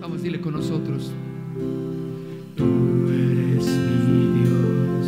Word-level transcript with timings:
Vamos, 0.00 0.22
dile 0.22 0.40
con 0.40 0.54
nosotros. 0.54 1.10
Tú 2.56 2.64
eres 3.08 3.66
mi 3.66 4.40
Dios, 4.40 5.06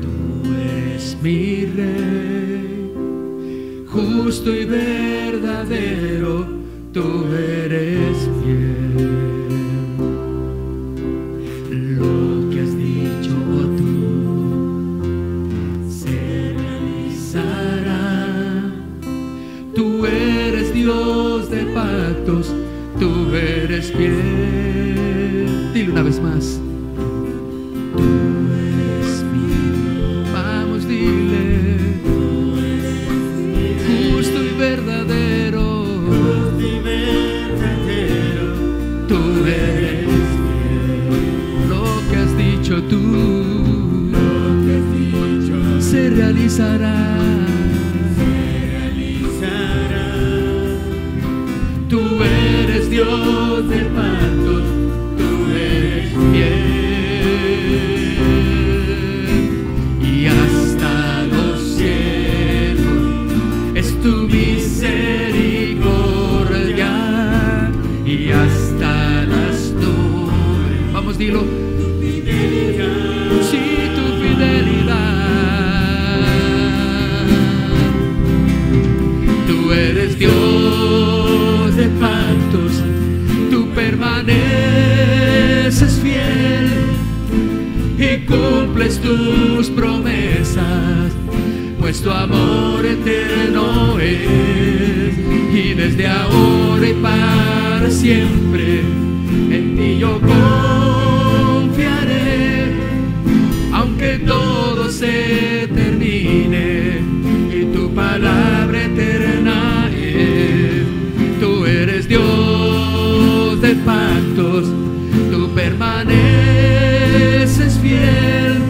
tú 0.00 0.10
eres 0.54 1.16
mi 1.22 1.66
Rey, 1.66 2.92
justo 3.86 4.54
y 4.54 4.64
verdadero, 4.64 6.46
tú 6.92 7.26
eres 7.34 8.28
fiel. 8.42 8.63
Fiel. 23.92 25.72
Dile 25.72 25.90
una 25.90 26.02
vez 26.02 26.20
más. 26.20 26.60
Tu 92.04 92.10
amor 92.10 92.84
eterno 92.84 93.98
es. 93.98 95.16
Y 95.54 95.72
desde 95.72 96.06
ahora 96.06 96.86
y 96.86 96.92
para 96.94 97.90
siempre 97.90 98.80
en 99.50 99.74
ti 99.76 99.96
yo 99.98 100.20
confiaré. 101.50 101.94
Aunque 103.72 104.18
todo 104.18 104.90
se 104.90 105.66
termine 105.74 107.00
y 107.50 107.64
tu 107.74 107.88
palabra 107.94 108.84
eterna 108.84 109.88
es. 109.90 110.84
Tú 111.40 111.64
eres 111.64 112.06
Dios 112.06 113.62
de 113.62 113.76
pactos, 113.76 114.66
tú 115.30 115.48
permaneces 115.54 116.18
fiel 117.80 118.63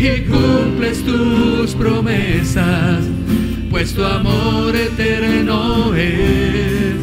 y 0.00 0.22
cumples 0.22 1.04
tus 1.04 1.74
promesas, 1.74 3.04
pues 3.70 3.92
tu 3.92 4.02
amor 4.02 4.74
eterno 4.74 5.94
es. 5.94 6.94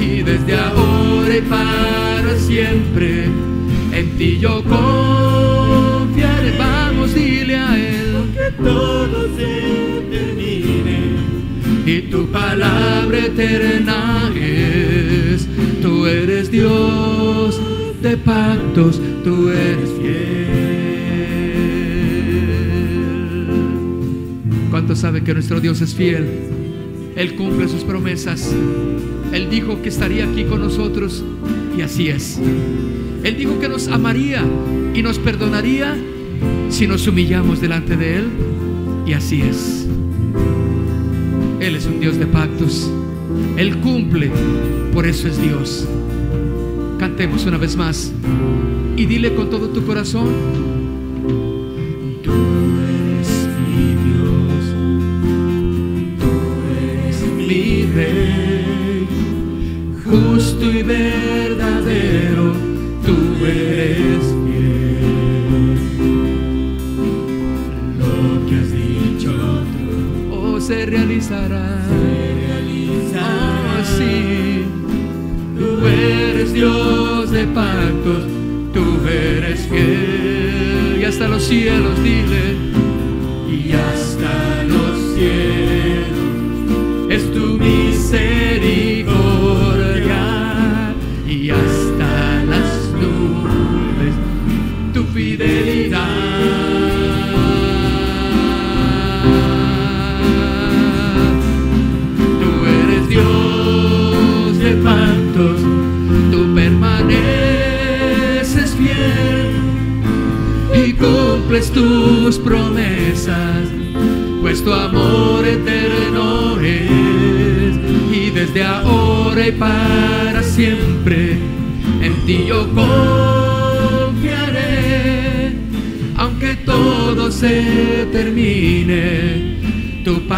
Y 0.00 0.22
desde 0.22 0.56
ahora 0.56 1.36
y 1.36 1.42
para 1.42 2.34
siempre 2.38 3.24
en 3.92 4.10
ti 4.16 4.38
yo 4.40 4.64
confiaré. 4.64 6.56
Vamos, 6.58 7.14
dile 7.14 7.56
a 7.56 7.76
Él 7.76 8.14
que 8.32 8.50
todo 8.62 9.28
se 9.36 10.02
termine 10.10 11.10
y 11.84 12.00
tu 12.10 12.26
palabra 12.28 13.18
eterna 13.18 14.30
es. 14.34 15.46
Tú 15.82 16.06
eres 16.06 16.50
Dios 16.50 17.60
de 18.00 18.16
pactos, 18.16 18.98
tú 19.24 19.50
eres 19.50 19.95
¿Cuántos 24.86 25.00
saben 25.00 25.24
que 25.24 25.34
nuestro 25.34 25.60
Dios 25.60 25.80
es 25.80 25.96
fiel? 25.96 26.24
Él 27.16 27.34
cumple 27.34 27.66
sus 27.66 27.82
promesas. 27.82 28.54
Él 29.32 29.50
dijo 29.50 29.82
que 29.82 29.88
estaría 29.88 30.24
aquí 30.24 30.44
con 30.44 30.60
nosotros 30.60 31.24
y 31.76 31.82
así 31.82 32.08
es. 32.08 32.38
Él 33.24 33.36
dijo 33.36 33.58
que 33.58 33.68
nos 33.68 33.88
amaría 33.88 34.44
y 34.94 35.02
nos 35.02 35.18
perdonaría 35.18 35.96
si 36.68 36.86
nos 36.86 37.04
humillamos 37.08 37.60
delante 37.60 37.96
de 37.96 38.18
Él 38.18 38.24
y 39.08 39.14
así 39.14 39.42
es. 39.42 39.88
Él 41.58 41.74
es 41.74 41.86
un 41.86 41.98
Dios 41.98 42.16
de 42.16 42.26
pactos. 42.26 42.88
Él 43.56 43.78
cumple, 43.78 44.30
por 44.94 45.04
eso 45.04 45.26
es 45.26 45.42
Dios. 45.42 45.84
Cantemos 47.00 47.44
una 47.44 47.58
vez 47.58 47.74
más 47.74 48.12
y 48.96 49.04
dile 49.04 49.34
con 49.34 49.50
todo 49.50 49.68
tu 49.70 49.84
corazón, 49.84 50.28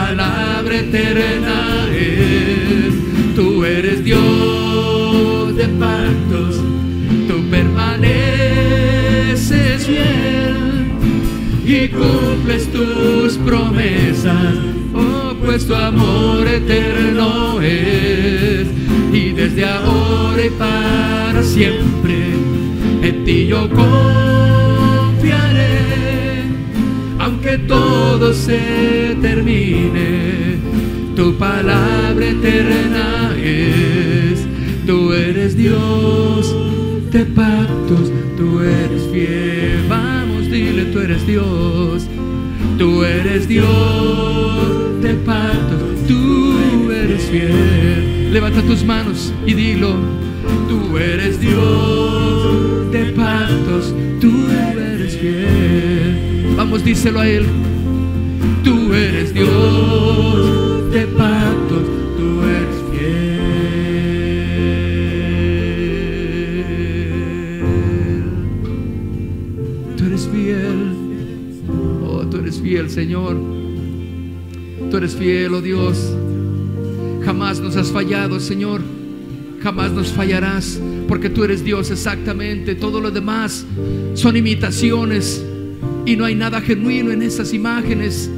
palabra 0.08 0.74
eterna 0.78 1.86
es, 1.92 2.94
tú 3.36 3.62
eres 3.62 4.02
Dios 4.02 5.54
de 5.54 5.68
pactos, 5.68 6.62
tú 7.28 7.44
permaneces 7.50 8.16
fiel 9.86 10.86
y 11.62 11.88
cumples 11.88 12.72
tus 12.72 13.36
promesas, 13.36 14.54
oh, 14.94 15.34
pues 15.44 15.66
tu 15.66 15.74
amor 15.74 16.48
eterno 16.48 17.60
es, 17.60 18.66
y 19.12 19.32
desde 19.32 19.66
ahora 19.66 20.42
y 20.42 20.50
para 20.50 21.42
siempre 21.42 22.30
en 23.02 23.24
ti 23.26 23.46
yo 23.46 23.68
confiaré, 23.68 24.78
aunque 27.48 27.66
todo 27.66 28.32
se 28.34 29.16
termine, 29.20 30.58
tu 31.16 31.34
palabra 31.36 32.26
eterna 32.26 33.34
es, 33.36 34.46
tú 34.86 35.12
eres 35.12 35.56
Dios 35.56 36.54
de 37.10 37.24
pactos, 37.24 38.12
tú 38.36 38.60
eres 38.60 39.02
fiel. 39.12 39.84
Vamos, 39.88 40.50
dile, 40.50 40.84
tú 40.86 41.00
eres 41.00 41.26
Dios. 41.26 42.06
Tú 42.76 43.02
eres 43.02 43.48
Dios 43.48 45.02
de 45.02 45.14
pactos, 45.14 46.06
tú 46.06 46.92
eres 46.92 47.22
fiel. 47.24 48.32
Levanta 48.32 48.62
tus 48.62 48.84
manos 48.84 49.32
y 49.46 49.54
dilo. 49.54 49.94
Tú 50.68 50.96
eres 50.96 51.40
Dios 51.40 52.92
de 52.92 53.04
pactos, 53.12 53.94
díselo 56.88 57.20
a 57.20 57.28
Él. 57.28 57.44
Tú 58.64 58.94
eres 58.94 59.34
Dios 59.34 60.90
de 60.90 61.06
pactos, 61.08 61.82
tú 62.16 62.42
eres 62.42 62.76
fiel. 62.90 63.40
Tú 69.98 70.04
eres 70.06 70.28
fiel. 70.32 70.94
Oh, 72.06 72.26
tú 72.26 72.38
eres 72.38 72.58
fiel, 72.58 72.88
Señor. 72.88 73.36
Tú 74.90 74.96
eres 74.96 75.14
fiel, 75.14 75.52
oh 75.52 75.60
Dios. 75.60 76.16
Jamás 77.22 77.60
nos 77.60 77.76
has 77.76 77.88
fallado, 77.88 78.40
Señor. 78.40 78.80
Jamás 79.62 79.92
nos 79.92 80.08
fallarás, 80.10 80.80
porque 81.06 81.28
tú 81.28 81.44
eres 81.44 81.62
Dios 81.62 81.90
exactamente. 81.90 82.74
Todo 82.74 83.02
lo 83.02 83.10
demás 83.10 83.66
son 84.14 84.38
imitaciones 84.38 85.44
y 86.08 86.16
no 86.16 86.24
hay 86.24 86.34
nada 86.34 86.62
genuino 86.62 87.10
en 87.10 87.20
esas 87.20 87.52
imágenes. 87.52 88.30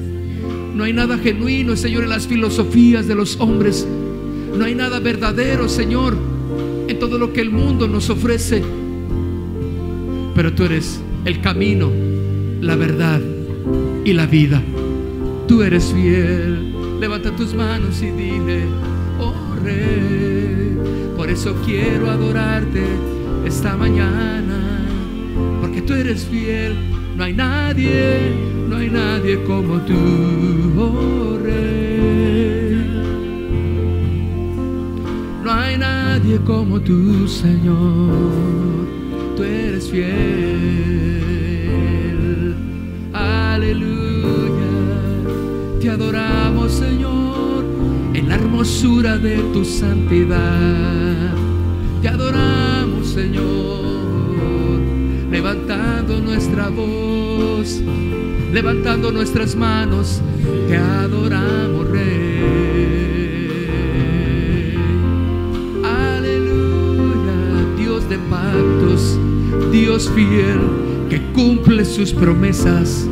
No 0.75 0.83
hay 0.83 0.93
nada 0.93 1.19
genuino, 1.19 1.77
Señor, 1.77 2.03
en 2.03 2.09
las 2.09 2.27
filosofías 2.27 3.07
de 3.07 3.15
los 3.15 3.39
hombres. 3.39 3.87
No 4.59 4.65
hay 4.65 4.75
nada 4.75 4.99
verdadero, 4.99 5.69
Señor, 5.69 6.17
en 6.89 6.99
todo 6.99 7.17
lo 7.17 7.33
que 7.33 7.41
el 7.41 7.51
mundo 7.51 7.87
nos 7.87 8.11
ofrece. 8.11 8.61
Pero 10.35 10.53
tú 10.53 10.65
eres 10.65 11.01
el 11.25 11.41
camino, 11.43 11.93
la 12.61 12.75
verdad 12.75 13.21
y 14.05 14.15
la 14.15 14.27
vida. 14.27 14.61
Tú 15.47 15.63
eres 15.63 15.93
fiel. 15.95 16.75
Levanta 16.99 17.31
tus 17.37 17.55
manos 17.55 18.03
y 18.03 18.07
dile, 18.07 18.65
oh 19.21 19.55
Rey, 19.63 20.77
por 21.17 21.31
eso 21.31 21.55
quiero 21.65 22.11
adorarte 22.11 22.83
esta 23.47 23.77
mañana, 23.77 24.59
porque 25.61 25.83
tú 25.83 25.95
eres 25.95 26.25
fiel. 26.25 27.00
No 27.17 27.25
hay 27.25 27.35
nadie, 27.35 28.33
no 28.69 28.77
hay 28.77 28.89
nadie 28.91 29.43
como 29.45 29.79
tú, 29.81 29.95
oh 30.79 31.39
Rey. 31.43 31.91
No 35.45 35.51
hay 35.51 35.77
nadie 35.79 36.39
como 36.47 36.81
tú, 36.81 37.27
Señor. 37.27 38.15
Tú 39.37 39.43
eres 39.43 39.91
fiel. 39.91 40.11
Aleluya. 43.13 44.01
Te 45.81 45.91
adoramos, 45.91 46.73
Señor, 46.73 47.65
en 48.15 48.29
la 48.29 48.35
hermosura 48.37 49.17
de 49.19 49.39
tu 49.53 49.65
santidad. 49.65 51.35
Te 52.03 52.09
adoramos, 52.09 53.09
Señor, 53.09 54.00
levantando 55.31 56.19
nuestra 56.21 56.69
voz, 56.69 57.81
levantando 58.53 59.13
nuestras 59.13 59.55
manos. 59.55 60.21
Te 60.69 60.77
adoramos, 60.77 61.89
Rey. 61.89 62.41
Aleluya, 65.85 67.65
Dios 67.79 68.09
de 68.09 68.19
pactos, 68.19 69.19
Dios 69.71 70.11
fiel 70.15 70.61
que 71.09 71.21
cumple 71.33 71.85
sus 71.85 72.13
promesas. 72.13 73.09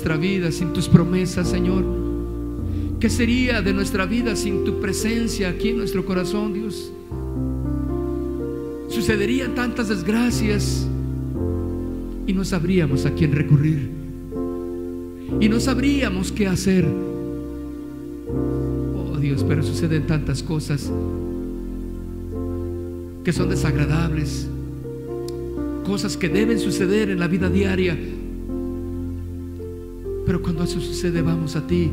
Nuestra 0.00 0.16
vida 0.16 0.50
sin 0.50 0.72
tus 0.72 0.88
promesas, 0.88 1.46
Señor? 1.46 1.84
¿Qué 2.98 3.10
sería 3.10 3.60
de 3.60 3.74
nuestra 3.74 4.06
vida 4.06 4.34
sin 4.34 4.64
tu 4.64 4.80
presencia 4.80 5.50
aquí 5.50 5.68
en 5.68 5.76
nuestro 5.76 6.06
corazón, 6.06 6.54
Dios? 6.54 6.90
Sucederían 8.88 9.54
tantas 9.54 9.90
desgracias 9.90 10.88
y 12.26 12.32
no 12.32 12.46
sabríamos 12.46 13.04
a 13.04 13.10
quién 13.12 13.32
recurrir. 13.32 13.90
Y 15.38 15.50
no 15.50 15.60
sabríamos 15.60 16.32
qué 16.32 16.46
hacer. 16.46 16.86
Oh 18.96 19.18
Dios, 19.18 19.44
pero 19.46 19.62
suceden 19.62 20.06
tantas 20.06 20.42
cosas 20.42 20.90
que 23.22 23.34
son 23.34 23.50
desagradables, 23.50 24.48
cosas 25.84 26.16
que 26.16 26.30
deben 26.30 26.58
suceder 26.58 27.10
en 27.10 27.20
la 27.20 27.28
vida 27.28 27.50
diaria. 27.50 27.98
Pero 30.30 30.42
cuando 30.42 30.62
eso 30.62 30.80
sucede, 30.80 31.22
vamos 31.22 31.56
a 31.56 31.66
ti. 31.66 31.90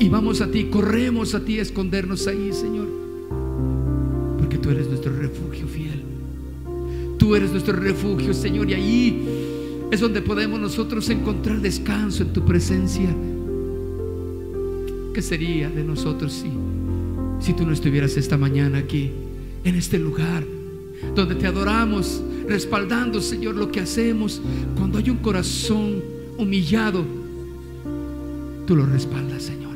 Y 0.00 0.08
vamos 0.08 0.40
a 0.40 0.50
ti, 0.50 0.64
corremos 0.70 1.34
a 1.34 1.44
ti 1.44 1.58
a 1.58 1.62
escondernos 1.62 2.26
ahí, 2.26 2.50
Señor. 2.54 2.86
Porque 4.38 4.56
tú 4.56 4.70
eres 4.70 4.88
nuestro 4.88 5.14
refugio 5.14 5.66
fiel. 5.66 6.00
Tú 7.18 7.34
eres 7.34 7.50
nuestro 7.50 7.76
refugio, 7.76 8.32
Señor. 8.32 8.70
Y 8.70 8.72
allí 8.72 9.22
es 9.90 10.00
donde 10.00 10.22
podemos 10.22 10.58
nosotros 10.58 11.10
encontrar 11.10 11.60
descanso 11.60 12.22
en 12.22 12.32
tu 12.32 12.46
presencia. 12.46 13.14
¿Qué 15.12 15.20
sería 15.20 15.68
de 15.68 15.84
nosotros 15.84 16.32
si, 16.32 16.50
si 17.44 17.52
tú 17.52 17.66
no 17.66 17.74
estuvieras 17.74 18.16
esta 18.16 18.38
mañana 18.38 18.78
aquí, 18.78 19.10
en 19.64 19.74
este 19.74 19.98
lugar, 19.98 20.44
donde 21.14 21.34
te 21.34 21.46
adoramos, 21.46 22.22
respaldando, 22.48 23.20
Señor, 23.20 23.54
lo 23.56 23.70
que 23.70 23.80
hacemos? 23.80 24.40
Cuando 24.78 24.96
hay 24.96 25.10
un 25.10 25.18
corazón 25.18 26.02
humillado, 26.38 27.22
tú 28.66 28.76
lo 28.76 28.86
respaldas, 28.86 29.42
Señor. 29.42 29.74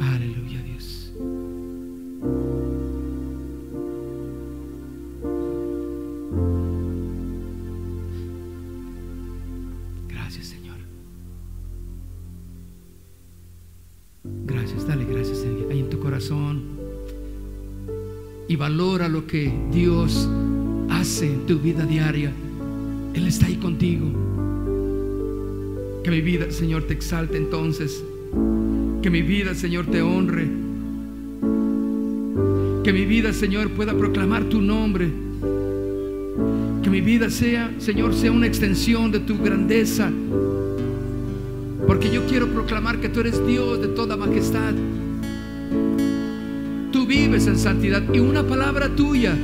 Aleluya, 0.00 0.62
Dios. 0.62 1.12
Gracias, 10.08 10.46
Señor. 10.46 10.76
Gracias, 14.46 14.86
dale 14.86 15.04
gracias 15.04 15.38
Señor, 15.38 15.70
ahí 15.70 15.80
en 15.80 15.90
tu 15.90 15.98
corazón. 15.98 16.62
Y 18.48 18.56
valora 18.56 19.08
lo 19.08 19.26
que 19.26 19.52
Dios 19.70 20.28
hace 20.88 21.26
en 21.26 21.46
tu 21.46 21.58
vida 21.58 21.84
diaria. 21.84 22.32
Él 23.12 23.26
está 23.26 23.46
ahí 23.46 23.56
contigo. 23.56 24.06
Que 26.08 26.14
mi 26.14 26.22
vida, 26.22 26.50
Señor, 26.50 26.84
te 26.84 26.94
exalte 26.94 27.36
entonces. 27.36 28.02
Que 29.02 29.10
mi 29.10 29.20
vida, 29.20 29.54
Señor, 29.54 29.84
te 29.90 30.00
honre. 30.00 30.48
Que 32.82 32.94
mi 32.94 33.04
vida, 33.04 33.34
Señor, 33.34 33.68
pueda 33.72 33.92
proclamar 33.92 34.44
tu 34.44 34.62
nombre. 34.62 35.10
Que 36.82 36.88
mi 36.88 37.02
vida 37.02 37.28
sea, 37.28 37.74
Señor, 37.76 38.14
sea 38.14 38.32
una 38.32 38.46
extensión 38.46 39.12
de 39.12 39.20
tu 39.20 39.36
grandeza. 39.36 40.10
Porque 41.86 42.10
yo 42.10 42.24
quiero 42.24 42.46
proclamar 42.54 43.02
que 43.02 43.10
tú 43.10 43.20
eres 43.20 43.46
Dios 43.46 43.78
de 43.82 43.88
toda 43.88 44.16
majestad. 44.16 44.72
Tú 46.90 47.06
vives 47.06 47.46
en 47.48 47.58
santidad 47.58 48.02
y 48.14 48.18
una 48.18 48.42
palabra 48.44 48.88
tuya, 48.88 49.36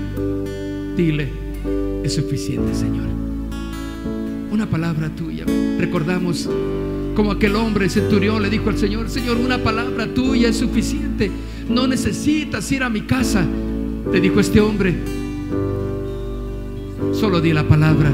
dile, 0.96 1.28
es 2.02 2.14
suficiente, 2.14 2.74
Señor. 2.74 3.04
Una 4.50 4.64
palabra 4.64 5.10
tuya. 5.10 5.44
Recordamos 5.84 6.48
Como 7.14 7.30
aquel 7.30 7.56
hombre 7.56 7.90
centurión 7.90 8.40
le 8.40 8.48
dijo 8.48 8.70
al 8.70 8.78
Señor, 8.78 9.10
Señor, 9.10 9.36
una 9.36 9.62
palabra 9.62 10.06
tuya 10.06 10.48
es 10.48 10.56
suficiente. 10.56 11.30
No 11.68 11.86
necesitas 11.86 12.72
ir 12.72 12.82
a 12.82 12.88
mi 12.88 13.02
casa. 13.02 13.44
Le 14.10 14.18
dijo 14.18 14.40
este 14.40 14.60
hombre, 14.60 14.96
solo 17.12 17.42
di 17.42 17.52
la 17.52 17.68
palabra 17.68 18.10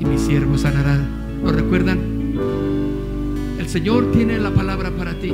y 0.00 0.04
mi 0.04 0.18
siervo 0.18 0.58
sanará. 0.58 0.98
¿Lo 1.44 1.52
recuerdan? 1.52 2.00
El 3.60 3.68
Señor 3.68 4.10
tiene 4.10 4.38
la 4.38 4.50
palabra 4.50 4.90
para 4.90 5.14
ti. 5.14 5.32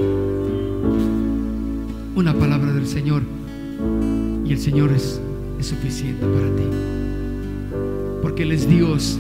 Una 2.14 2.34
palabra 2.34 2.70
del 2.72 2.86
Señor. 2.86 3.22
Y 4.44 4.52
el 4.52 4.58
Señor 4.58 4.92
es, 4.92 5.20
es 5.58 5.66
suficiente 5.66 6.24
para 6.26 6.54
ti. 6.54 6.64
Porque 8.20 8.42
Él 8.42 8.52
es 8.52 8.68
Dios 8.68 9.18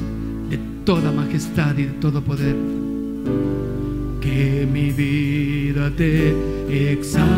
toda 0.88 1.12
majestad 1.12 1.76
y 1.76 1.84
de 1.84 1.92
todo 2.00 2.22
poder. 2.22 2.56
Que 4.22 4.66
mi 4.72 4.90
vida 4.90 5.90
te 5.94 6.32
exalte. 6.90 7.28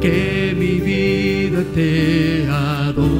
Que 0.00 0.56
mi 0.58 0.80
vida 0.80 1.62
te 1.74 2.48
adore. 2.48 3.18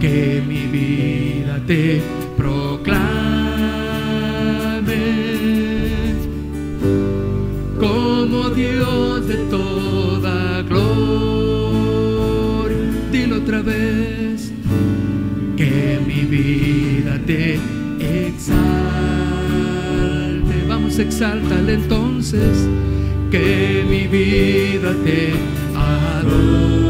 Que 0.00 0.42
mi 0.46 0.66
vida 0.68 1.60
te 1.66 2.13
exalte. 18.04 18.54
Vamos, 20.68 20.98
exáltale 20.98 21.74
entonces, 21.74 22.68
que 23.30 23.84
mi 23.88 24.06
vida 24.06 24.94
te 25.04 25.32
adore. 25.74 26.83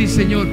Sí 0.00 0.06
Señor, 0.06 0.46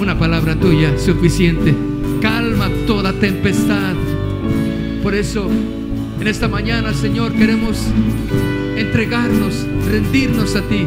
una 0.00 0.18
palabra 0.18 0.58
tuya 0.58 0.98
suficiente. 0.98 1.74
Calma 2.22 2.70
toda 2.86 3.12
tempestad. 3.12 3.92
Por 5.02 5.14
eso, 5.14 5.50
en 6.18 6.26
esta 6.26 6.48
mañana, 6.48 6.94
Señor, 6.94 7.34
queremos 7.34 7.86
entregarnos, 8.78 9.66
rendirnos 9.90 10.56
a 10.56 10.62
ti 10.62 10.86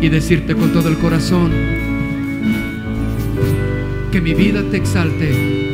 y 0.00 0.08
decirte 0.08 0.56
con 0.56 0.72
todo 0.72 0.88
el 0.88 0.98
corazón 0.98 1.52
que 4.10 4.20
mi 4.20 4.34
vida 4.34 4.64
te 4.68 4.78
exalte. 4.78 5.73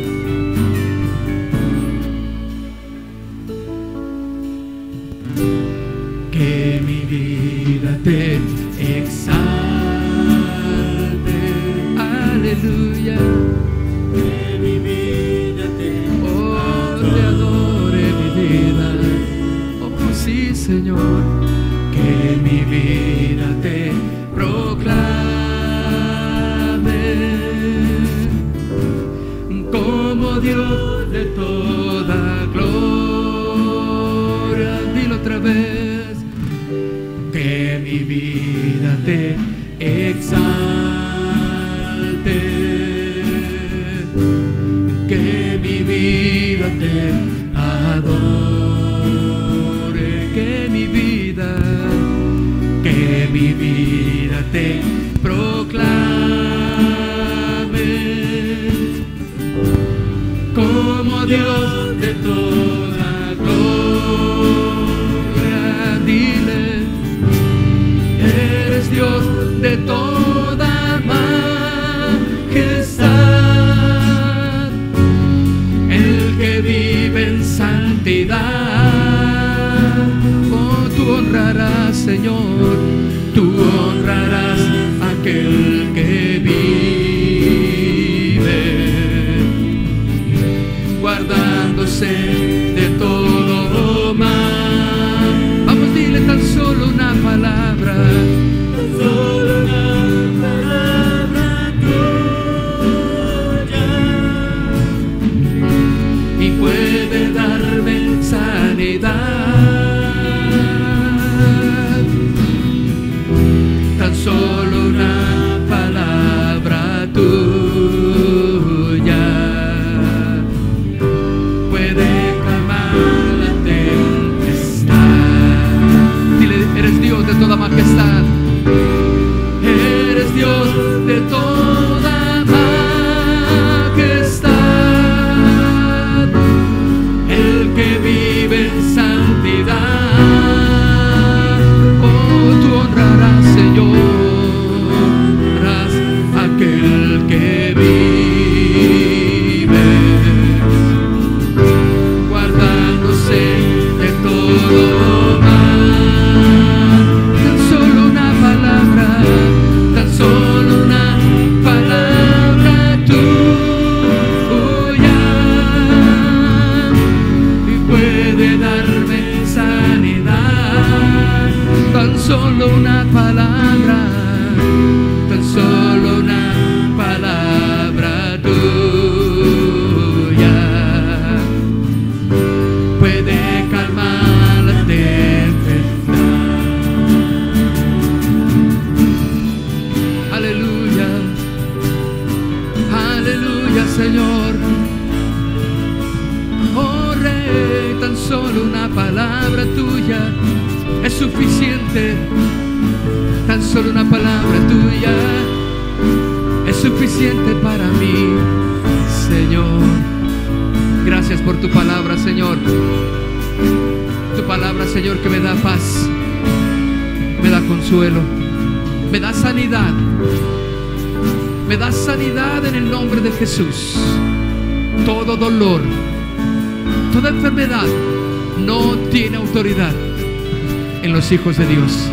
Hijos 231.41 231.57
de 231.57 231.67
Dios. 231.67 232.11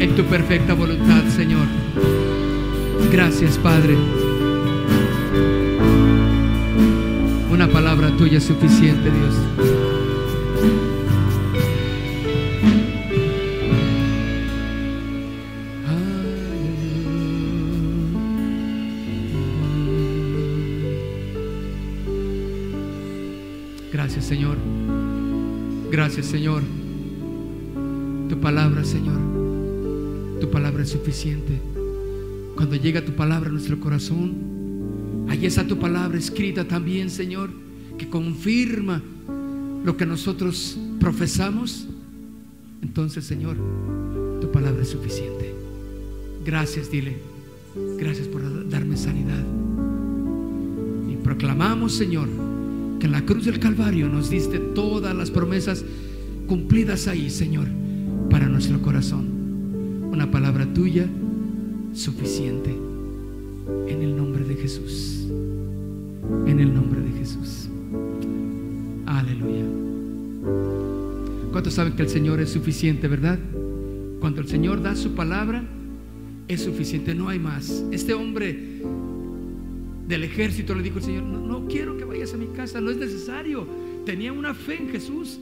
En 0.00 0.14
tu 0.16 0.24
perfecta 0.24 0.72
voluntad, 0.72 1.24
Señor. 1.28 1.66
Gracias, 3.12 3.58
Padre. 3.58 3.96
Una 7.50 7.68
palabra 7.68 8.10
tuya 8.16 8.38
es 8.38 8.44
suficiente, 8.44 9.10
Dios. 9.10 9.34
Gracias, 23.92 24.24
Señor. 24.24 24.56
Gracias, 25.90 26.26
Señor. 26.26 26.81
Palabra, 28.42 28.82
Señor. 28.84 29.20
Tu 30.40 30.50
palabra 30.50 30.82
es 30.82 30.90
suficiente. 30.90 31.60
Cuando 32.56 32.74
llega 32.74 33.04
tu 33.04 33.12
palabra 33.12 33.48
a 33.48 33.52
nuestro 33.52 33.78
corazón, 33.78 35.26
ahí 35.28 35.46
está 35.46 35.64
tu 35.64 35.78
palabra 35.78 36.18
escrita 36.18 36.66
también, 36.66 37.08
Señor, 37.08 37.50
que 37.96 38.08
confirma 38.08 39.00
lo 39.84 39.96
que 39.96 40.06
nosotros 40.06 40.76
profesamos. 40.98 41.86
Entonces, 42.82 43.24
Señor, 43.24 43.56
tu 44.40 44.50
palabra 44.50 44.82
es 44.82 44.88
suficiente. 44.88 45.54
Gracias, 46.44 46.90
dile. 46.90 47.18
Gracias 47.96 48.26
por 48.26 48.68
darme 48.68 48.96
sanidad. 48.96 49.44
Y 51.08 51.14
proclamamos, 51.22 51.92
Señor, 51.92 52.28
que 52.98 53.06
en 53.06 53.12
la 53.12 53.24
cruz 53.24 53.44
del 53.44 53.60
Calvario 53.60 54.08
nos 54.08 54.30
diste 54.30 54.58
todas 54.58 55.14
las 55.14 55.30
promesas 55.30 55.84
cumplidas 56.48 57.06
ahí, 57.06 57.30
Señor, 57.30 57.68
nuestro 58.68 58.80
corazón. 58.80 59.26
Una 60.12 60.30
palabra 60.30 60.72
tuya 60.72 61.08
suficiente. 61.94 62.70
En 63.88 64.02
el 64.02 64.16
nombre 64.16 64.44
de 64.44 64.54
Jesús. 64.54 65.26
En 66.46 66.60
el 66.60 66.72
nombre 66.72 67.00
de 67.00 67.10
Jesús. 67.18 67.68
Aleluya. 69.04 69.64
¿Cuántos 71.50 71.74
saben 71.74 71.94
que 71.94 72.02
el 72.02 72.08
Señor 72.08 72.40
es 72.40 72.50
suficiente, 72.50 73.08
verdad? 73.08 73.36
Cuando 74.20 74.40
el 74.40 74.46
Señor 74.46 74.80
da 74.80 74.94
su 74.94 75.16
palabra, 75.16 75.64
es 76.46 76.62
suficiente, 76.62 77.16
no 77.16 77.30
hay 77.30 77.40
más. 77.40 77.84
Este 77.90 78.14
hombre 78.14 78.80
del 80.06 80.22
ejército 80.22 80.72
le 80.76 80.84
dijo 80.84 80.98
el 80.98 81.04
Señor, 81.04 81.24
no, 81.24 81.44
no 81.44 81.66
quiero 81.66 81.96
que 81.96 82.04
vayas 82.04 82.32
a 82.32 82.36
mi 82.36 82.46
casa, 82.46 82.80
no 82.80 82.90
es 82.90 82.96
necesario. 82.96 83.66
Tenía 84.06 84.32
una 84.32 84.54
fe 84.54 84.80
en 84.80 84.88
Jesús. 84.90 85.40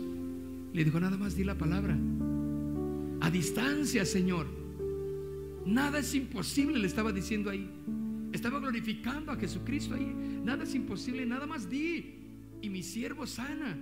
Le 0.72 0.84
dijo, 0.84 0.98
nada 1.00 1.18
más 1.18 1.36
di 1.36 1.44
la 1.44 1.56
palabra. 1.56 1.98
A 3.20 3.30
distancia, 3.30 4.04
Señor. 4.04 4.46
Nada 5.66 5.98
es 5.98 6.14
imposible, 6.14 6.78
le 6.78 6.86
estaba 6.86 7.12
diciendo 7.12 7.50
ahí. 7.50 7.68
Estaba 8.32 8.58
glorificando 8.58 9.32
a 9.32 9.36
Jesucristo 9.36 9.94
ahí. 9.94 10.40
Nada 10.44 10.64
es 10.64 10.74
imposible, 10.74 11.26
nada 11.26 11.46
más 11.46 11.68
di. 11.68 12.16
Y 12.62 12.70
mi 12.70 12.82
siervo 12.82 13.26
sana. 13.26 13.76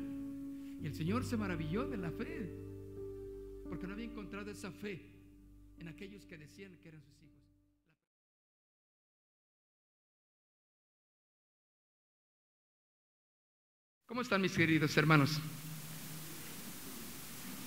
Y 0.83 0.87
el 0.87 0.95
Señor 0.95 1.25
se 1.25 1.37
maravilló 1.37 1.87
de 1.89 1.97
la 1.97 2.11
fe. 2.11 2.51
Porque 3.69 3.87
no 3.87 3.93
había 3.93 4.07
encontrado 4.07 4.51
esa 4.51 4.73
fe 4.73 5.01
en 5.79 5.89
aquellos 5.89 6.25
que 6.27 6.37
decían 6.37 6.77
que 6.83 6.89
eran 6.89 7.03
sus 7.03 7.23
hijos. 7.23 7.39
¿Cómo 14.07 14.23
están 14.23 14.41
mis 14.41 14.53
queridos 14.53 14.97
hermanos? 14.97 15.39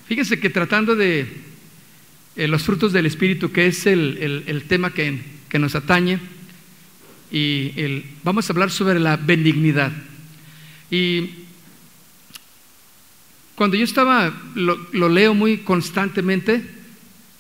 Fíjense 0.08 0.40
que 0.40 0.50
tratando 0.50 0.96
de 0.96 1.51
eh, 2.36 2.48
los 2.48 2.64
frutos 2.64 2.94
del 2.94 3.06
Espíritu, 3.06 3.52
que 3.52 3.68
es 3.68 3.86
el, 3.86 4.44
el- 4.48 4.64
tema 4.64 4.94
que, 4.94 5.20
que 5.50 5.60
nos 5.60 5.76
atañe, 5.76 6.20
y 7.32 7.72
el- 7.76 8.06
vamos 8.24 8.50
a 8.50 8.54
hablar 8.54 8.72
sobre 8.72 9.00
la 9.00 9.18
benignidad. 9.18 9.92
Y 10.90 11.30
cuando 13.56 13.76
yo 13.78 13.84
estaba, 13.84 14.34
lo, 14.56 14.78
lo 14.92 15.10
leo 15.10 15.34
muy 15.34 15.58
constantemente, 15.60 16.64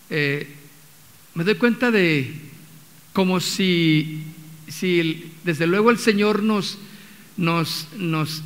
eh, 0.09 0.47
me 1.33 1.43
doy 1.43 1.55
cuenta 1.55 1.89
de 1.91 2.33
como 3.13 3.39
si, 3.39 4.23
si 4.67 5.31
desde 5.43 5.67
luego 5.67 5.89
el 5.89 5.97
Señor 5.97 6.43
nos, 6.43 6.77
nos, 7.37 7.87
nos 7.97 8.43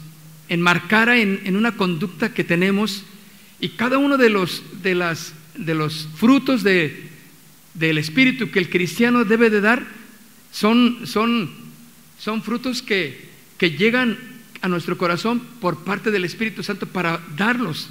enmarcara 0.48 1.18
en, 1.18 1.42
en 1.44 1.56
una 1.56 1.76
conducta 1.76 2.34
que 2.34 2.44
tenemos 2.44 3.04
y 3.60 3.70
cada 3.70 3.98
uno 3.98 4.18
de 4.18 4.30
los, 4.30 4.64
de 4.82 4.96
las, 4.96 5.34
de 5.58 5.76
los 5.76 6.08
frutos 6.16 6.64
de, 6.64 7.10
del 7.74 7.98
Espíritu 7.98 8.52
que 8.52 8.60
el 8.60 8.70
cristiano 8.70 9.26
debe 9.26 9.50
de 9.50 9.62
dar 9.62 9.86
son, 10.52 11.06
son, 11.06 11.50
son 12.18 12.42
frutos 12.42 12.82
que, 12.82 13.30
que 13.58 13.72
llegan 13.72 14.18
a 14.62 14.68
nuestro 14.68 14.98
corazón 14.98 15.42
por 15.60 15.84
parte 15.84 16.12
del 16.12 16.26
Espíritu 16.26 16.64
Santo 16.64 16.88
para 16.88 17.22
darlos. 17.38 17.90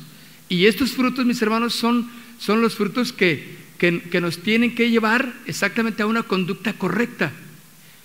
Y 0.49 0.67
estos 0.67 0.93
frutos, 0.93 1.25
mis 1.25 1.41
hermanos, 1.43 1.75
son, 1.75 2.11
son 2.39 2.61
los 2.61 2.75
frutos 2.75 3.13
que, 3.13 3.57
que, 3.79 4.21
nos 4.21 4.39
tienen 4.39 4.75
que 4.75 4.91
llevar 4.91 5.33
exactamente 5.47 6.03
a 6.03 6.07
una 6.07 6.23
conducta 6.23 6.73
correcta. 6.73 7.33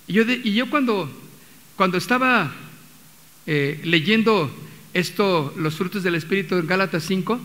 Y 0.07 0.13
yo, 0.13 0.23
y 0.23 0.53
yo 0.53 0.69
cuando, 0.69 1.09
cuando 1.75 1.97
estaba 1.97 2.53
eh, 3.47 3.79
leyendo 3.83 4.51
esto, 4.93 5.53
los 5.57 5.75
frutos 5.75 6.03
del 6.03 6.15
Espíritu 6.15 6.55
en 6.55 6.67
Gálatas 6.67 7.03
5, 7.05 7.39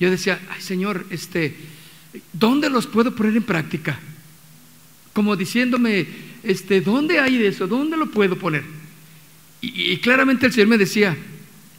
yo 0.00 0.10
decía, 0.10 0.40
ay 0.50 0.60
Señor, 0.62 1.06
este, 1.10 1.54
¿dónde 2.32 2.68
los 2.70 2.86
puedo 2.86 3.14
poner 3.14 3.36
en 3.36 3.42
práctica? 3.44 3.98
Como 5.12 5.36
diciéndome, 5.36 6.06
este, 6.42 6.80
¿dónde 6.80 7.18
hay 7.20 7.44
eso? 7.44 7.66
¿Dónde 7.66 7.96
lo 7.96 8.06
puedo 8.10 8.36
poner? 8.36 8.64
Y, 9.60 9.92
y 9.92 9.96
claramente 9.98 10.46
el 10.46 10.52
Señor 10.52 10.68
me 10.68 10.78
decía, 10.78 11.16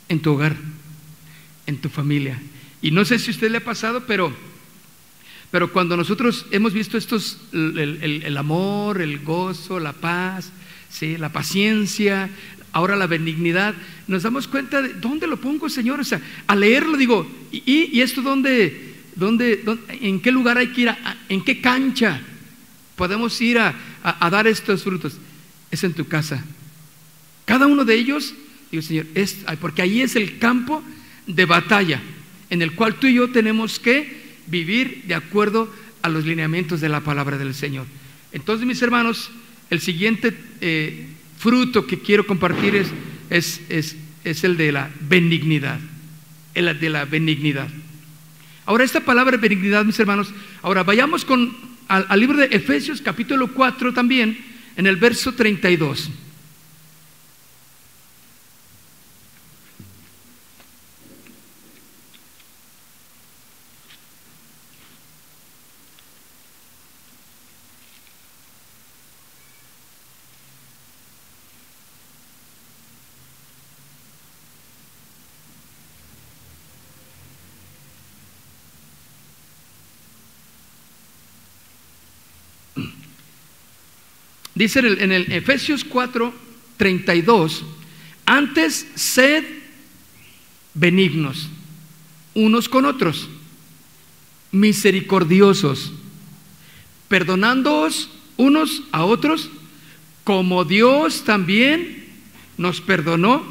en 0.10 0.20
tu 0.22 0.32
hogar, 0.34 0.56
en 1.66 1.78
tu 1.78 1.90
familia. 1.90 2.40
Y 2.82 2.92
no 2.92 3.06
sé 3.06 3.18
si 3.20 3.32
a 3.32 3.34
usted 3.34 3.50
le 3.52 3.58
ha 3.58 3.64
pasado, 3.64 4.06
pero, 4.06 4.34
pero 5.50 5.72
cuando 5.72 5.96
nosotros 5.98 6.46
hemos 6.52 6.74
visto 6.74 6.98
estos, 6.98 7.38
el, 7.54 7.78
el- 8.02 8.24
el 8.24 8.38
amor, 8.38 9.02
el 9.02 9.20
gozo, 9.20 9.80
la 9.80 9.94
paz, 9.94 10.52
¿sí? 10.90 11.18
la 11.18 11.30
paciencia, 11.32 12.30
ahora 12.72 12.96
la 12.96 13.08
benignidad, 13.08 13.76
nos 14.08 14.24
damos 14.24 14.48
cuenta 14.48 14.82
de 14.82 14.94
dónde 14.94 15.28
lo 15.28 15.38
pongo, 15.38 15.70
Señor. 15.70 16.00
O 16.00 16.04
sea, 16.04 16.22
al 16.48 16.60
leerlo 16.60 16.98
digo, 16.98 17.30
¿y, 17.52 18.00
esto 18.00 18.22
dónde, 18.22 18.96
dónde, 19.16 19.64
en 20.02 20.20
qué 20.22 20.32
lugar 20.32 20.58
hay 20.58 20.68
que 20.68 20.82
ir? 20.82 20.96
¿En 21.30 21.44
qué 21.44 21.62
cancha 21.62 22.22
podemos 22.96 23.40
ir 23.42 23.60
a, 23.60 23.76
dar 24.30 24.48
estos 24.48 24.84
frutos? 24.84 25.18
Es 25.70 25.84
en 25.84 25.94
tu 25.94 26.08
casa. 26.08 26.44
Cada 27.46 27.68
uno 27.68 27.86
de 27.86 27.96
ellos, 27.96 28.34
digo, 28.72 28.82
Señor, 28.82 29.08
porque 29.60 29.82
ahí 29.82 30.02
es 30.02 30.16
el 30.16 30.38
campo 30.38 30.84
de 31.28 31.46
batalla 31.46 32.02
en 32.50 32.62
el 32.62 32.74
cual 32.74 32.96
tú 32.96 33.08
y 33.08 33.16
yo 33.16 33.32
tenemos 33.32 33.80
que 33.80 34.22
vivir 34.48 35.04
de 35.08 35.16
acuerdo 35.16 35.74
a 36.02 36.10
los 36.10 36.26
lineamientos 36.26 36.82
de 36.82 36.90
la 36.90 37.00
palabra 37.00 37.38
del 37.38 37.54
Señor. 37.56 37.86
Entonces, 38.34 38.68
mis 38.68 38.82
hermanos, 38.82 39.32
el 39.70 39.80
siguiente 39.80 40.38
eh, 40.60 41.08
fruto 41.42 41.86
que 41.88 42.00
quiero 42.00 42.26
compartir 42.26 42.76
es, 42.76 42.88
es, 43.30 43.62
es- 43.70 43.96
es 44.24 44.44
el 44.44 44.56
de 44.56 44.72
la 44.72 44.90
benignidad. 45.10 45.80
El 46.54 46.80
de 46.80 46.90
la 46.92 47.06
benignidad. 47.06 47.68
Ahora, 48.68 48.84
esta 48.84 49.00
palabra 49.00 49.38
benignidad, 49.38 49.84
mis 49.84 50.00
hermanos, 50.00 50.32
ahora 50.62 50.84
vayamos 50.84 51.26
con, 51.26 51.52
al, 51.88 52.06
al 52.08 52.20
libro 52.20 52.38
de 52.38 52.46
Efesios 52.52 53.02
capítulo 53.02 53.52
4 53.54 53.94
también, 53.94 54.38
en 54.78 54.86
el 54.86 54.98
verso 54.98 55.34
32. 55.34 56.12
Dice 84.62 84.78
en 84.78 84.86
el, 84.86 85.02
en 85.02 85.12
el 85.12 85.32
Efesios 85.32 85.84
4, 85.84 86.32
32, 86.78 87.66
antes 88.28 88.86
sed 88.94 89.44
benignos 90.76 91.50
unos 92.36 92.70
con 92.70 92.86
otros, 92.86 93.28
misericordiosos, 94.52 95.92
perdonándoos 97.08 98.12
unos 98.38 98.84
a 98.92 99.04
otros, 99.04 99.50
como 100.24 100.64
Dios 100.64 101.24
también 101.24 102.06
nos 102.60 102.82
perdonó 102.82 103.44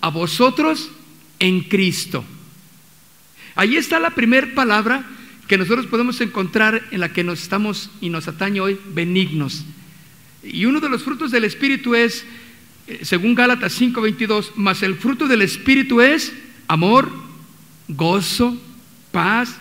a 0.00 0.08
vosotros 0.08 0.88
en 1.40 1.60
Cristo. 1.60 2.24
Ahí 3.54 3.76
está 3.76 4.00
la 4.00 4.14
primera 4.14 4.54
palabra 4.54 5.04
que 5.46 5.58
nosotros 5.58 5.84
podemos 5.88 6.22
encontrar 6.22 6.86
en 6.90 7.00
la 7.00 7.12
que 7.12 7.22
nos 7.22 7.42
estamos 7.42 7.90
y 8.00 8.08
nos 8.08 8.28
atañe 8.28 8.62
hoy, 8.62 8.80
benignos. 8.94 9.66
Y 10.44 10.66
uno 10.66 10.80
de 10.80 10.88
los 10.88 11.02
frutos 11.02 11.30
del 11.30 11.44
Espíritu 11.44 11.94
es, 11.94 12.24
eh, 12.86 13.00
según 13.02 13.34
Gálatas 13.34 13.72
5:22, 13.72 14.52
mas 14.56 14.82
el 14.82 14.96
fruto 14.96 15.26
del 15.26 15.42
Espíritu 15.42 16.00
es 16.00 16.32
amor, 16.68 17.10
gozo, 17.88 18.60
paz, 19.10 19.56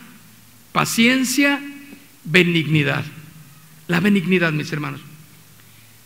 paciencia, 0.72 1.62
benignidad. 2.24 3.06
La 3.88 4.00
benignidad, 4.00 4.52
mis 4.52 4.72
hermanos. 4.72 5.02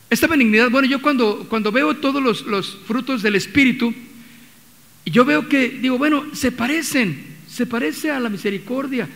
Esta 0.10 0.28
benignidad, 0.28 0.70
bueno, 0.70 0.88
yo 0.88 1.02
cuando, 1.02 1.46
cuando 1.50 1.72
veo 1.72 1.98
todos 1.98 2.24
los, 2.24 2.46
los 2.46 2.78
frutos 2.88 3.22
del 3.22 3.36
Espíritu, 3.36 3.94
yo 5.06 5.26
veo 5.26 5.50
que, 5.50 5.70
digo, 5.70 5.98
bueno, 5.98 6.26
se 6.34 6.52
parecen, 6.52 7.26
se 7.48 7.66
parece 7.66 8.12
a 8.12 8.20
la 8.20 8.30
misericordia, 8.30 9.08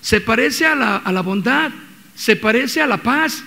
se 0.00 0.20
parece 0.20 0.66
a 0.66 0.74
la, 0.74 0.96
a 0.96 1.12
la 1.12 1.20
bondad, 1.20 1.70
se 2.14 2.36
parece 2.36 2.80
a 2.80 2.86
la 2.86 3.02
paz, 3.02 3.44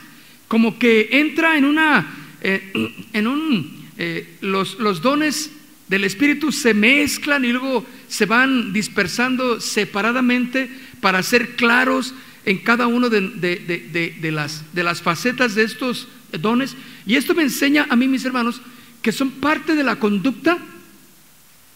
como 0.47 0.77
que 0.79 1.09
entra 1.11 1.57
en 1.57 1.65
una, 1.65 2.13
eh, 2.41 2.93
en 3.13 3.27
un, 3.27 3.87
eh, 3.97 4.37
los, 4.41 4.79
los 4.79 5.01
dones 5.01 5.51
del 5.87 6.03
Espíritu 6.05 6.51
se 6.51 6.73
mezclan 6.73 7.45
y 7.45 7.51
luego 7.51 7.85
se 8.07 8.25
van 8.25 8.73
dispersando 8.73 9.59
separadamente 9.59 10.69
para 11.01 11.21
ser 11.23 11.55
claros 11.55 12.13
en 12.45 12.57
cada 12.59 12.87
uno 12.87 13.09
de, 13.09 13.21
de- 13.21 13.57
de- 13.57 14.17
de 14.19 14.31
las, 14.31 14.63
de 14.73 14.83
las 14.83 15.01
facetas 15.01 15.55
de 15.55 15.63
estos 15.63 16.07
dones. 16.39 16.75
Y 17.05 17.15
esto 17.15 17.33
me 17.35 17.43
enseña 17.43 17.85
a 17.89 17.95
mí, 17.95 18.07
mis 18.07 18.25
hermanos, 18.25 18.61
que 19.01 19.11
son 19.11 19.31
parte 19.31 19.75
de 19.75 19.83
la 19.83 19.97
conducta 19.97 20.57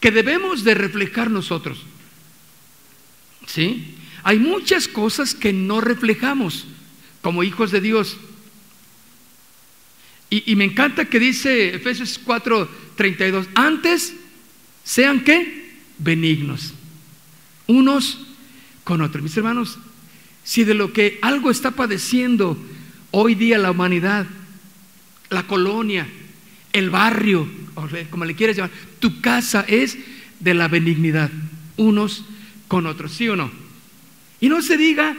que 0.00 0.10
debemos 0.10 0.64
de 0.64 0.74
reflejar 0.74 1.30
nosotros. 1.30 1.84
¿Sí? 3.46 3.94
Hay 4.24 4.38
muchas 4.38 4.88
cosas 4.88 5.34
que 5.34 5.52
no 5.52 5.80
reflejamos 5.80 6.66
como 7.22 7.44
hijos 7.44 7.70
de 7.70 7.80
Dios. 7.80 8.16
Y, 10.30 10.54
me 10.56 10.64
encanta 10.64 11.06
que 11.06 11.18
dice 11.18 11.74
Efesios 11.74 12.20
4, 12.22 12.68
32, 12.96 13.48
antes 13.54 14.14
sean 14.84 15.24
qué? 15.24 15.72
Benignos, 15.98 16.74
unos 17.66 18.26
con 18.84 19.00
otros. 19.00 19.22
Mis 19.22 19.36
hermanos, 19.38 19.78
si 20.44 20.64
de 20.64 20.74
lo 20.74 20.92
que 20.92 21.18
algo 21.22 21.50
está 21.50 21.70
padeciendo 21.70 22.58
hoy 23.10 23.34
día 23.34 23.56
la 23.56 23.70
humanidad, 23.70 24.26
la 25.30 25.46
colonia, 25.46 26.06
el 26.74 26.90
barrio, 26.90 27.48
como 28.10 28.26
le 28.26 28.34
quieras 28.34 28.56
llamar, 28.56 28.70
tu 28.98 29.22
casa 29.22 29.64
es 29.66 29.96
de 30.40 30.52
la 30.52 30.68
benignidad, 30.68 31.30
unos 31.78 32.24
con 32.68 32.86
otros, 32.86 33.12
¿sí 33.12 33.28
o 33.28 33.36
no? 33.36 33.50
Y 34.40 34.50
no 34.50 34.60
se 34.60 34.76
diga 34.76 35.16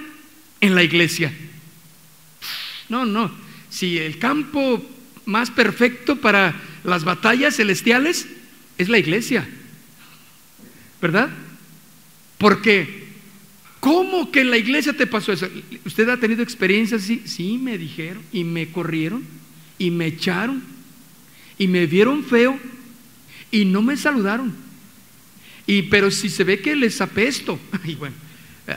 en 0.61 0.75
la 0.75 0.83
iglesia. 0.83 1.33
No, 2.89 3.05
no. 3.05 3.31
Si 3.69 3.97
el 3.97 4.17
campo 4.17 4.83
más 5.29 5.51
perfecto 5.51 6.17
para 6.17 6.59
las 6.83 7.03
batallas 7.03 7.55
celestiales 7.55 8.27
es 8.77 8.89
la 8.89 8.97
iglesia. 8.97 9.47
¿Verdad? 11.01 11.29
Porque, 12.37 13.05
¿cómo 13.79 14.31
que 14.31 14.41
en 14.41 14.49
la 14.49 14.57
iglesia 14.57 14.93
te 14.93 15.07
pasó 15.07 15.31
eso? 15.31 15.47
¿Usted 15.85 16.09
ha 16.09 16.17
tenido 16.17 16.41
experiencias 16.43 17.03
así? 17.03 17.21
Sí, 17.25 17.57
me 17.57 17.77
dijeron, 17.77 18.21
y 18.33 18.43
me 18.43 18.69
corrieron, 18.71 19.23
y 19.77 19.91
me 19.91 20.07
echaron, 20.07 20.61
y 21.57 21.67
me 21.67 21.85
vieron 21.85 22.23
feo, 22.23 22.59
y 23.51 23.65
no 23.65 23.81
me 23.81 23.95
saludaron. 23.97 24.53
Y 25.67 25.83
pero 25.83 26.11
si 26.11 26.29
se 26.29 26.43
ve 26.43 26.59
que 26.59 26.75
les 26.75 26.99
apesto, 27.01 27.59
y 27.85 27.95
bueno, 27.95 28.15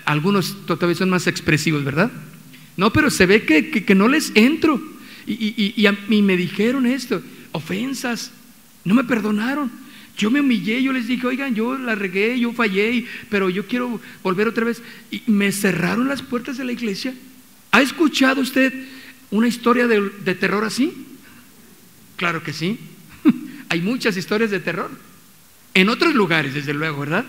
algunos 0.04 0.66
todavía 0.66 0.96
son 0.96 1.10
más 1.10 1.26
expresivos, 1.26 1.84
¿verdad? 1.84 2.10
No, 2.76 2.92
pero 2.92 3.10
se 3.10 3.26
ve 3.26 3.44
que- 3.44 3.70
que 3.84 3.94
no 3.94 4.08
les 4.08 4.32
entro. 4.34 4.80
Y, 5.26 5.32
y- 5.32 5.74
y- 5.76 5.87
a 5.87 5.92
mí 5.92 6.22
me 6.22 6.37
dijeron 6.37 6.87
esto, 6.87 7.22
ofensas, 7.52 8.32
no 8.85 8.94
me 8.94 9.04
perdonaron. 9.04 9.70
Yo 10.16 10.30
me 10.30 10.40
humillé, 10.40 10.82
yo 10.82 10.92
les 10.92 11.06
dije, 11.06 11.26
oigan, 11.26 11.54
yo 11.54 11.78
la 11.78 11.94
regué, 11.94 12.38
yo 12.38 12.52
fallé, 12.52 13.06
pero 13.30 13.48
yo 13.48 13.66
quiero 13.66 14.00
volver 14.22 14.48
otra 14.48 14.64
vez. 14.64 14.82
Y 15.11 15.22
me 15.26 15.50
cerraron 15.52 16.08
las 16.08 16.22
puertas 16.22 16.58
de 16.58 16.64
la 16.64 16.72
iglesia. 16.72 17.14
¿Ha 17.70 17.80
escuchado 17.80 18.40
usted 18.42 18.72
una 19.30 19.48
historia 19.48 19.87
de, 19.87 20.00
de 20.24 20.35
terror 20.35 20.64
así? 20.64 20.92
Claro 22.16 22.42
que 22.42 22.52
sí. 22.52 22.78
Hay 23.70 23.80
muchas 23.80 24.16
historias 24.16 24.50
de 24.50 24.61
terror. 24.61 24.90
En 25.74 25.88
otros 25.88 26.14
lugares, 26.14 26.52
desde 26.52 26.74
luego, 26.74 27.00
¿verdad? 27.00 27.24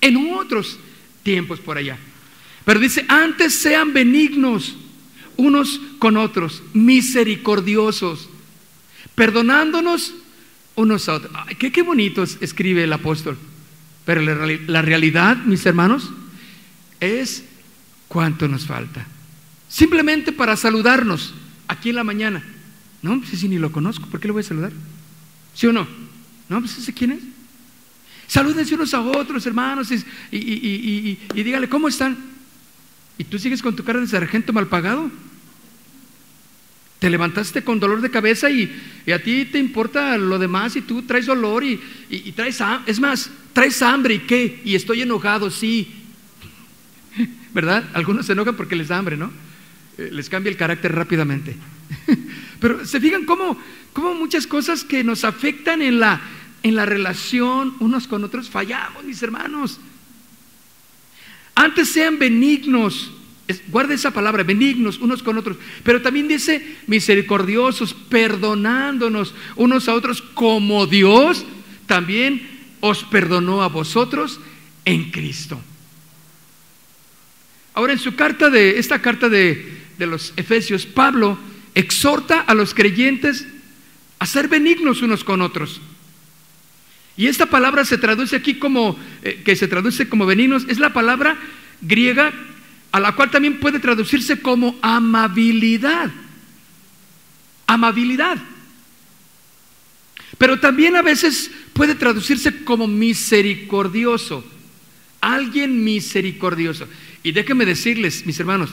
En 0.00 0.16
otros 0.34 0.78
tiempos 1.22 1.60
por 1.60 1.76
allá. 1.78 1.96
Pero 2.64 2.80
dice, 2.80 3.04
antes 3.08 3.54
sean 3.54 3.92
benignos 3.92 4.76
unos 5.40 5.80
con 5.98 6.16
otros, 6.16 6.62
misericordiosos, 6.74 8.28
perdonándonos 9.14 10.14
unos 10.76 11.08
a 11.08 11.14
otros. 11.14 11.32
Ay, 11.46 11.56
qué, 11.56 11.72
qué 11.72 11.82
bonito 11.82 12.22
es- 12.22 12.38
escribe 12.40 12.84
el 12.84 12.92
apóstol. 12.92 13.36
Pero 14.04 14.22
la, 14.22 14.34
reali- 14.34 14.66
la 14.66 14.82
realidad, 14.82 15.36
mis 15.44 15.64
hermanos, 15.66 16.10
es 17.00 17.44
cuánto 18.08 18.48
nos 18.48 18.66
falta. 18.66 19.06
Simplemente 19.68 20.32
para 20.32 20.56
saludarnos 20.56 21.34
aquí 21.68 21.90
en 21.90 21.96
la 21.96 22.04
mañana. 22.04 22.42
No, 23.02 23.18
pues 23.20 23.38
si 23.38 23.48
ni 23.48 23.58
lo 23.58 23.72
conozco, 23.72 24.06
¿por 24.06 24.20
qué 24.20 24.28
le 24.28 24.32
voy 24.32 24.40
a 24.40 24.44
saludar? 24.44 24.72
¿Sí 25.54 25.66
o 25.66 25.72
no? 25.72 25.86
No, 26.48 26.60
pues 26.60 26.76
ese 26.78 26.92
quién 26.92 27.12
es. 27.12 27.20
Salúdense 28.26 28.74
unos 28.74 28.94
a 28.94 29.00
otros, 29.00 29.44
hermanos, 29.46 29.90
y- 29.90 29.96
y- 30.30 30.38
y- 30.38 31.18
y 31.34 31.42
dígale, 31.42 31.68
¿cómo 31.68 31.88
están? 31.88 32.16
¿Y 33.18 33.24
tú 33.24 33.38
sigues 33.38 33.60
con 33.62 33.76
tu 33.76 33.84
cara 33.84 34.00
de 34.00 34.06
sargento 34.06 34.52
mal 34.52 34.66
pagado? 34.68 35.10
Te 37.00 37.10
levantaste 37.10 37.64
con 37.64 37.80
dolor 37.80 38.00
de 38.02 38.10
cabeza 38.10 38.48
y, 38.50 38.70
a 39.12 39.18
ti 39.18 39.46
te 39.46 39.58
importa 39.58 40.16
lo 40.16 40.38
demás 40.38 40.76
y 40.76 40.82
tú 40.82 41.02
traes 41.02 41.26
dolor 41.26 41.64
y, 41.64 41.80
y- 42.10 42.28
y 42.28 42.32
traes. 42.32 42.60
Es 42.86 43.00
más, 43.00 43.30
traes 43.52 43.82
hambre 43.82 44.14
y 44.14 44.18
qué? 44.20 44.60
Y 44.64 44.74
estoy 44.76 45.02
enojado, 45.02 45.50
sí. 45.50 45.90
¿Verdad? 47.54 47.84
Algunos 47.94 48.26
se 48.26 48.32
enojan 48.32 48.54
porque 48.56 48.76
les 48.76 48.88
da 48.88 48.98
hambre, 48.98 49.16
¿no? 49.16 49.32
Eh, 49.98 50.10
les 50.12 50.28
cambia 50.28 50.50
el 50.50 50.56
carácter 50.56 50.94
rápidamente. 50.94 51.56
Pero 52.60 52.86
se 52.86 53.00
fijan 53.00 53.24
cómo, 53.24 53.58
cómo 53.92 54.14
muchas 54.14 54.46
cosas 54.46 54.84
que 54.84 55.02
nos 55.02 55.24
afectan 55.24 55.82
en 55.82 55.98
la, 56.00 56.20
en 56.62 56.76
la 56.76 56.84
relación 56.86 57.74
unos 57.80 58.06
con 58.06 58.22
otros 58.24 58.48
fallamos, 58.50 59.04
mis 59.04 59.22
hermanos. 59.22 59.80
Antes 61.54 61.88
sean 61.90 62.18
benignos, 62.18 63.10
es- 63.48 63.62
guarde 63.70 63.94
esa 63.94 64.12
palabra, 64.12 64.42
benignos 64.44 64.98
unos 64.98 65.22
con 65.22 65.38
otros, 65.38 65.56
pero 65.82 66.02
también 66.02 66.28
dice 66.28 66.76
misericordiosos, 66.86 67.94
perdonándonos 67.94 69.34
unos 69.56 69.88
a 69.88 69.94
otros 69.94 70.22
como 70.22 70.86
Dios 70.86 71.44
también 71.86 72.48
os 72.80 73.04
perdonó 73.04 73.62
a 73.62 73.68
vosotros 73.68 74.40
en 74.84 75.10
Cristo. 75.10 75.60
Ahora 77.74 77.92
en 77.92 77.98
su 77.98 78.14
carta 78.14 78.50
de 78.50 78.78
esta 78.78 79.00
carta 79.00 79.28
de, 79.28 79.78
de 79.98 80.06
los 80.06 80.32
Efesios, 80.36 80.86
Pablo 80.86 81.38
exhorta 81.74 82.40
a 82.40 82.54
los 82.54 82.74
creyentes 82.74 83.46
a 84.18 84.26
ser 84.26 84.48
benignos 84.48 85.02
unos 85.02 85.24
con 85.24 85.40
otros. 85.40 85.80
Y 87.16 87.26
esta 87.26 87.46
palabra 87.46 87.84
se 87.84 87.98
traduce 87.98 88.36
aquí 88.36 88.54
como, 88.54 88.98
eh, 89.22 89.42
que 89.44 89.56
se 89.56 89.68
traduce 89.68 90.08
como 90.08 90.26
benignos, 90.26 90.64
es 90.68 90.78
la 90.78 90.92
palabra 90.92 91.36
griega 91.80 92.32
a 92.92 93.00
la 93.00 93.14
cual 93.14 93.30
también 93.30 93.60
puede 93.60 93.78
traducirse 93.78 94.40
como 94.40 94.76
amabilidad. 94.82 96.10
Amabilidad. 97.66 98.38
Pero 100.38 100.58
también 100.58 100.96
a 100.96 101.02
veces 101.02 101.50
puede 101.72 101.94
traducirse 101.94 102.64
como 102.64 102.86
misericordioso. 102.86 104.44
Alguien 105.20 105.84
misericordioso. 105.84 106.88
Y 107.22 107.32
déjenme 107.32 107.66
decirles, 107.66 108.24
mis 108.26 108.40
hermanos, 108.40 108.70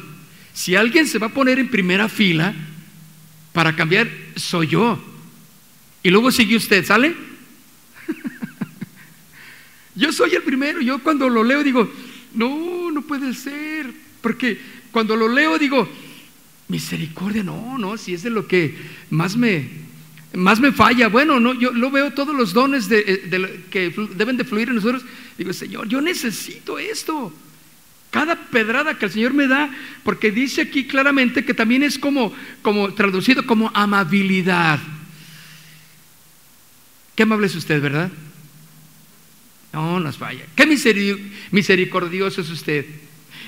si 0.53 0.75
alguien 0.75 1.05
se 1.05 1.19
va 1.19 1.27
a 1.27 1.33
poner 1.33 1.59
en 1.59 1.69
primera 1.69 2.09
fila 2.09 2.55
para 3.53 3.75
cambiar, 3.75 4.09
soy 4.35 4.67
yo. 4.67 4.97
Y 6.01 6.09
luego 6.09 6.31
sigue 6.31 6.55
usted, 6.55 6.85
¿sale? 6.85 7.15
Yo 9.95 10.13
soy 10.13 10.35
el 10.35 10.43
primero, 10.43 10.79
yo 10.79 10.99
cuando 10.99 11.27
lo 11.27 11.43
leo 11.43 11.63
digo, 11.63 11.91
no, 12.35 12.91
no 12.91 13.01
puede 13.01 13.33
ser, 13.33 13.91
porque 14.21 14.59
cuando 14.91 15.15
lo 15.15 15.27
leo 15.27 15.57
digo, 15.57 15.87
Misericordia, 16.69 17.43
no, 17.43 17.77
no, 17.77 17.97
si 17.97 18.13
es 18.13 18.23
de 18.23 18.29
lo 18.29 18.47
que 18.47 18.75
más 19.09 19.37
me, 19.37 19.69
más 20.33 20.59
me 20.59 20.71
falla. 20.71 21.07
Bueno, 21.07 21.39
no, 21.39 21.53
yo 21.53 21.71
lo 21.71 21.89
veo 21.91 22.11
todos 22.13 22.35
los 22.35 22.51
dones 22.53 22.89
de, 22.89 23.03
eh, 23.07 23.63
que 23.69 23.93
deben 24.15 24.35
de 24.35 24.43
fluir 24.43 24.69
en 24.69 24.75
nosotros. 24.75 25.05
Digo, 25.37 25.53
Señor, 25.53 25.87
yo 25.87 26.01
necesito 26.01 26.77
esto. 26.77 27.33
Cada 28.11 28.35
pedrada 28.35 28.97
que 28.97 29.05
el 29.05 29.11
Señor 29.11 29.33
me 29.33 29.47
da, 29.47 29.69
porque 30.03 30.31
dice 30.31 30.61
aquí 30.61 30.85
claramente 30.87 31.45
que 31.45 31.53
también 31.53 31.83
es 31.83 31.97
como, 31.99 32.33
como 32.61 32.93
traducido 32.93 33.45
como 33.45 33.71
amabilidad. 33.73 34.79
Qué 37.15 37.23
amable 37.23 37.47
es 37.47 37.55
usted, 37.55 37.81
¿verdad? 37.81 38.11
No, 39.73 39.99
nos 39.99 40.17
falla. 40.17 40.45
Qué 40.55 40.67
miseri- 40.67 41.31
misericordioso 41.51 42.41
es 42.41 42.49
usted. 42.49 42.85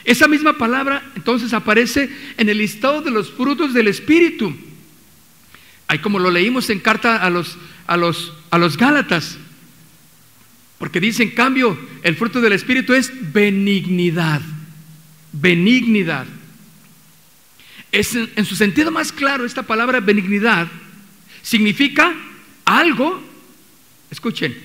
Esa 0.03 0.27
misma 0.27 0.57
palabra 0.57 1.03
entonces 1.15 1.53
aparece 1.53 2.09
en 2.38 2.49
el 2.49 2.57
listado 2.57 3.01
de 3.01 3.12
los 3.12 3.31
frutos 3.31 3.73
del 3.73 3.88
Espíritu. 3.88 4.55
Ahí 5.88 5.99
como 5.99 6.19
lo 6.19 6.31
leímos 6.31 6.69
en 6.69 6.79
carta 6.79 7.17
a 7.17 7.29
los, 7.29 7.57
a 7.88 7.97
los, 7.97 8.33
a 8.51 8.57
los 8.57 8.77
Gálatas. 8.77 9.38
Porque 10.77 11.01
dice 11.01 11.23
en 11.23 11.31
cambio, 11.31 11.77
el 12.03 12.15
fruto 12.15 12.39
del 12.39 12.53
Espíritu 12.53 12.93
es 12.93 13.12
benignidad. 13.33 14.41
Benignidad. 15.31 16.25
Es 17.91 18.15
en, 18.15 18.45
su 18.45 18.55
sentido 18.55 18.91
más 18.91 19.12
claro, 19.12 19.45
esta 19.45 19.63
palabra 19.63 19.99
benignidad 19.99 20.67
significa 21.41 22.15
algo, 22.65 23.21
escuchen, 24.12 24.55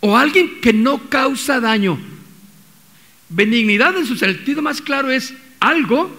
o 0.00 0.16
alguien 0.16 0.60
que 0.60 0.72
no 0.72 1.08
causa 1.08 1.60
daño. 1.60 1.98
Benignidad 3.32 3.96
en 3.96 4.06
su 4.06 4.16
sentido 4.16 4.60
más 4.60 4.82
claro 4.82 5.10
es 5.10 5.32
algo 5.58 6.10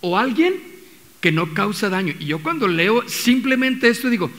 o 0.00 0.16
alguien 0.16 0.54
que 1.20 1.32
no 1.32 1.54
causa 1.54 1.88
daño. 1.88 2.14
Y 2.20 2.26
yo 2.26 2.40
cuando 2.40 2.68
leo 2.68 3.08
simplemente 3.08 3.88
esto 3.88 4.08
digo, 4.08 4.30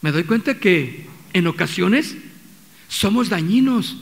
me 0.00 0.12
doy 0.12 0.24
cuenta 0.24 0.58
que 0.58 1.06
en 1.34 1.46
ocasiones 1.46 2.16
somos 2.88 3.28
dañinos 3.28 3.98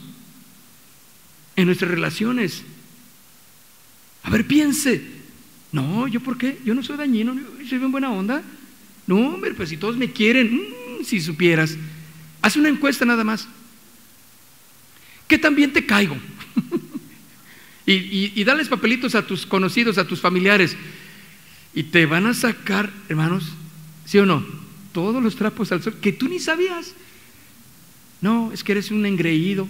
en 1.56 1.66
nuestras 1.66 1.90
relaciones. 1.90 2.62
A 4.22 4.30
ver, 4.30 4.46
piense. 4.46 5.02
No, 5.72 6.06
¿yo 6.06 6.20
por 6.20 6.38
qué? 6.38 6.58
Yo 6.64 6.72
no 6.74 6.84
soy 6.84 6.96
dañino, 6.96 7.36
soy 7.68 7.78
bien 7.78 7.90
buena 7.90 8.12
onda. 8.12 8.44
No, 9.08 9.16
hombre, 9.16 9.54
pues 9.54 9.70
si 9.70 9.76
todos 9.76 9.96
me 9.96 10.12
quieren, 10.12 10.54
mm, 10.54 11.04
si 11.04 11.20
supieras. 11.20 11.76
Haz 12.42 12.56
una 12.56 12.68
encuesta 12.68 13.04
nada 13.04 13.24
más. 13.24 13.48
¿Qué 15.26 15.36
también 15.36 15.72
te 15.72 15.84
caigo? 15.84 16.16
Y, 17.86 18.32
y, 18.34 18.44
dales 18.44 18.68
papelitos 18.68 19.14
a 19.14 19.26
tus 19.26 19.44
conocidos, 19.44 19.98
a 19.98 20.06
tus 20.06 20.20
familiares. 20.20 20.76
Y 21.74 21.84
te 21.84 22.06
van 22.06 22.26
a 22.26 22.34
sacar, 22.34 22.90
hermanos, 23.08 23.52
¿sí 24.06 24.18
o 24.18 24.26
no? 24.26 24.44
Todos 24.92 25.22
los 25.22 25.36
trapos 25.36 25.70
al 25.72 25.82
sol 25.82 25.96
que 26.00 26.12
tú 26.12 26.28
ni 26.28 26.38
sabías. 26.38 26.94
No, 28.20 28.52
es 28.52 28.64
que 28.64 28.72
eres 28.72 28.90
un 28.90 29.04
engreído. 29.04 29.68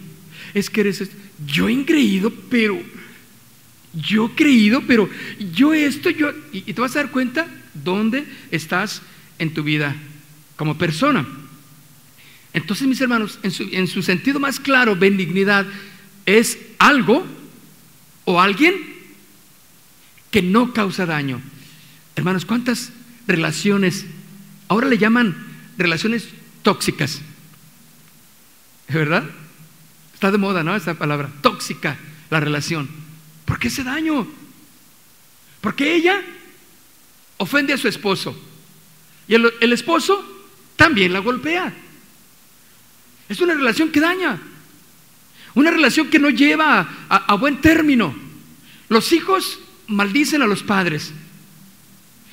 Es 0.52 0.70
que 0.70 0.82
eres. 0.82 1.10
Yo 1.46 1.68
engreído, 1.68 2.32
pero. 2.50 2.80
Yo 3.94 4.32
creído, 4.34 4.82
pero 4.86 5.08
yo 5.52 5.72
esto, 5.72 6.10
yo. 6.10 6.30
Y, 6.52 6.58
y 6.58 6.72
te 6.72 6.80
vas 6.80 6.94
a 6.96 7.00
dar 7.00 7.10
cuenta 7.10 7.46
dónde 7.74 8.24
estás 8.50 9.02
en 9.38 9.54
tu 9.54 9.62
vida 9.62 9.96
como 10.56 10.78
persona. 10.78 11.26
Entonces, 12.52 12.86
mis 12.86 13.00
hermanos, 13.00 13.40
en 13.42 13.50
su, 13.50 13.68
en 13.72 13.88
su 13.88 14.02
sentido 14.02 14.38
más 14.38 14.60
claro, 14.60 14.94
benignidad 14.94 15.66
es 16.26 16.58
algo 16.78 17.26
o 18.24 18.40
alguien 18.40 18.74
que 20.30 20.42
no 20.42 20.72
causa 20.72 21.06
daño. 21.06 21.40
Hermanos, 22.16 22.44
¿cuántas 22.44 22.90
relaciones 23.26 24.06
ahora 24.68 24.88
le 24.88 24.98
llaman 24.98 25.36
relaciones 25.78 26.28
tóxicas? 26.62 27.20
¿Es 28.88 28.94
verdad? 28.94 29.24
Está 30.12 30.30
de 30.30 30.38
moda, 30.38 30.62
¿no? 30.62 30.74
Esa 30.74 30.94
palabra, 30.94 31.30
tóxica, 31.40 31.98
la 32.30 32.40
relación. 32.40 32.88
¿Por 33.44 33.58
qué 33.58 33.68
ese 33.68 33.84
daño? 33.84 34.26
Porque 35.60 35.94
ella 35.94 36.22
ofende 37.38 37.72
a 37.72 37.78
su 37.78 37.88
esposo 37.88 38.36
y 39.26 39.34
el, 39.34 39.52
el 39.60 39.72
esposo 39.72 40.24
también 40.76 41.12
la 41.12 41.20
golpea. 41.20 41.72
Es 43.28 43.40
una 43.40 43.54
relación 43.54 43.90
que 43.90 44.00
daña, 44.00 44.40
una 45.54 45.70
relación 45.70 46.10
que 46.10 46.18
no 46.18 46.30
lleva 46.30 47.06
a, 47.08 47.34
buen 47.34 47.60
término. 47.60 48.14
Los 48.88 49.12
hijos 49.12 49.60
maldicen 49.86 50.42
a 50.42 50.46
los 50.46 50.62
padres 50.62 51.12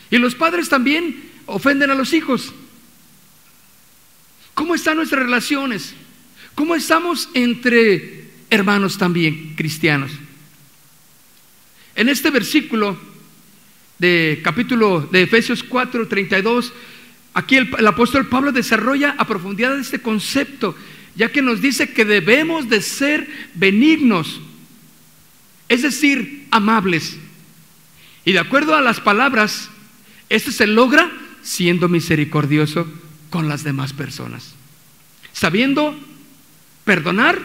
y 0.09 0.17
los 0.17 0.35
padres 0.35 0.69
también 0.69 1.31
ofenden 1.45 1.91
a 1.91 1.95
los 1.95 2.13
hijos. 2.13 2.53
¿Cómo 4.53 4.75
están 4.75 4.97
nuestras 4.97 5.23
relaciones? 5.23 5.93
¿Cómo 6.55 6.75
estamos 6.75 7.29
entre 7.33 8.29
hermanos 8.49 8.97
también 8.97 9.55
cristianos? 9.55 10.11
En 11.95 12.09
este 12.09 12.29
versículo 12.31 12.97
de 13.99 14.41
capítulo 14.43 15.07
de 15.11 15.23
Efesios 15.23 15.63
4, 15.63 16.07
32, 16.07 16.73
aquí 17.33 17.57
el, 17.57 17.69
el, 17.77 17.87
apóstol 17.87 18.27
Pablo 18.27 18.51
desarrolla 18.51 19.15
a 19.17 19.27
profundidad 19.27 19.77
este 19.77 20.01
concepto, 20.01 20.75
ya 21.15 21.31
que 21.31 21.41
nos 21.41 21.61
dice 21.61 21.91
que 21.91 22.05
debemos 22.05 22.69
de 22.69 22.81
ser 22.81 23.27
benignos, 23.53 24.39
es 25.69 25.81
decir, 25.81 26.47
amables. 26.51 27.17
Y 28.25 28.33
de 28.33 28.39
acuerdo 28.39 28.75
a 28.75 28.81
las 28.81 28.99
palabras, 28.99 29.69
esto 30.29 30.51
se 30.51 30.67
logra 30.67 31.11
siendo 31.41 31.89
misericordioso 31.89 32.87
con 33.29 33.47
las 33.47 33.63
demás 33.63 33.93
personas, 33.93 34.53
sabiendo 35.33 35.97
perdonar, 36.85 37.41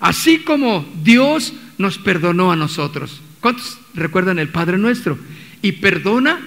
así 0.00 0.38
como 0.38 0.86
Dios 1.02 1.52
nos 1.78 1.98
perdonó 1.98 2.52
a 2.52 2.56
nosotros. 2.56 3.20
¿Cuántos 3.40 3.78
recuerdan 3.94 4.38
el 4.38 4.48
Padre 4.48 4.78
nuestro? 4.78 5.18
Y 5.62 5.72
perdona 5.72 6.40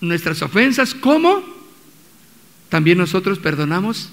nuestras 0.00 0.42
ofensas 0.42 0.94
como 0.94 1.42
también 2.68 2.98
nosotros 2.98 3.38
perdonamos 3.38 4.10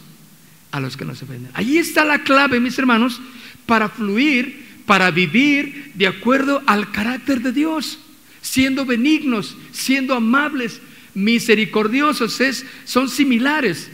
a 0.72 0.80
los 0.80 0.98
que 0.98 1.06
nos 1.06 1.22
ofenden. 1.22 1.52
Ahí 1.54 1.78
está 1.78 2.06
la 2.06 2.24
clave, 2.24 2.60
mis 2.60 2.78
hermanos, 2.78 3.22
para 3.66 3.90
fluir, 3.90 4.66
para 4.86 5.12
vivir 5.12 5.92
de 5.96 6.08
acuerdo 6.08 6.64
al 6.66 6.92
carácter 6.92 7.42
de 7.42 7.52
Dios, 7.52 8.00
siendo 8.42 8.86
benignos, 8.86 9.58
siendo 9.72 10.14
amables, 10.16 10.82
misericordiosos, 11.14 12.40
es, 12.42 12.66
son 12.86 13.10
similares, 13.10 13.90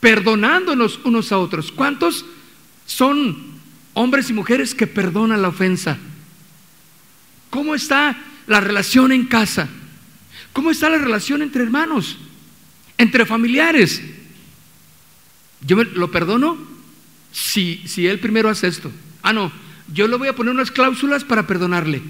perdonándonos 0.00 1.00
unos 1.04 1.32
a 1.32 1.38
otros. 1.38 1.72
¿Cuántos 1.72 2.24
son 2.86 3.36
hombres 3.94 4.30
y 4.30 4.32
mujeres 4.32 4.74
que 4.74 4.86
perdonan 4.86 5.42
la 5.42 5.48
ofensa? 5.48 5.98
¿Cómo 7.50 7.74
está 7.74 8.16
la 8.46 8.60
relación 8.60 9.12
en 9.12 9.26
casa? 9.26 9.68
¿Cómo 10.52 10.70
está 10.70 10.88
la 10.88 10.98
relación 10.98 11.42
entre 11.42 11.62
hermanos? 11.62 12.18
Entre 12.98 13.26
familiares. 13.26 14.02
Yo 15.66 15.76
me, 15.76 15.84
lo 15.84 16.10
perdono 16.10 16.58
si, 17.32 17.82
si 17.86 18.06
él 18.06 18.18
primero 18.20 18.48
hace 18.48 18.68
esto. 18.68 18.90
Ah, 19.22 19.32
no, 19.32 19.52
yo 19.92 20.08
le 20.08 20.16
voy 20.16 20.28
a 20.28 20.34
poner 20.34 20.54
unas 20.54 20.70
cláusulas 20.70 21.24
para 21.24 21.46
perdonarle. 21.46 22.02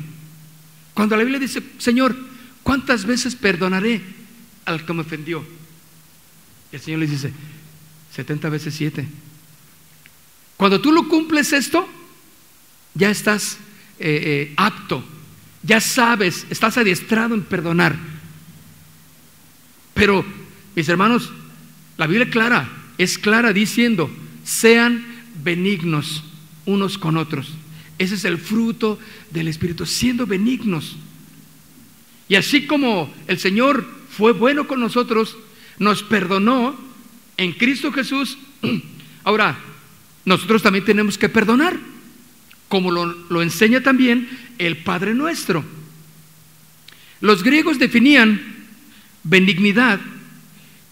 Cuando 0.95 1.17
la 1.17 1.23
Biblia 1.23 1.41
dice, 1.41 1.63
Señor, 1.79 2.17
¿cuántas 2.63 3.05
veces 3.05 3.35
perdonaré 3.35 4.03
al 4.65 4.85
que 4.85 4.93
me 4.93 5.01
ofendió? 5.01 5.45
Y 6.71 6.77
el 6.77 6.83
Señor 6.83 7.01
le 7.01 7.07
dice, 7.07 7.33
70 8.15 8.49
veces 8.49 8.75
7. 8.75 9.07
Cuando 10.57 10.81
tú 10.81 10.93
lo 10.93 11.09
cumples 11.09 11.53
esto, 11.53 11.89
ya 12.95 13.11
estás 13.11 13.59
eh, 13.99 14.23
eh, 14.25 14.55
apto, 14.57 15.03
ya 15.63 15.81
sabes, 15.81 16.47
estás 16.51 16.77
adiestrado 16.77 17.35
en 17.35 17.43
perdonar. 17.43 17.97
Pero, 19.95 20.25
mis 20.75 20.89
hermanos, 20.89 21.31
la 21.97 22.07
Biblia 22.07 22.31
clara, 22.31 22.69
es 22.99 23.19
clara 23.19 23.53
diciendo, 23.53 24.11
sean 24.45 25.05
benignos 25.43 26.25
unos 26.67 26.99
con 26.99 27.17
otros. 27.17 27.53
Ese 27.99 28.15
es 28.15 28.25
el 28.25 28.39
fruto 28.39 28.99
del 29.31 29.49
Espíritu, 29.49 29.87
siendo 29.87 30.27
benignos. 30.27 30.97
Y 32.29 32.35
así 32.35 32.67
como 32.67 33.13
el 33.27 33.39
Señor 33.39 33.87
fue 34.11 34.33
bueno 34.33 34.67
con 34.67 34.81
nosotros, 34.81 35.37
nos 35.79 36.03
perdonó 36.03 36.77
en 37.37 37.53
Cristo 37.53 37.93
Jesús, 37.93 38.39
ahora 39.25 39.59
nosotros 40.25 40.63
también 40.63 40.85
tenemos 40.85 41.19
que 41.19 41.29
perdonar, 41.29 41.79
como 42.69 42.91
lo, 42.91 43.07
lo 43.07 43.43
enseña 43.43 43.83
también 43.83 44.29
el 44.59 44.79
Padre 44.79 45.15
nuestro. 45.15 45.65
Los 47.21 47.43
griegos 47.43 47.79
definían 47.79 48.41
benignidad 49.25 50.01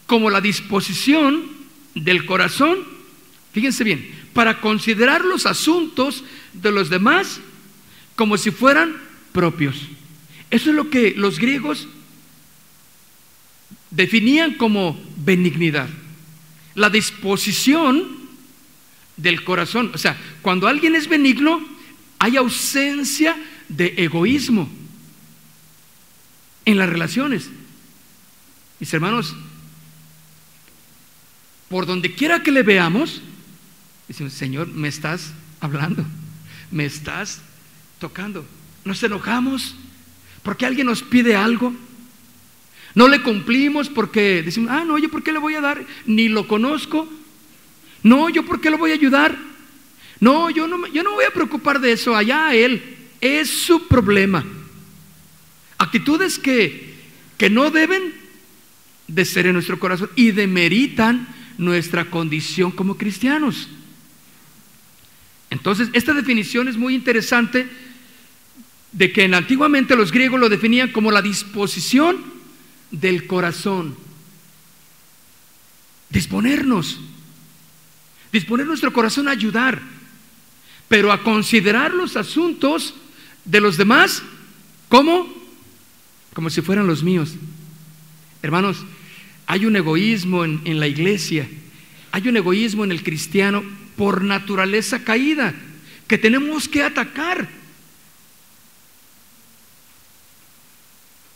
como 0.07 0.31
la 0.31 0.41
disposición 0.41 1.60
del 1.95 2.25
corazón, 2.27 2.79
fíjense 3.53 3.85
bien, 3.85 4.11
para 4.33 4.61
considerar 4.61 5.25
los 5.25 5.47
asuntos 5.47 6.25
de 6.53 6.71
los 6.71 6.91
demás 6.91 7.41
como 8.17 8.37
si 8.37 8.51
fueran 8.51 8.97
propios. 9.33 9.77
Eso 10.51 10.71
es 10.71 10.77
lo 10.77 10.91
que 10.91 11.15
los 11.17 11.39
griegos 11.39 11.89
definían 13.91 14.55
como 14.55 15.01
benignidad. 15.17 15.89
La 16.75 16.91
disposición 16.91 18.21
del 19.17 19.45
corazón. 19.45 19.91
O 19.95 19.99
sea, 19.99 20.17
cuando 20.43 20.67
alguien 20.67 20.95
es 20.95 21.09
benigno, 21.09 21.65
hay 22.19 22.37
ausencia 22.37 23.37
de 23.69 23.95
egoísmo 23.99 24.69
en 26.65 26.79
las 26.79 26.89
relaciones. 26.89 27.49
Mis 28.79 28.93
hermanos, 28.95 29.35
por 31.71 31.87
donde 31.87 32.13
quiera 32.13 32.43
que 32.43 32.51
le 32.51 32.65
veamos, 32.65 33.23
decimos, 34.09 34.33
Señor, 34.33 34.67
me 34.67 34.89
estás 34.89 35.33
hablando, 35.61 36.05
me 36.73 36.85
estás 36.85 37.41
tocando. 38.01 38.45
Nos 38.85 39.01
enojamos 39.05 39.77
porque 40.43 40.67
alguien 40.67 40.89
nos 40.89 41.05
pide 41.05 41.37
algo. 41.37 41.73
No 42.97 43.07
le 43.07 43.23
cumplimos 43.23 43.89
porque 43.89 44.43
decimos, 44.43 44.69
ah, 44.73 44.85
no, 44.85 44.99
yo 44.99 45.09
por 45.11 45.23
qué 45.23 45.31
le 45.31 45.39
voy 45.39 45.55
a 45.55 45.61
dar, 45.61 45.87
ni 46.07 46.29
lo 46.29 46.49
conozco. 46.49 47.09
No, 48.03 48.29
yo 48.31 48.45
por 48.45 48.61
qué 48.61 48.69
lo 48.69 48.77
voy 48.77 48.91
a 48.91 48.95
ayudar. 48.95 49.39
No, 50.19 50.51
yo 50.51 50.67
no, 50.67 50.89
yo 50.89 51.05
no 51.05 51.13
voy 51.13 51.25
a 51.25 51.33
preocupar 51.33 51.81
de 51.81 51.93
eso, 51.93 52.17
allá 52.17 52.49
a 52.49 52.55
él. 52.57 52.97
Es 53.21 53.49
su 53.49 53.87
problema. 53.87 54.45
Actitudes 55.79 56.37
que, 56.37 56.95
que 57.39 57.49
no 57.49 57.71
deben 57.71 58.13
de 59.07 59.25
ser 59.25 59.47
en 59.47 59.53
nuestro 59.53 59.79
corazón 59.79 60.11
y 60.17 60.33
demeritan 60.33 61.39
nuestra 61.61 62.07
condición 62.11 62.71
como 62.73 62.97
cristianos. 62.97 63.69
Entonces, 65.51 65.89
esta 65.93 66.15
definición 66.15 66.69
es 66.69 66.77
muy 66.77 66.95
interesante 66.95 67.69
de 68.93 69.13
que 69.13 69.25
en- 69.25 69.35
antiguamente 69.35 69.95
los 69.95 70.11
griegos 70.11 70.41
lo 70.41 70.49
definían 70.49 70.91
como 70.91 71.11
la 71.11 71.23
disposición 71.23 72.17
del 72.91 73.27
corazón. 73.27 73.95
Disponernos, 76.09 76.99
disponer 78.33 78.67
nuestro 78.67 78.93
corazón 78.93 79.29
a 79.29 79.33
ayudar, 79.33 79.81
pero 80.89 81.13
a 81.13 81.23
considerar 81.23 81.93
los 81.95 82.17
asuntos 82.17 82.95
de 83.45 83.61
los 83.61 83.77
demás 83.77 84.23
como 84.89 85.39
como 86.33 86.49
si 86.49 86.63
fueran 86.63 86.87
los 86.87 87.03
míos. 87.03 87.33
Hermanos, 88.41 88.79
hay 89.51 89.67
un 89.67 89.75
egoísmo 89.75 90.45
en, 90.45 90.61
en 90.65 90.79
la 90.79 90.87
iglesia, 90.87 91.49
hay 92.13 92.29
un 92.29 92.37
egoísmo 92.37 92.85
en 92.85 92.93
el 92.93 93.03
cristiano 93.03 93.65
por 93.97 94.23
naturaleza 94.23 95.03
caída 95.03 95.53
que 96.07 96.19
tenemos 96.19 96.69
que 96.69 96.85
atacar. 96.85 97.49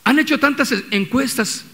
Han 0.04 0.20
hecho 0.20 0.38
tantas 0.38 0.72
encuestas 0.92 1.64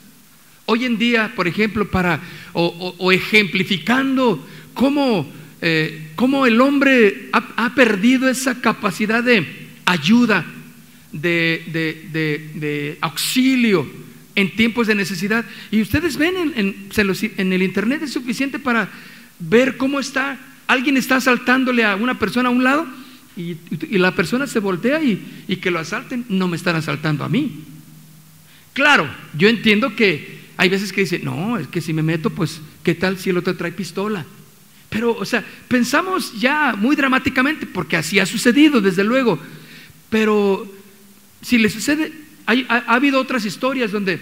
hoy 0.64 0.86
en 0.86 0.96
día, 0.96 1.30
por 1.36 1.46
ejemplo, 1.46 1.90
para 1.90 2.20
o, 2.54 3.12
ejemplificando 3.12 4.42
cómo, 4.72 5.30
eh, 5.60 6.08
cómo 6.16 6.46
el 6.46 6.58
hombre 6.62 7.28
ha, 7.34 7.74
perdido 7.74 8.30
esa 8.30 8.62
capacidad 8.62 9.22
de 9.22 9.46
ayuda, 9.84 10.46
de- 11.12 11.64
de- 11.70 12.50
de 12.54 12.98
auxilio 13.02 13.86
en 14.34 14.54
tiempos 14.56 14.86
de 14.86 14.94
necesidad. 14.94 15.44
Y 15.70 15.82
ustedes 15.82 16.16
ven 16.16 16.52
en, 16.56 17.52
el 17.52 17.62
internet 17.62 18.02
es 18.02 18.12
suficiente 18.12 18.58
para 18.58 18.88
ver 19.38 19.76
cómo 19.76 20.00
está. 20.00 20.38
Alguien 20.66 20.96
está 20.96 21.16
asaltándole 21.16 21.84
a 21.84 21.96
una 21.96 22.18
persona 22.18 22.48
a 22.48 22.52
un 22.52 22.64
lado 22.64 22.86
y, 23.36 23.56
la 23.98 24.14
persona 24.14 24.46
se 24.46 24.60
voltea 24.60 25.02
y 25.02 25.56
que 25.56 25.70
lo 25.70 25.78
asalten. 25.78 26.24
No 26.28 26.48
me 26.48 26.56
están 26.56 26.76
asaltando 26.76 27.24
a 27.24 27.28
mí. 27.28 27.64
Claro, 28.72 29.10
yo 29.36 29.48
entiendo 29.48 29.96
que 29.96 30.40
hay 30.56 30.68
veces 30.68 30.92
que 30.92 31.00
dicen, 31.02 31.24
no, 31.24 31.58
es 31.58 31.66
que 31.68 31.80
si 31.80 31.92
me 31.92 32.02
meto, 32.02 32.30
pues, 32.30 32.60
¿qué 32.82 32.94
tal 32.94 33.18
si 33.18 33.30
el 33.30 33.38
otro 33.38 33.56
trae 33.56 33.72
pistola? 33.72 34.26
Pero, 34.88 35.16
o 35.16 35.24
sea, 35.24 35.44
pensamos 35.68 36.38
ya 36.38 36.74
muy 36.76 36.96
dramáticamente, 36.96 37.66
porque 37.66 37.96
así 37.96 38.18
ha 38.18 38.26
sucedido, 38.26 38.80
desde 38.80 39.04
luego. 39.04 39.38
Pero 40.10 40.70
si 41.42 41.58
le 41.58 41.70
sucede, 41.70 42.12
ha, 42.46 42.52
ha 42.68 42.94
habido 42.94 43.20
otras 43.20 43.44
historias 43.44 43.92
donde 43.92 44.20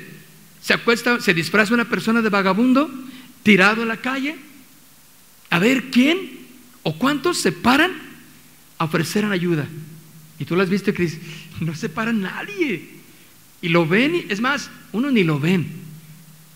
se 0.62 0.74
acuesta, 0.74 1.20
se 1.20 1.34
disfraza 1.34 1.74
una 1.74 1.88
persona 1.88 2.22
de 2.22 2.28
vagabundo, 2.28 2.90
tirado 3.42 3.82
en 3.82 3.88
la 3.88 3.98
calle, 3.98 4.36
a 5.50 5.58
ver 5.58 5.90
quién 5.90 6.38
o 6.82 6.98
cuántos 6.98 7.38
se 7.38 7.52
paran 7.52 7.92
a 8.78 8.84
ofrecer 8.84 9.24
ayuda. 9.24 9.66
Y 10.38 10.44
tú 10.44 10.56
lo 10.56 10.62
has 10.62 10.70
visto, 10.70 10.94
Cris, 10.94 11.18
no 11.60 11.74
se 11.74 11.88
para 11.88 12.12
nadie. 12.12 12.88
Y 13.60 13.68
lo 13.68 13.86
ven, 13.86 14.14
y, 14.14 14.26
es 14.28 14.40
más, 14.40 14.70
uno 14.92 15.10
ni 15.10 15.24
lo 15.24 15.40
ven. 15.40 15.66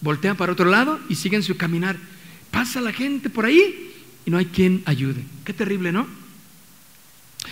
Voltean 0.01 0.37
para 0.37 0.53
otro 0.53 0.69
lado 0.71 1.01
y 1.09 1.15
siguen 1.17 1.43
su 1.43 1.57
caminar. 1.57 1.97
Pasa 2.51 2.81
la 2.81 2.93
gente 2.93 3.31
por 3.31 3.45
ahí 3.45 3.93
y 4.25 4.31
no 4.31 4.39
hay 4.39 4.47
quien 4.47 4.83
ayude. 4.85 5.25
Qué 5.45 5.53
terrible, 5.53 5.93
¿no? 5.93 6.07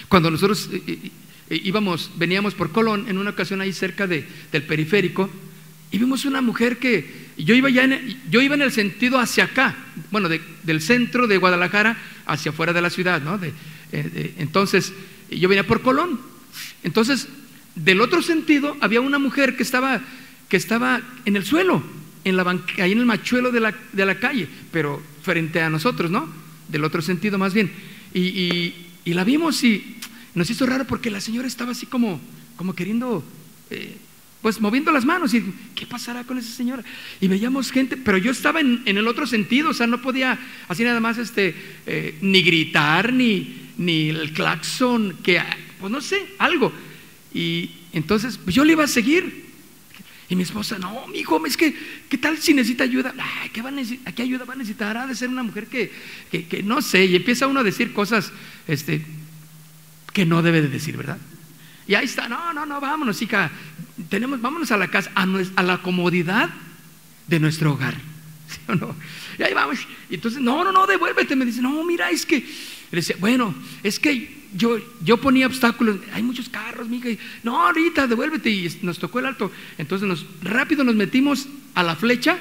Cuando 0.08 0.30
nosotros 0.30 0.68
eh, 0.72 0.82
eh, 0.86 1.10
íbamos, 1.50 2.10
veníamos 2.16 2.54
por 2.54 2.70
Colón 2.70 3.06
en 3.08 3.18
una 3.18 3.30
ocasión 3.30 3.60
ahí 3.60 3.72
cerca 3.72 4.06
de- 4.06 4.24
del 4.52 4.62
periférico 4.62 5.28
y 5.90 5.98
vimos 5.98 6.24
una 6.24 6.40
mujer 6.40 6.78
que 6.78 7.30
yo 7.36 7.54
iba 7.54 7.68
ya 7.70 7.84
en, 7.84 8.20
yo 8.30 8.40
iba 8.40 8.54
en 8.54 8.62
el 8.62 8.70
sentido 8.72 9.18
hacia 9.18 9.44
acá, 9.44 9.76
bueno, 10.10 10.28
de- 10.28 10.40
del 10.62 10.80
centro 10.80 11.26
de 11.26 11.36
Guadalajara 11.38 11.96
hacia 12.26 12.52
afuera 12.52 12.72
de 12.72 12.82
la 12.82 12.90
ciudad, 12.90 13.20
¿no? 13.22 13.34
Eh, 13.42 13.52
de- 13.92 14.34
entonces 14.38 14.92
yo 15.30 15.48
venía 15.48 15.66
por 15.66 15.82
Colón. 15.82 16.20
Entonces, 16.84 17.28
del 17.74 18.00
otro 18.00 18.22
sentido 18.22 18.76
había 18.80 19.00
una 19.00 19.18
mujer 19.18 19.56
que 19.56 19.62
estaba 19.62 20.00
que 20.48 20.56
estaba 20.56 21.00
en 21.24 21.36
el 21.36 21.44
suelo, 21.44 21.80
en 22.24 22.36
la 22.36 22.42
ahí 22.78 22.90
en 22.92 22.98
el 22.98 23.06
machuelo 23.06 23.52
de 23.52 23.60
la, 23.60 23.72
de 23.92 24.04
la 24.04 24.16
calle, 24.18 24.48
pero 24.72 25.00
frente 25.22 25.60
a 25.62 25.70
nosotros, 25.70 26.10
¿no? 26.10 26.28
Del 26.68 26.82
otro 26.82 27.02
sentido 27.02 27.38
más 27.38 27.54
bien. 27.54 27.70
Y 28.12 28.74
la 29.06 29.22
vimos 29.24 29.62
y 29.62 29.96
nos 30.34 30.50
hizo 30.50 30.66
raro 30.66 30.86
porque 30.86 31.10
la 31.10 31.20
señora 31.20 31.48
estaba 31.48 31.72
así 31.72 31.86
como, 31.86 32.20
como 32.56 32.74
queriendo, 32.74 33.24
eh, 33.70 33.96
pues 34.42 34.60
moviendo 34.60 34.92
las 34.92 35.04
manos 35.04 35.34
y 35.34 35.44
¿qué 35.74 35.86
pasará 35.86 36.24
con 36.24 36.38
esa 36.38 36.52
señora? 36.52 36.84
Y 37.20 37.28
veíamos 37.28 37.70
gente, 37.70 37.96
pero 37.96 38.18
yo 38.18 38.30
estaba 38.30 38.60
en, 38.60 38.82
en 38.86 38.96
el 38.96 39.08
otro 39.08 39.26
sentido, 39.26 39.70
o 39.70 39.74
sea, 39.74 39.86
no 39.86 40.00
podía 40.00 40.38
así 40.68 40.84
nada 40.84 41.00
más 41.00 41.18
este, 41.18 41.54
eh, 41.86 42.16
ni 42.20 42.42
gritar, 42.42 43.12
ni, 43.12 43.70
ni 43.76 44.10
el 44.10 44.32
claxon, 44.32 45.18
que, 45.22 45.40
pues 45.80 45.90
no 45.90 46.00
sé, 46.00 46.24
algo. 46.38 46.72
Y 47.34 47.70
entonces, 47.92 48.38
pues 48.38 48.54
yo 48.54 48.64
le 48.64 48.72
iba 48.72 48.84
a 48.84 48.88
seguir. 48.88 49.50
Y 50.28 50.36
mi 50.36 50.44
esposa, 50.44 50.78
no, 50.78 51.08
mi 51.08 51.18
hijo, 51.18 51.44
es 51.44 51.56
que, 51.56 51.74
¿qué 52.08 52.16
tal 52.16 52.38
si 52.38 52.54
necesita 52.54 52.84
ayuda? 52.84 53.12
Ay, 53.18 53.50
¿qué, 53.50 53.62
va 53.62 53.70
a 53.70 53.72
necesitar? 53.72 54.14
¿Qué 54.14 54.22
ayuda 54.22 54.44
va 54.44 54.54
a 54.54 54.56
necesitar? 54.56 55.08
De 55.08 55.14
ser 55.16 55.28
una 55.28 55.42
mujer 55.42 55.66
que, 55.66 55.90
que, 56.30 56.44
que 56.46 56.62
no 56.62 56.82
sé, 56.82 57.06
y 57.06 57.16
empieza 57.16 57.48
uno 57.48 57.60
a 57.60 57.64
decir 57.64 57.92
cosas 57.92 58.32
este, 58.68 59.04
que 60.12 60.26
no 60.26 60.42
debe 60.42 60.62
de 60.62 60.68
decir, 60.68 60.96
¿verdad? 60.96 61.18
Y 61.86 61.94
ahí 61.94 62.04
está, 62.04 62.28
no, 62.28 62.52
no, 62.52 62.66
no, 62.66 62.80
vámonos, 62.80 63.20
hija, 63.22 63.50
tenemos, 64.08 64.40
vámonos 64.40 64.70
a 64.70 64.76
la 64.76 64.88
casa, 64.88 65.10
a, 65.14 65.26
nues- 65.26 65.52
a 65.56 65.62
la 65.62 65.78
comodidad 65.78 66.50
de 67.26 67.40
nuestro 67.40 67.72
hogar, 67.72 67.94
¿sí 68.48 68.58
o 68.68 68.74
no? 68.74 68.94
Y 69.38 69.42
ahí 69.42 69.54
vamos, 69.54 69.78
y 70.08 70.14
entonces, 70.14 70.40
no, 70.40 70.62
no, 70.64 70.72
no, 70.72 70.86
devuélvete, 70.86 71.34
me 71.36 71.44
dice, 71.46 71.62
no, 71.62 71.82
mira, 71.84 72.10
es 72.10 72.26
que, 72.26 72.38
le 72.38 72.96
decía, 72.96 73.16
bueno, 73.18 73.54
es 73.82 73.98
que 73.98 74.40
yo, 74.54 74.78
yo 75.04 75.16
ponía 75.20 75.46
obstáculos, 75.46 75.98
hay 76.12 76.22
muchos 76.22 76.48
carros, 76.48 76.88
mija, 76.88 77.08
no, 77.42 77.60
ahorita, 77.66 78.06
devuélvete, 78.06 78.50
y 78.50 78.78
nos 78.82 78.98
tocó 78.98 79.18
el 79.20 79.26
alto, 79.26 79.50
entonces 79.78 80.06
nos, 80.08 80.26
rápido 80.42 80.84
nos 80.84 80.94
metimos 80.96 81.48
a 81.74 81.82
la 81.82 81.94
flecha 81.96 82.36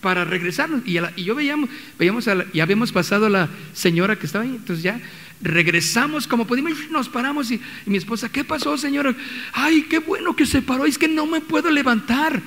para 0.00 0.24
regresarnos, 0.26 0.86
y, 0.86 0.98
a 0.98 1.02
la- 1.02 1.12
y 1.16 1.24
yo 1.24 1.34
veíamos, 1.34 1.68
veíamos 1.98 2.28
a 2.28 2.34
la- 2.36 2.46
y 2.52 2.60
habíamos 2.60 2.92
pasado 2.92 3.26
a 3.26 3.30
la 3.30 3.48
señora 3.72 4.16
que 4.18 4.26
estaba 4.26 4.44
ahí, 4.44 4.50
entonces 4.56 4.82
ya 4.82 5.00
regresamos 5.44 6.26
como 6.26 6.46
pudimos, 6.46 6.72
nos 6.90 7.08
paramos, 7.08 7.50
y, 7.50 7.60
y 7.86 7.90
mi 7.90 7.98
esposa, 7.98 8.28
¿qué 8.30 8.42
pasó, 8.44 8.76
señora? 8.78 9.14
Ay, 9.52 9.82
qué 9.88 9.98
bueno 9.98 10.34
que 10.34 10.46
se 10.46 10.62
paró, 10.62 10.86
es 10.86 10.98
que 10.98 11.06
no 11.06 11.26
me 11.26 11.40
puedo 11.40 11.70
levantar. 11.70 12.42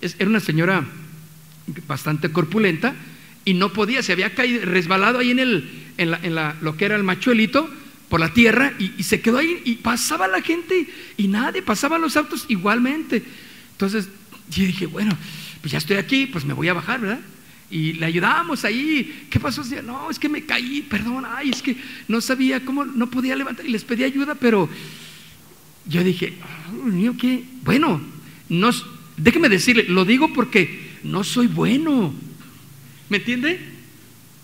Es- 0.00 0.16
era 0.18 0.28
una 0.28 0.40
señora 0.40 0.84
bastante 1.86 2.30
corpulenta 2.32 2.94
y 3.44 3.54
no 3.54 3.72
podía, 3.72 4.02
se 4.02 4.12
había 4.12 4.34
caído, 4.34 4.64
resbalado 4.64 5.20
ahí 5.20 5.30
en, 5.30 5.38
el, 5.38 5.70
en, 5.96 6.10
la, 6.10 6.20
en 6.22 6.34
la- 6.34 6.56
lo 6.60 6.76
que 6.76 6.84
era 6.86 6.96
el 6.96 7.04
machuelito 7.04 7.70
por 8.08 8.18
la 8.20 8.34
tierra 8.34 8.72
y, 8.78 8.92
y 8.98 9.02
se 9.04 9.20
quedó 9.20 9.38
ahí 9.38 9.62
y 9.64 9.76
pasaba 9.76 10.26
la 10.26 10.42
gente 10.42 10.88
y, 11.16 11.28
nadie, 11.28 11.62
pasaban 11.62 12.00
los 12.00 12.16
autos 12.16 12.44
igualmente. 12.48 13.22
Entonces 13.72 14.08
yo 14.50 14.64
dije, 14.64 14.86
bueno, 14.86 15.16
pues 15.60 15.70
ya 15.72 15.78
estoy 15.78 15.96
aquí, 15.98 16.26
pues 16.26 16.44
me 16.44 16.52
voy 16.54 16.68
a 16.68 16.74
bajar, 16.74 17.00
¿verdad? 17.00 17.20
Y 17.70 17.92
le 17.94 18.06
ayudábamos 18.06 18.64
ahí. 18.64 19.26
¿Qué 19.30 19.38
pasó? 19.38 19.62
No, 19.82 20.10
es 20.10 20.18
que 20.18 20.28
me 20.28 20.44
caí, 20.44 20.82
perdón, 20.82 21.24
ay, 21.26 21.50
es 21.50 21.62
que 21.62 21.76
no 22.08 22.20
sabía 22.20 22.64
cómo, 22.64 22.84
no 22.84 23.08
podía 23.08 23.36
levantar 23.36 23.64
y 23.64 23.70
les 23.70 23.84
pedí 23.84 24.02
ayuda, 24.04 24.34
pero 24.34 24.68
yo 25.86 26.02
dije, 26.02 26.34
"Oh, 26.70 26.86
mío, 26.86 27.14
¿qué? 27.18 27.44
Bueno, 27.64 28.00
no, 28.48 28.70
déjeme 29.16 29.48
decirle, 29.48 29.84
lo 29.84 30.04
digo 30.04 30.32
porque 30.32 30.90
no 31.04 31.24
soy 31.24 31.46
bueno. 31.46 32.12
¿Me 33.08 33.18
entiende? 33.18 33.60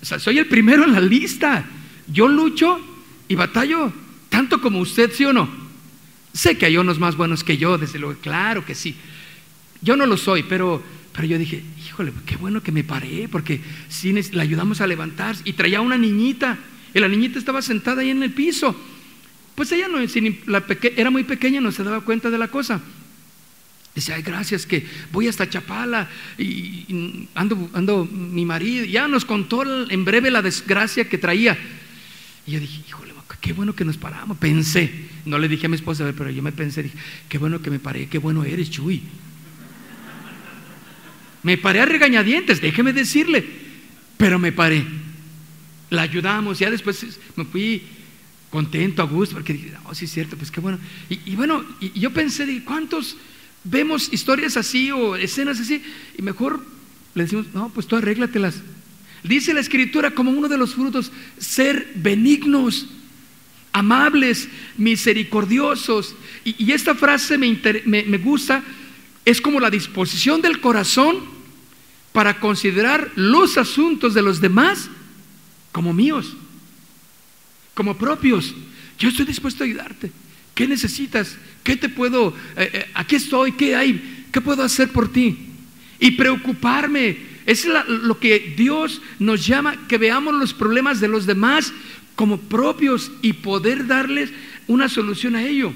O 0.03 0.05
sea, 0.05 0.18
soy 0.18 0.39
el 0.39 0.47
primero 0.47 0.85
en 0.85 0.93
la 0.93 1.01
lista. 1.01 1.64
Yo 2.07 2.29
lucho 2.29 2.81
y 3.29 3.35
batallo 3.35 3.93
tanto 4.29 4.61
como 4.61 4.81
usted, 4.81 5.12
¿sí 5.12 5.24
o 5.24 5.33
no? 5.33 5.49
Sé 6.33 6.59
que 6.59 6.66
hay 6.66 6.77
unos 6.77 6.99
más 6.99 7.16
buenos 7.16 7.43
que 7.43 7.57
yo, 7.57 7.79
desde 7.79 7.99
luego, 7.99 8.20
claro 8.20 8.64
que 8.64 8.74
sí. 8.74 8.95
Yo 9.81 9.97
no 9.97 10.05
lo 10.07 10.16
soy, 10.16 10.43
pero, 10.43 10.83
pero 11.17 11.29
yo 11.29 11.39
dije, 11.39 11.62
híjole, 11.89 12.12
qué 12.27 12.37
bueno 12.37 12.62
que 12.62 12.71
me 12.71 12.85
paré, 12.85 13.27
porque 13.27 13.62
sí 13.89 14.12
la 14.33 14.43
ayudamos 14.43 14.83
a 14.83 14.87
levantarse. 14.87 15.41
Y 15.47 15.55
traía 15.55 15.81
una 15.81 15.97
niñita, 15.97 16.59
y 16.93 17.01
la 17.01 17.09
niñita 17.09 17.39
estaba 17.39 17.62
sentada 17.62 18.03
ahí 18.03 18.11
en 18.11 18.23
el 18.23 18.33
piso. 18.33 18.79
Pues 19.55 19.73
ella 19.73 19.89
no, 19.89 19.99
la 20.47 20.64
era 20.95 21.11
muy 21.11 21.25
pequeña, 21.25 21.62
no 21.62 21.73
se 21.73 21.83
daba 21.85 22.03
cuenta 22.03 22.29
de 22.29 22.37
la 22.37 22.49
cosa. 22.49 22.83
Dice, 23.95 24.12
ay, 24.12 24.21
gracias, 24.21 24.67
que 24.67 24.87
voy 25.11 25.27
hasta 25.27 25.49
Chapala 25.49 26.07
y, 26.37 27.27
ando, 27.35 27.71
ando 27.73 28.05
mi 28.05 28.45
marido. 28.45 28.85
Ya 28.85 29.09
nos 29.09 29.25
contó 29.25 29.64
en 29.91 30.05
breve 30.05 30.31
la 30.31 30.43
desgracia 30.43 31.09
que 31.09 31.17
traía. 31.17 31.57
Y 32.47 32.53
yo 32.53 32.61
dije, 32.61 32.83
híjole, 32.87 33.14
qué 33.41 33.55
bueno 33.55 33.75
que 33.75 33.87
nos 33.87 33.97
paramos. 33.97 34.37
Pensé, 34.37 34.91
no 35.25 35.39
le 35.39 35.49
dije 35.49 35.64
a 35.64 35.71
mi 35.71 35.77
esposa, 35.77 36.12
pero 36.14 36.29
yo 36.29 36.43
me 36.43 36.53
pensé, 36.53 36.83
dije, 36.83 36.99
qué 37.31 37.39
bueno 37.39 37.62
que 37.62 37.71
me 37.71 37.79
paré, 37.79 38.07
qué 38.07 38.19
bueno 38.19 38.45
eres, 38.45 38.71
Chuy. 38.71 39.01
Me 41.47 41.57
paré 41.57 41.78
a 41.78 41.86
regañadientes, 41.86 42.61
déjeme 42.61 42.92
decirle, 42.92 43.47
pero 44.16 44.36
me 44.36 44.51
paré. 44.51 44.84
La 45.90 46.03
ayudamos, 46.03 46.59
ya 46.59 46.72
después 46.72 47.07
me 47.36 47.44
fui 47.44 47.84
contento, 48.51 49.01
a 49.01 49.05
gusto, 49.05 49.36
porque 49.36 49.53
dije, 49.53 49.72
oh, 49.84 49.94
sí 49.94 50.07
es 50.07 50.11
cierto, 50.11 50.36
pues 50.36 50.51
qué 50.51 50.59
bueno. 50.59 50.80
Y, 51.09 51.36
bueno, 51.36 51.64
y, 51.80 52.01
yo 52.01 52.12
pensé, 52.12 52.64
¿cuántos 52.64 53.16
vemos 53.62 54.12
historias 54.12 54.57
así 54.57 54.90
o 54.90 55.14
escenas 55.14 55.61
así? 55.61 55.80
Y 56.18 56.22
mejor 56.22 56.66
le 57.14 57.22
decimos, 57.22 57.47
no, 57.55 57.68
pues 57.68 57.86
tú 57.86 57.94
arréglatelas. 57.94 58.57
Dice 59.22 59.55
la 59.55 59.61
escritura 59.61 60.11
como 60.16 60.32
uno 60.32 60.49
de 60.49 60.59
los 60.59 60.74
frutos, 60.74 61.12
ser 61.38 61.92
benignos, 61.94 62.88
amables, 63.70 64.49
misericordiosos. 64.78 66.16
Y, 66.42 66.72
esta 66.72 66.97
frase 66.97 67.38
me, 67.38 67.57
me- 67.84 68.03
me 68.03 68.18
gusta, 68.18 68.64
es 69.24 69.40
como 69.40 69.61
la 69.61 69.70
disposición 69.70 70.42
del 70.42 70.61
corazón 70.61 71.36
para 72.17 72.41
considerar 72.41 73.12
los 73.14 73.59
asuntos 73.59 74.14
de 74.14 74.23
los 74.23 74.41
demás 74.41 74.89
como 75.71 75.93
míos, 75.93 76.35
como 77.75 77.99
propios. 77.99 78.55
Yo 78.99 79.11
estoy 79.11 79.27
dispuesto 79.27 79.62
a 79.62 79.67
ayudarte. 79.67 80.11
¿Qué 80.55 80.67
necesitas? 80.67 81.37
¿Qué 81.62 81.77
te 81.77 81.91
puedo? 81.91 82.35
eh, 82.57 82.71
eh, 82.73 82.91
aquí 82.95 83.17
estoy. 83.17 83.53
¿Qué 83.53 83.77
hay? 83.77 84.25
¿Qué 84.33 84.41
puedo 84.41 84.62
hacer 84.62 84.93
por 84.93 85.12
ti? 85.12 85.37
Y 86.01 86.12
preocuparme. 86.12 87.19
Es 87.45 87.67
lo 87.67 88.19
que 88.19 88.55
Dios 88.57 89.03
nos 89.19 89.47
llama, 89.47 89.87
que 89.87 89.99
veamos 89.99 90.33
los 90.37 90.55
problemas 90.55 91.01
de 91.01 91.09
los 91.09 91.27
demás 91.27 91.71
como 92.14 92.41
propios 92.41 93.12
y 93.21 93.35
poder 93.35 93.87
darles 93.87 94.31
una 94.69 94.89
solución 94.89 95.37
a 95.37 95.45
ello. 95.45 95.75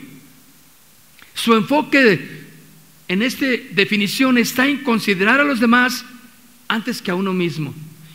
Su 1.34 1.52
enfoque 1.52 2.46
en 3.08 3.20
esta 3.20 3.44
definición 3.72 4.38
está 4.38 4.66
en 4.66 4.78
considerar 4.78 5.38
a 5.38 5.44
los 5.44 5.60
demás 5.60 6.02
antes 6.70 7.02
que 7.02 7.10
a 7.10 7.14
uno 7.14 7.32
mismo. 7.34 7.74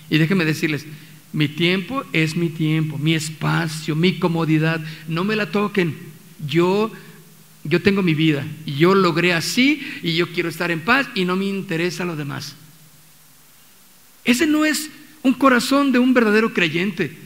Y 0.10 0.18
déjenme 0.18 0.46
decirles, 0.46 0.86
mi 1.34 1.48
tiempo 1.48 2.04
es 2.14 2.36
mi 2.36 2.50
tiempo, 2.50 2.98
mi 2.98 3.14
espacio, 3.14 3.96
mi 3.96 4.18
comodidad, 4.18 4.80
no 5.08 5.24
me 5.24 5.36
la 5.36 5.52
toquen. 5.52 5.96
Yo 6.48 6.92
yo 7.68 7.82
tengo 7.82 8.04
mi 8.04 8.14
vida 8.14 8.46
yo 8.68 8.94
logré 8.94 9.34
así 9.34 9.82
y 10.04 10.14
yo 10.14 10.32
quiero 10.32 10.50
estar 10.50 10.70
en 10.70 10.82
paz 10.82 11.08
y 11.16 11.26
no 11.26 11.36
me 11.36 11.46
interesa 11.46 12.06
lo 12.06 12.16
demás. 12.16 12.56
Ese 14.24 14.46
no 14.46 14.66
es 14.66 14.92
un 15.24 15.34
corazón 15.34 15.92
de 15.92 15.98
un 15.98 16.14
verdadero 16.14 16.54
creyente. 16.54 17.18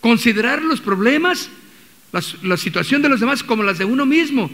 Considerar 0.00 0.62
los 0.62 0.80
problemas, 0.80 1.50
las- 2.12 2.42
la 2.42 2.56
situación 2.56 3.02
de 3.02 3.08
los 3.10 3.20
demás 3.20 3.42
como 3.42 3.62
las 3.62 3.76
de 3.78 3.84
uno 3.84 4.06
mismo, 4.06 4.50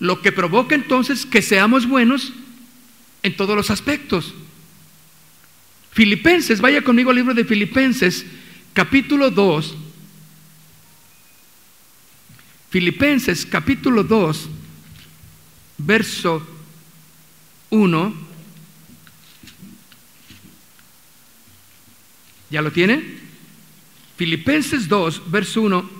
lo 0.00 0.20
que 0.20 0.30
provoca 0.32 0.74
entonces 0.74 1.24
que 1.24 1.40
seamos 1.42 1.86
buenos 1.86 2.32
en 3.24 3.34
todos 3.34 3.56
los 3.56 3.70
aspectos. 3.70 4.34
Filipenses, 5.90 6.60
vaya 6.60 6.82
conmigo 6.82 7.10
al 7.10 7.16
libro 7.16 7.34
de 7.34 7.44
Filipenses, 7.44 8.24
capítulo 8.74 9.30
2. 9.30 9.74
Filipenses, 12.70 13.46
capítulo 13.46 14.04
2, 14.04 14.48
verso 15.78 16.46
1. 17.70 18.14
¿Ya 22.50 22.60
lo 22.60 22.70
tiene? 22.72 23.02
Filipenses 24.18 24.86
2, 24.86 25.30
verso 25.30 25.62
1. 25.62 25.90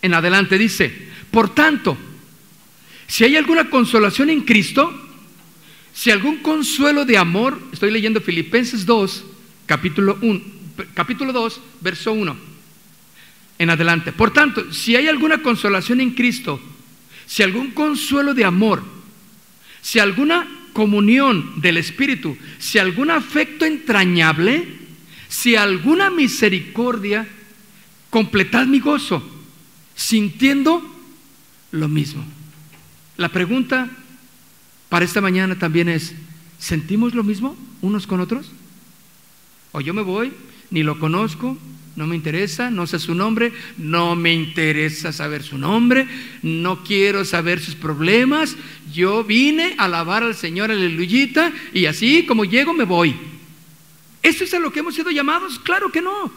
En 0.00 0.14
adelante 0.14 0.56
dice, 0.56 1.08
por 1.30 1.54
tanto, 1.54 1.98
si 3.06 3.24
hay 3.24 3.36
alguna 3.36 3.70
consolación 3.70 4.30
en 4.30 4.42
Cristo, 4.42 4.92
si 5.92 6.10
algún 6.10 6.38
consuelo 6.38 7.04
de 7.04 7.16
amor, 7.16 7.60
estoy 7.72 7.90
leyendo 7.90 8.20
Filipenses 8.20 8.84
2, 8.84 9.24
capítulo 9.66 10.18
1, 10.20 10.40
capítulo 10.92 11.32
2, 11.32 11.60
verso 11.80 12.12
1. 12.12 12.36
En 13.58 13.70
adelante. 13.70 14.12
Por 14.12 14.32
tanto, 14.32 14.72
si 14.72 14.96
hay 14.96 15.06
alguna 15.06 15.42
consolación 15.42 16.00
en 16.00 16.10
Cristo, 16.10 16.60
si 17.26 17.42
algún 17.42 17.70
consuelo 17.70 18.34
de 18.34 18.44
amor, 18.44 18.82
si 19.80 20.00
alguna 20.00 20.48
comunión 20.72 21.60
del 21.60 21.76
Espíritu, 21.76 22.36
si 22.58 22.78
algún 22.78 23.10
afecto 23.10 23.64
entrañable, 23.64 24.66
si 25.28 25.54
alguna 25.54 26.10
misericordia, 26.10 27.26
completad 28.10 28.66
mi 28.66 28.80
gozo, 28.80 29.22
sintiendo 29.94 30.82
lo 31.70 31.88
mismo. 31.88 32.24
La 33.16 33.28
pregunta 33.28 33.90
para 34.88 35.04
esta 35.04 35.20
mañana 35.20 35.58
también 35.58 35.88
es, 35.88 36.14
¿sentimos 36.58 37.14
lo 37.14 37.22
mismo 37.22 37.56
unos 37.80 38.06
con 38.06 38.20
otros? 38.20 38.50
O 39.72 39.80
yo 39.80 39.94
me 39.94 40.02
voy, 40.02 40.32
ni 40.70 40.82
lo 40.82 40.98
conozco, 40.98 41.56
no 41.96 42.06
me 42.06 42.16
interesa, 42.16 42.70
no 42.70 42.86
sé 42.86 42.98
su 42.98 43.14
nombre, 43.14 43.52
no 43.78 44.16
me 44.16 44.32
interesa 44.32 45.12
saber 45.12 45.42
su 45.44 45.58
nombre, 45.58 46.08
no 46.42 46.82
quiero 46.82 47.24
saber 47.24 47.60
sus 47.60 47.76
problemas, 47.76 48.56
yo 48.92 49.22
vine 49.22 49.74
a 49.78 49.84
alabar 49.84 50.24
al 50.24 50.34
Señor, 50.34 50.70
aleluyita, 50.70 51.52
y 51.72 51.86
así 51.86 52.26
como 52.26 52.44
llego 52.44 52.74
me 52.74 52.84
voy. 52.84 53.14
¿Esto 54.22 54.44
es 54.44 54.54
a 54.54 54.58
lo 54.58 54.72
que 54.72 54.80
hemos 54.80 54.94
sido 54.94 55.10
llamados? 55.10 55.58
Claro 55.60 55.92
que 55.92 56.02
no. 56.02 56.32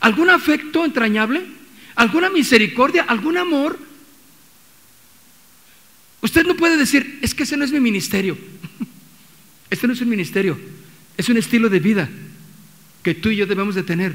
¿Algún 0.00 0.28
afecto 0.28 0.84
entrañable? 0.84 1.42
¿Alguna 1.94 2.28
misericordia? 2.28 3.04
¿Algún 3.08 3.38
amor? 3.38 3.78
Usted 6.26 6.44
no 6.44 6.56
puede 6.56 6.76
decir, 6.76 7.20
es 7.22 7.34
que 7.34 7.44
ese 7.44 7.56
no 7.56 7.64
es 7.64 7.70
mi 7.70 7.78
ministerio. 7.78 8.36
Este 9.70 9.86
no 9.86 9.92
es 9.92 10.00
un 10.00 10.08
ministerio, 10.08 10.56
es 11.16 11.28
un 11.28 11.36
estilo 11.36 11.68
de 11.68 11.80
vida 11.80 12.08
que 13.02 13.14
tú 13.14 13.30
y 13.30 13.36
yo 13.36 13.46
debemos 13.46 13.74
de 13.74 13.82
tener. 13.82 14.14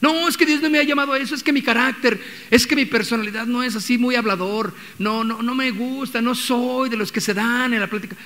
No, 0.00 0.28
es 0.28 0.36
que 0.36 0.46
Dios 0.46 0.60
no 0.60 0.70
me 0.70 0.78
ha 0.78 0.84
llamado 0.84 1.12
a 1.12 1.18
eso, 1.18 1.34
es 1.34 1.42
que 1.42 1.52
mi 1.52 1.62
carácter, 1.62 2.20
es 2.48 2.64
que 2.66 2.76
mi 2.76 2.84
personalidad 2.84 3.46
no 3.46 3.64
es 3.64 3.74
así 3.74 3.98
muy 3.98 4.14
hablador, 4.14 4.72
no, 5.00 5.24
no, 5.24 5.42
no 5.42 5.54
me 5.56 5.72
gusta, 5.72 6.22
no 6.22 6.36
soy 6.36 6.90
de 6.90 6.96
los 6.96 7.10
que 7.10 7.20
se 7.20 7.34
dan 7.34 7.74
en 7.74 7.80
la 7.80 7.88
plática. 7.88 8.16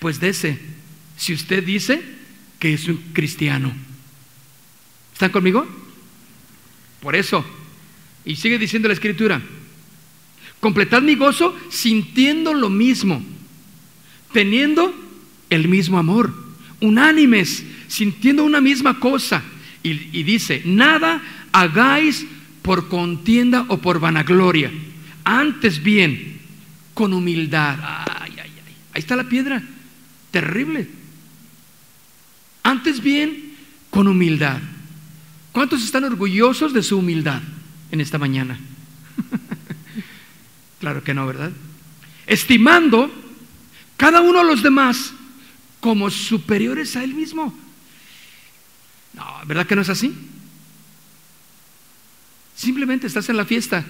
Pues 0.00 0.18
dese, 0.18 0.58
si 1.16 1.32
usted 1.32 1.62
dice 1.62 2.02
que 2.58 2.74
es 2.74 2.86
un 2.88 2.98
cristiano. 3.12 3.72
¿Están 5.12 5.30
conmigo? 5.30 5.66
Por 7.00 7.14
eso, 7.14 7.44
y 8.24 8.34
sigue 8.36 8.58
diciendo 8.58 8.88
la 8.88 8.94
escritura, 8.94 9.40
completad 10.64 11.02
mi 11.02 11.14
gozo 11.14 11.54
sintiendo 11.68 12.54
lo 12.54 12.70
mismo, 12.70 13.22
teniendo 14.32 14.94
el 15.50 15.68
mismo 15.68 15.98
amor, 15.98 16.32
unánimes, 16.80 17.62
sintiendo 17.86 18.44
una 18.44 18.62
misma 18.62 18.98
cosa. 18.98 19.42
Y, 19.82 20.08
y 20.18 20.22
dice, 20.22 20.62
nada 20.64 21.20
hagáis 21.52 22.24
por 22.62 22.88
contienda 22.88 23.66
o 23.68 23.76
por 23.76 24.00
vanagloria, 24.00 24.72
antes 25.22 25.82
bien, 25.82 26.40
con 26.94 27.12
humildad. 27.12 27.78
Ay, 27.82 28.32
ay, 28.42 28.50
ay. 28.66 28.74
Ahí 28.94 29.00
está 29.00 29.16
la 29.16 29.28
piedra, 29.28 29.62
terrible. 30.30 30.88
Antes 32.62 33.02
bien, 33.02 33.52
con 33.90 34.08
humildad. 34.08 34.62
¿Cuántos 35.52 35.84
están 35.84 36.04
orgullosos 36.04 36.72
de 36.72 36.82
su 36.82 36.96
humildad 36.96 37.42
en 37.92 38.00
esta 38.00 38.16
mañana? 38.16 38.58
Claro 40.84 41.02
que 41.02 41.14
no, 41.14 41.26
¿verdad? 41.26 41.50
Estimando 42.26 43.10
cada 43.96 44.20
uno 44.20 44.40
a 44.40 44.44
los 44.44 44.62
demás 44.62 45.14
como 45.80 46.10
superiores 46.10 46.94
a 46.94 47.02
él 47.02 47.14
mismo. 47.14 47.54
No, 49.14 49.24
¿verdad 49.46 49.66
que 49.66 49.76
no 49.76 49.80
es 49.80 49.88
así? 49.88 50.14
Simplemente 52.54 53.06
estás 53.06 53.30
en 53.30 53.38
la 53.38 53.46
fiesta. 53.46 53.82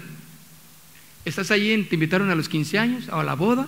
Estás 1.24 1.50
en- 1.50 1.88
te 1.88 1.96
invitaron 1.96 2.30
a 2.30 2.36
los 2.36 2.48
15 2.48 2.78
años 2.78 3.08
o 3.08 3.16
a 3.18 3.24
la 3.24 3.34
boda, 3.34 3.66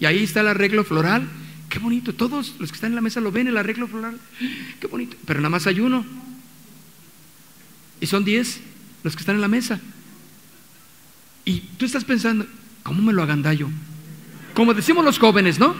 y 0.00 0.06
ahí 0.06 0.22
está 0.22 0.40
el 0.40 0.48
arreglo 0.48 0.82
floral. 0.82 1.28
Qué 1.68 1.78
bonito, 1.78 2.14
todos 2.14 2.54
los 2.58 2.70
que 2.70 2.76
están 2.76 2.92
en 2.92 2.96
la 2.96 3.02
mesa 3.02 3.20
lo 3.20 3.30
ven, 3.32 3.48
el 3.48 3.58
arreglo 3.58 3.86
floral. 3.86 4.18
Qué 4.80 4.86
bonito, 4.86 5.18
pero 5.26 5.40
nada 5.40 5.50
más 5.50 5.66
hay 5.66 5.80
uno. 5.80 6.06
Y 8.00 8.06
son 8.06 8.24
10. 8.24 8.60
los 9.02 9.14
que 9.14 9.20
están 9.20 9.34
en 9.34 9.40
la 9.42 9.48
mesa. 9.48 9.78
Y 11.44 11.58
tú 11.76 11.84
estás 11.86 12.04
pensando, 12.04 12.46
¿cómo 12.82 13.02
me 13.02 13.12
lo 13.12 13.22
agandallo? 13.22 13.68
Como 14.54 14.74
decimos 14.74 15.04
los 15.04 15.18
jóvenes, 15.18 15.58
¿no? 15.58 15.74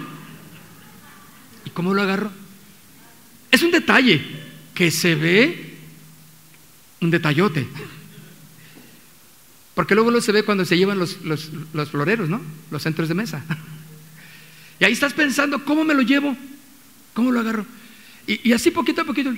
¿Y 1.65 1.71
cómo 1.71 1.95
lo 1.95 2.03
agarro? 2.03 2.31
Es 3.51 3.63
un 3.63 3.71
detalle 3.71 4.25
que 4.75 4.91
se 4.91 5.15
ve 5.15 5.73
un 7.01 7.11
detallote. 7.11 7.67
Porque 9.75 9.95
luego 9.95 10.11
lo 10.11 10.21
se 10.21 10.33
ve 10.33 10.45
cuando 10.45 10.65
se 10.65 10.77
llevan 10.77 10.99
los, 10.99 11.19
los, 11.23 11.51
floreros, 11.91 12.29
¿no? 12.29 12.41
Los 12.71 12.83
centros 12.83 13.09
de 13.09 13.15
mesa. 13.15 13.45
Y 14.81 14.85
ahí 14.85 14.95
estás 14.95 15.13
pensando, 15.13 15.65
¿cómo 15.65 15.85
me 15.85 15.95
lo 15.95 16.03
llevo? 16.03 16.37
¿Cómo 17.15 17.31
lo 17.31 17.39
agarro? 17.39 17.65
Y, 18.27 18.53
así 18.53 18.73
poquito 18.73 19.03
a 19.03 19.05
poquito, 19.05 19.33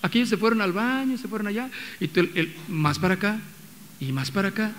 aquellos 0.00 0.30
se 0.30 0.38
fueron 0.38 0.62
al 0.62 0.72
baño, 0.72 1.18
se 1.18 1.28
fueron 1.28 1.48
allá, 1.48 1.68
y 2.00 2.08
tú, 2.08 2.26
más 2.68 2.98
para 2.98 3.12
acá, 3.12 3.38
y 4.00 4.10
más 4.12 4.30
para 4.30 4.48
acá. 4.48 4.72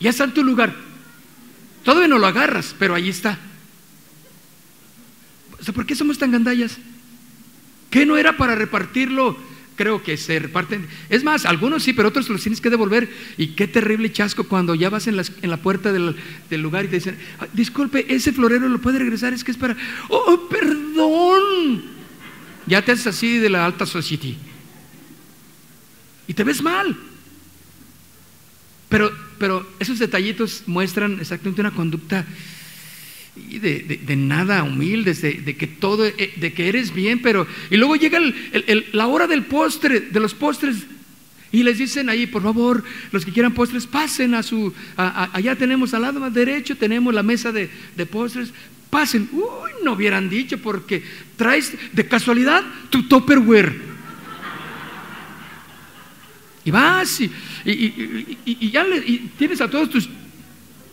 Ya 0.00 0.10
está 0.10 0.24
en 0.24 0.34
tu 0.34 0.42
lugar. 0.44 0.74
Todavía 1.84 2.08
no 2.08 2.18
lo 2.18 2.26
agarras, 2.26 2.74
pero 2.78 2.94
ahí 2.94 3.08
está. 3.08 3.38
O 5.60 5.62
sea, 5.64 5.72
¿por 5.72 5.86
qué 5.86 5.94
somos 5.94 6.18
tan 6.18 6.30
gandallas? 6.32 6.78
¿Qué 7.90 8.04
no 8.04 8.16
era 8.16 8.36
para 8.36 8.54
repartirlo? 8.54 9.36
Creo 9.76 10.02
que 10.02 10.16
se 10.16 10.38
reparten. 10.38 10.86
Es 11.10 11.22
más, 11.22 11.44
algunos 11.44 11.82
sí, 11.82 11.92
pero 11.92 12.08
otros 12.08 12.28
los 12.28 12.42
tienes 12.42 12.60
que 12.60 12.70
devolver. 12.70 13.08
Y 13.36 13.48
qué 13.48 13.68
terrible 13.68 14.10
chasco 14.12 14.44
cuando 14.44 14.74
ya 14.74 14.88
vas 14.90 15.06
en, 15.06 15.16
las- 15.16 15.32
en 15.42 15.50
la 15.50 15.58
puerta 15.58 15.92
del, 15.92 16.16
del 16.50 16.60
lugar 16.62 16.84
y 16.86 16.88
te 16.88 16.96
dicen, 16.96 17.18
"Ah, 17.38 17.46
disculpe, 17.52 18.06
ese 18.14 18.32
florero 18.32 18.68
lo 18.68 18.80
puede 18.80 18.98
regresar, 18.98 19.32
es 19.34 19.44
que 19.44 19.50
es 19.50 19.56
para... 19.56 19.76
Oh, 20.08 20.48
perdón. 20.50 21.84
Ya 22.66 22.82
te 22.82 22.92
haces 22.92 23.06
así 23.06 23.38
de 23.38 23.50
la 23.50 23.64
alta 23.66 23.86
society. 23.86 24.36
Y 26.26 26.34
te 26.34 26.42
ves 26.42 26.62
mal. 26.62 26.96
Pero, 28.88 29.10
pero 29.38 29.68
esos 29.78 29.98
detallitos 29.98 30.62
muestran 30.66 31.18
exactamente 31.20 31.60
una 31.60 31.70
conducta 31.72 32.26
de, 33.36 34.16
nada 34.16 34.62
humildes, 34.62 35.20
de, 35.20 35.56
que 35.56 35.66
todo, 35.66 36.06
eh, 36.06 36.32
de 36.36 36.52
que 36.52 36.68
eres 36.68 36.94
bien, 36.94 37.20
pero 37.20 37.46
y 37.70 37.76
luego 37.76 37.96
llega 37.96 38.18
la 38.92 39.06
hora 39.06 39.26
del 39.26 39.44
postre, 39.44 40.00
de 40.00 40.20
los 40.20 40.34
postres, 40.34 40.76
y 41.52 41.62
les 41.62 41.78
dicen 41.78 42.08
ahí, 42.08 42.26
por 42.26 42.42
favor, 42.42 42.82
los 43.12 43.24
que 43.24 43.32
quieran 43.32 43.54
postres, 43.54 43.86
pasen 43.86 44.34
a 44.34 44.42
su, 44.42 44.72
allá 44.96 45.54
tenemos 45.56 45.94
al 45.94 46.02
lado 46.02 46.20
más 46.20 46.34
derecho, 46.34 46.76
tenemos 46.76 47.14
la 47.14 47.22
mesa 47.22 47.52
de, 47.52 47.70
de 47.96 48.06
postres, 48.06 48.52
pasen. 48.90 49.28
Uy, 49.32 49.70
no 49.84 49.92
hubieran 49.92 50.28
dicho 50.28 50.58
porque 50.58 51.02
traes 51.36 51.72
de 51.92 52.08
casualidad 52.08 52.62
tu 52.90 53.04
Tupperware. 53.08 53.96
Y 56.64 56.70
vas 56.72 57.20
y, 57.20 57.30
y- 57.72 57.86
y- 57.86 58.38
y- 58.46 58.56
y 58.66 58.70
ya 58.70 58.84
le- 58.84 59.00
tienes 59.38 59.60
a 59.60 59.68
todos 59.70 59.90
tus 59.90 60.08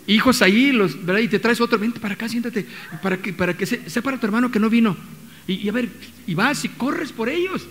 hijos 0.08 0.42
ahí, 0.42 0.72
los, 0.72 1.06
¿verdad? 1.06 1.22
y 1.22 1.28
te 1.28 1.40
traes 1.40 1.62
otro, 1.62 1.78
vente 1.80 2.00
para 2.00 2.16
acá, 2.16 2.28
siéntate, 2.28 2.66
para 3.02 3.18
que, 3.22 3.32
para 3.34 3.56
que 3.56 3.66
se- 3.66 3.90
sea 3.90 4.02
para 4.02 4.20
tu 4.20 4.26
hermano 4.26 4.52
que 4.52 4.60
no 4.60 4.70
vino. 4.70 4.98
Y, 5.48 5.68
a 5.68 5.72
ver, 5.72 5.90
y 6.28 6.34
vas 6.36 6.64
y 6.66 6.70
corres 6.70 7.12
por 7.12 7.30
ellos, 7.30 7.68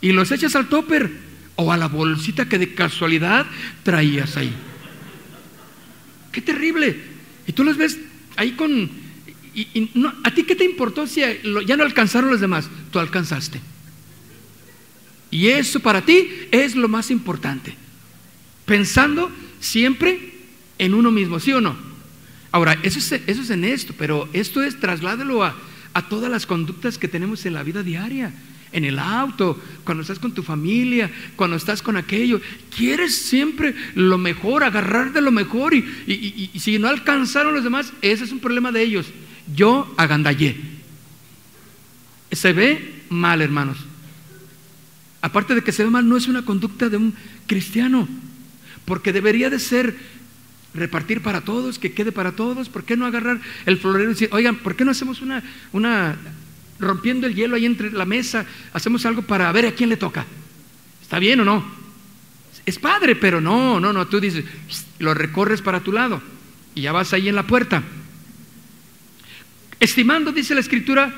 y 0.00 0.12
los 0.12 0.30
echas 0.32 0.54
al 0.56 0.68
topper 0.68 1.10
o 1.56 1.72
a 1.72 1.76
la 1.76 1.88
bolsita 1.88 2.48
que 2.48 2.58
de 2.58 2.74
casualidad 2.74 3.46
traías 3.82 4.36
ahí. 4.36 4.52
Qué 6.32 6.40
terrible. 6.40 6.96
Y 7.46 7.52
tú 7.52 7.64
los 7.64 7.76
ves 7.76 7.98
ahí 8.36 8.52
con... 8.52 8.90
y- 9.54 9.90
no- 9.94 10.14
¿A 10.24 10.32
ti 10.32 10.44
qué 10.44 10.54
te 10.54 10.64
importó 10.64 11.06
si 11.06 11.20
ya 11.66 11.76
no 11.76 11.82
alcanzaron 11.82 12.30
los 12.30 12.40
demás? 12.40 12.70
Tú 12.92 12.98
alcanzaste. 12.98 13.60
Y 15.30 15.48
eso 15.48 15.80
para 15.80 16.02
ti 16.04 16.28
es 16.50 16.74
lo 16.76 16.88
más 16.88 17.10
importante. 17.10 17.74
Pensando 18.70 19.32
siempre 19.58 20.30
en 20.78 20.94
uno 20.94 21.10
mismo, 21.10 21.40
¿sí 21.40 21.52
o 21.52 21.60
no? 21.60 21.74
Ahora, 22.52 22.78
eso 22.84 23.00
es, 23.00 23.50
en 23.50 23.64
esto, 23.64 23.94
pero 23.98 24.28
esto 24.32 24.62
es 24.62 24.78
trasládalo 24.78 25.42
a, 25.42 25.56
a 25.92 26.08
todas 26.08 26.30
las 26.30 26.46
conductas 26.46 26.96
que 26.96 27.08
tenemos 27.08 27.44
en 27.46 27.54
la 27.54 27.64
vida 27.64 27.82
diaria, 27.82 28.32
en 28.70 28.84
el 28.84 29.00
auto, 29.00 29.60
cuando 29.82 30.02
estás 30.02 30.20
con 30.20 30.34
tu 30.34 30.44
familia, 30.44 31.10
cuando 31.34 31.56
estás 31.56 31.82
con 31.82 31.96
aquello. 31.96 32.40
Quieres 32.76 33.16
siempre 33.16 33.74
lo 33.96 34.18
mejor, 34.18 34.62
agarrar 34.62 35.12
de 35.12 35.20
lo 35.20 35.32
mejor 35.32 35.74
y, 35.74 35.78
y- 36.06 36.12
y- 36.12 36.50
y 36.54 36.60
si 36.60 36.78
no 36.78 36.86
alcanzaron 36.86 37.52
los 37.56 37.64
demás, 37.64 37.92
ese 38.02 38.22
es 38.22 38.30
un 38.30 38.38
problema 38.38 38.70
de 38.70 38.82
ellos. 38.84 39.06
Yo 39.52 39.92
agandallé. 39.96 40.56
Se 42.30 42.52
ve 42.52 43.02
mal, 43.08 43.42
hermanos. 43.42 43.78
Aparte 45.22 45.56
de 45.56 45.64
que 45.64 45.72
se 45.72 45.82
ve 45.82 45.90
mal, 45.90 46.08
no 46.08 46.16
es 46.16 46.28
una 46.28 46.44
conducta 46.44 46.88
de 46.88 46.98
un 46.98 47.14
cristiano, 47.48 48.06
porque 48.90 49.12
debería 49.12 49.50
de 49.50 49.60
ser 49.60 49.96
repartir 50.74 51.20
para 51.20 51.42
todos, 51.42 51.78
que 51.78 51.92
quede 51.92 52.10
para 52.10 52.32
todos. 52.32 52.68
¿Por 52.68 52.82
qué 52.82 52.96
no 52.96 53.06
agarrar 53.06 53.40
el 53.64 53.78
florero 53.78 54.10
y 54.10 54.14
decir, 54.14 54.28
oigan, 54.32 54.56
¿por 54.56 54.74
qué 54.74 54.84
no 54.84 54.90
hacemos 54.90 55.22
una, 55.22 55.44
una 55.70 56.16
rompiendo 56.80 57.28
el 57.28 57.36
hielo 57.36 57.54
ahí 57.54 57.66
entre 57.66 57.92
la 57.92 58.04
mesa, 58.04 58.44
hacemos 58.72 59.06
algo 59.06 59.22
para 59.22 59.52
ver 59.52 59.66
a 59.66 59.74
quién 59.76 59.90
le 59.90 59.96
toca? 59.96 60.26
¿Está 61.00 61.20
bien 61.20 61.38
o 61.38 61.44
no? 61.44 61.64
Es 62.66 62.80
padre, 62.80 63.14
pero 63.14 63.40
no, 63.40 63.78
no, 63.78 63.92
no, 63.92 64.08
tú 64.08 64.18
dices, 64.18 64.44
lo 64.98 65.14
recorres 65.14 65.62
para 65.62 65.78
tu 65.78 65.92
lado 65.92 66.20
y 66.74 66.80
ya 66.80 66.90
vas 66.90 67.12
ahí 67.12 67.28
en 67.28 67.36
la 67.36 67.46
puerta. 67.46 67.84
Estimando, 69.78 70.32
dice 70.32 70.52
la 70.52 70.62
escritura, 70.62 71.14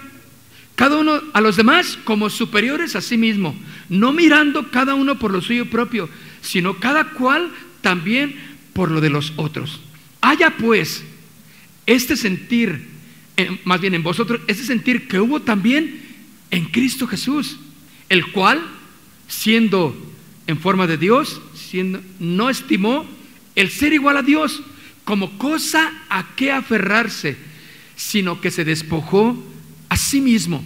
cada 0.75 0.99
uno 0.99 1.23
a 1.33 1.41
los 1.41 1.57
demás 1.57 1.99
como 2.05 2.29
superiores 2.29 2.97
a 2.97 3.01
sí 3.01 3.17
mismo, 3.17 3.57
no 3.89 4.13
mirando 4.13 4.71
cada 4.71 4.95
uno 4.95 5.19
por 5.19 5.33
lo 5.33 5.41
suyo 5.41 5.71
propio, 5.71 6.11
sino 6.43 6.79
cada 6.79 7.11
cual 7.11 7.51
también 7.81 8.35
por 8.75 8.91
lo 8.91 9.01
de 9.01 9.11
los 9.11 9.33
otros. 9.37 9.81
Haya 10.21 10.57
pues 10.57 11.03
este 11.87 12.17
sentir, 12.17 12.89
más 13.65 13.81
bien 13.81 13.95
en 13.95 14.03
vosotros, 14.03 14.41
este 14.47 14.65
sentir 14.65 15.09
que 15.09 15.21
hubo 15.21 15.41
también 15.41 16.03
en 16.51 16.67
Cristo 16.67 17.07
Jesús, 17.07 17.59
el 18.09 18.31
cual, 18.33 18.63
siendo 19.27 19.97
en 20.47 20.59
forma 20.59 20.87
de 20.87 20.99
Dios, 20.99 21.41
siendo, 21.55 22.03
no 22.19 22.51
estimó 22.51 23.07
el 23.55 23.71
ser 23.71 23.93
igual 23.93 24.17
a 24.17 24.23
Dios 24.23 24.63
como 25.05 25.39
cosa 25.39 25.93
a 26.09 26.35
que 26.37 26.53
aferrarse, 26.53 27.37
sino 27.97 28.41
que 28.41 28.51
se 28.51 28.65
despojó 28.65 29.43
a 29.89 29.97
sí 29.97 30.21
mismo, 30.21 30.65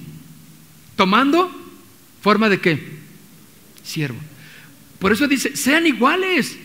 tomando 0.96 1.50
forma 2.20 2.48
de 2.48 2.60
qué? 2.60 2.96
Siervo. 3.82 4.18
Por 4.98 5.12
eso 5.12 5.26
dice, 5.28 5.56
sean 5.56 5.86
iguales, 5.86 6.56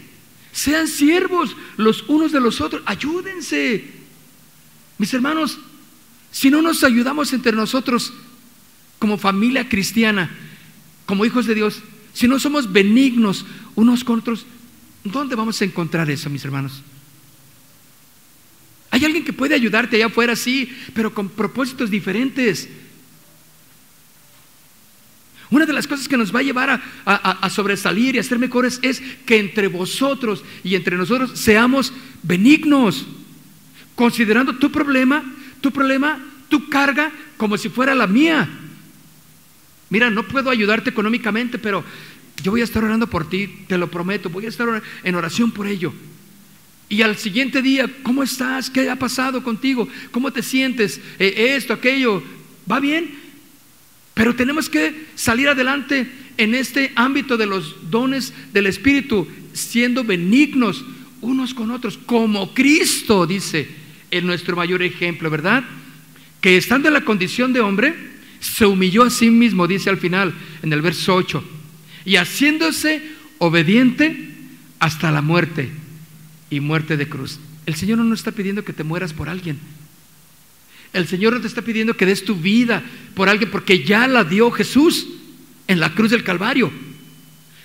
sean 0.51 0.88
siervos 0.88 1.55
los 1.77 2.03
unos 2.07 2.32
de 2.32 2.39
los 2.39 2.61
otros, 2.61 2.82
ayúdense. 2.86 3.86
Mis 4.97 5.13
hermanos, 5.13 5.59
si 6.32 6.49
no 6.49 6.61
nos 6.61 6.84
ayudamos 6.84 7.34
entre 7.34 7.51
nosotros 7.51 8.13
como 8.99 9.17
familia 9.17 9.67
cristiana, 9.67 10.29
como 11.05 11.25
hijos 11.25 11.45
de 11.45 11.55
Dios, 11.55 11.82
si 12.13 12.27
no 12.27 12.39
somos 12.39 12.71
benignos 12.71 13.45
unos 13.75 14.03
con 14.03 14.19
otros, 14.19 14.45
¿dónde 15.03 15.36
vamos 15.36 15.61
a 15.61 15.65
encontrar 15.65 16.09
eso, 16.09 16.29
mis 16.29 16.45
hermanos? 16.45 16.84
Hay 18.91 19.05
alguien 19.05 19.23
que 19.23 19.34
puede 19.34 19.55
ayudarte 19.55 19.95
allá 19.95 20.07
afuera, 20.07 20.36
sí, 20.36 20.77
pero 20.93 21.13
con 21.13 21.29
propósitos 21.29 21.89
diferentes. 21.89 22.69
Una 25.52 25.66
de 25.66 25.74
las 25.74 25.86
cosas 25.86 26.08
que 26.08 26.18
nos 26.18 26.34
va 26.34 26.39
a 26.39 26.43
llevar 26.43 26.70
a, 26.70 26.82
a- 27.06 27.32
a 27.45 27.49
sobresalir 27.49 28.16
y 28.16 28.20
a 28.20 28.24
ser 28.24 28.39
mejores 28.39 28.80
es 28.82 29.02
que 29.26 29.38
entre 29.38 29.68
vosotros 29.68 30.43
y 30.64 30.74
entre 30.76 30.97
nosotros 30.97 31.38
seamos 31.38 31.93
benignos, 32.24 33.06
considerando 33.95 34.56
tu 34.58 34.72
problema, 34.72 35.24
tu 35.60 35.72
problema, 35.72 36.20
tu 36.49 36.70
carga 36.70 37.12
como 37.38 37.58
si 37.58 37.70
fuera 37.70 37.93
la 37.93 38.08
mía. 38.08 38.49
Mira, 39.89 40.10
no 40.10 40.26
puedo 40.28 40.49
ayudarte 40.49 40.89
económicamente, 40.89 41.60
pero 41.60 41.84
yo 42.41 42.52
voy 42.52 42.62
a 42.62 42.64
estar 42.64 42.84
orando 42.84 43.08
por 43.08 43.30
ti, 43.30 43.47
te 43.68 43.78
lo 43.78 43.91
prometo, 43.91 44.30
voy 44.30 44.45
a 44.45 44.49
estar 44.49 44.82
en 45.04 45.16
oración 45.16 45.52
por 45.52 45.68
ello. 45.68 45.93
Y 46.88 47.02
al 47.04 47.18
siguiente 47.18 47.62
día, 47.62 47.89
¿cómo 48.04 48.24
estás? 48.24 48.70
¿Qué 48.70 48.89
ha 48.89 48.95
pasado 48.97 49.43
contigo? 49.43 49.88
¿Cómo 50.12 50.32
te 50.32 50.41
sientes? 50.43 50.99
Eh, 51.20 51.56
esto, 51.58 51.74
aquello, 51.74 52.24
¿va 52.70 52.80
bien? 52.80 53.20
Pero 54.14 54.36
tenemos 54.36 54.70
que 54.70 55.07
salir 55.16 55.47
adelante 55.47 56.07
en 56.38 56.55
este 56.55 56.91
ámbito 56.95 57.38
de 57.38 57.45
los 57.45 57.89
dones 57.89 58.34
del 58.53 58.68
Espíritu, 58.68 59.28
siendo 59.53 60.03
benignos 60.03 60.84
unos 61.22 61.53
con 61.53 61.72
otros, 61.72 61.97
como 61.97 62.53
Cristo 62.53 63.28
dice 63.28 63.68
en 64.09 64.26
nuestro 64.26 64.55
mayor 64.55 64.82
ejemplo, 64.82 65.30
¿verdad? 65.30 65.64
Que 66.41 66.57
estando 66.57 66.88
en 66.88 66.95
la 66.95 67.05
condición 67.05 67.53
de 67.53 67.62
hombre, 67.62 67.95
se 68.39 68.66
humilló 68.66 69.03
a 69.03 69.09
sí 69.09 69.30
mismo, 69.30 69.68
dice 69.68 69.89
al 69.89 69.97
final, 69.97 70.34
en 70.64 70.74
el 70.74 70.82
verso 70.82 71.16
8, 71.16 71.43
y 72.05 72.16
haciéndose 72.16 73.03
obediente 73.38 74.30
hasta 74.80 75.12
la 75.12 75.22
muerte 75.22 75.70
y 76.49 76.59
muerte 76.59 76.97
de 76.97 77.07
cruz. 77.07 77.39
El 77.66 77.76
Señor 77.76 77.99
no 77.99 78.03
nos 78.03 78.20
está 78.20 78.32
pidiendo 78.32 78.66
que 78.66 78.74
te 78.74 78.84
mueras 78.84 79.14
por 79.14 79.30
alguien. 79.30 79.59
El 80.93 81.07
Señor 81.07 81.33
no 81.33 81.41
te 81.41 81.47
está 81.47 81.61
pidiendo 81.61 81.95
que 81.95 82.05
des 82.05 82.25
tu 82.25 82.35
vida 82.35 82.83
por 83.15 83.29
alguien 83.29 83.49
porque 83.49 83.83
ya 83.83 84.07
la 84.07 84.23
dio 84.23 84.51
Jesús 84.51 85.07
en 85.67 85.79
la 85.79 85.93
cruz 85.93 86.11
del 86.11 86.23
Calvario. 86.23 86.71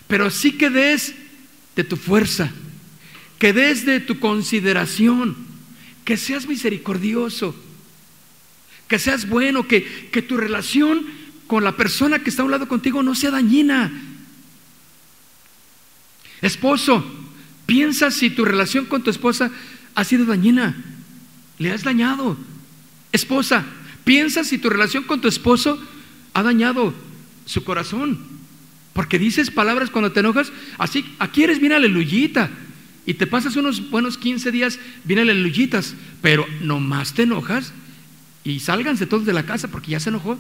Pero 0.07 0.31
sí 0.31 0.53
que 0.53 0.71
des 0.71 1.15
de 1.75 1.85
tu 1.85 1.97
fuerza, 1.97 2.53
que 3.39 3.53
des 3.53 3.85
de 3.85 4.01
tu 4.01 4.21
consideración, 4.21 5.37
que 6.05 6.17
seas 6.17 6.47
misericordioso, 6.47 7.55
que 8.87 8.99
seas 9.01 9.29
bueno, 9.29 9.67
que, 9.67 10.09
que 10.13 10.23
tu 10.23 10.37
relación 10.37 11.05
con 11.49 11.65
la 11.65 11.77
persona 11.77 12.21
que 12.21 12.31
está 12.31 12.43
a 12.43 12.45
un 12.45 12.53
lado 12.53 12.69
contigo 12.69 13.03
no 13.03 13.15
sea 13.17 13.33
dañina. 13.33 13.93
Esposo, 16.41 17.05
piensa 17.67 18.13
si 18.13 18.31
tu 18.31 18.45
relación 18.45 18.87
con 18.87 19.03
tu 19.03 19.11
esposa 19.11 19.51
ha 19.97 20.05
sido 20.05 20.27
dañina, 20.27 20.77
le 21.59 21.73
has 21.73 21.83
dañado. 21.83 22.37
Esposa, 23.17 23.65
piensa 24.05 24.45
si 24.45 24.59
tu 24.59 24.71
relación 24.71 25.05
con 25.05 25.21
tu 25.21 25.29
esposo 25.29 25.79
ha 26.35 26.43
dañado 26.43 26.95
su 27.45 27.65
corazón. 27.65 28.19
Porque 28.93 29.19
dices 29.19 29.51
palabras 29.51 29.91
cuando 29.91 30.13
te 30.13 30.21
enojas, 30.21 30.53
así, 30.79 31.05
aquí 31.19 31.45
eres 31.45 31.61
bien 31.61 31.73
aleluyita. 31.73 32.51
Y 33.05 33.15
te 33.15 33.27
pasas 33.27 33.57
unos 33.57 33.91
buenos 33.91 34.19
15 34.19 34.51
días 34.51 34.79
bien 35.05 35.21
aleluyitas, 35.21 35.95
pero 36.23 36.47
nomás 36.61 37.15
te 37.15 37.23
enojas 37.23 37.73
y 38.43 38.61
sálganse 38.61 39.07
todos 39.07 39.27
de 39.27 39.33
la 39.33 39.47
casa 39.47 39.69
porque 39.69 39.93
ya 39.93 40.01
se 40.01 40.09
enojó. 40.09 40.39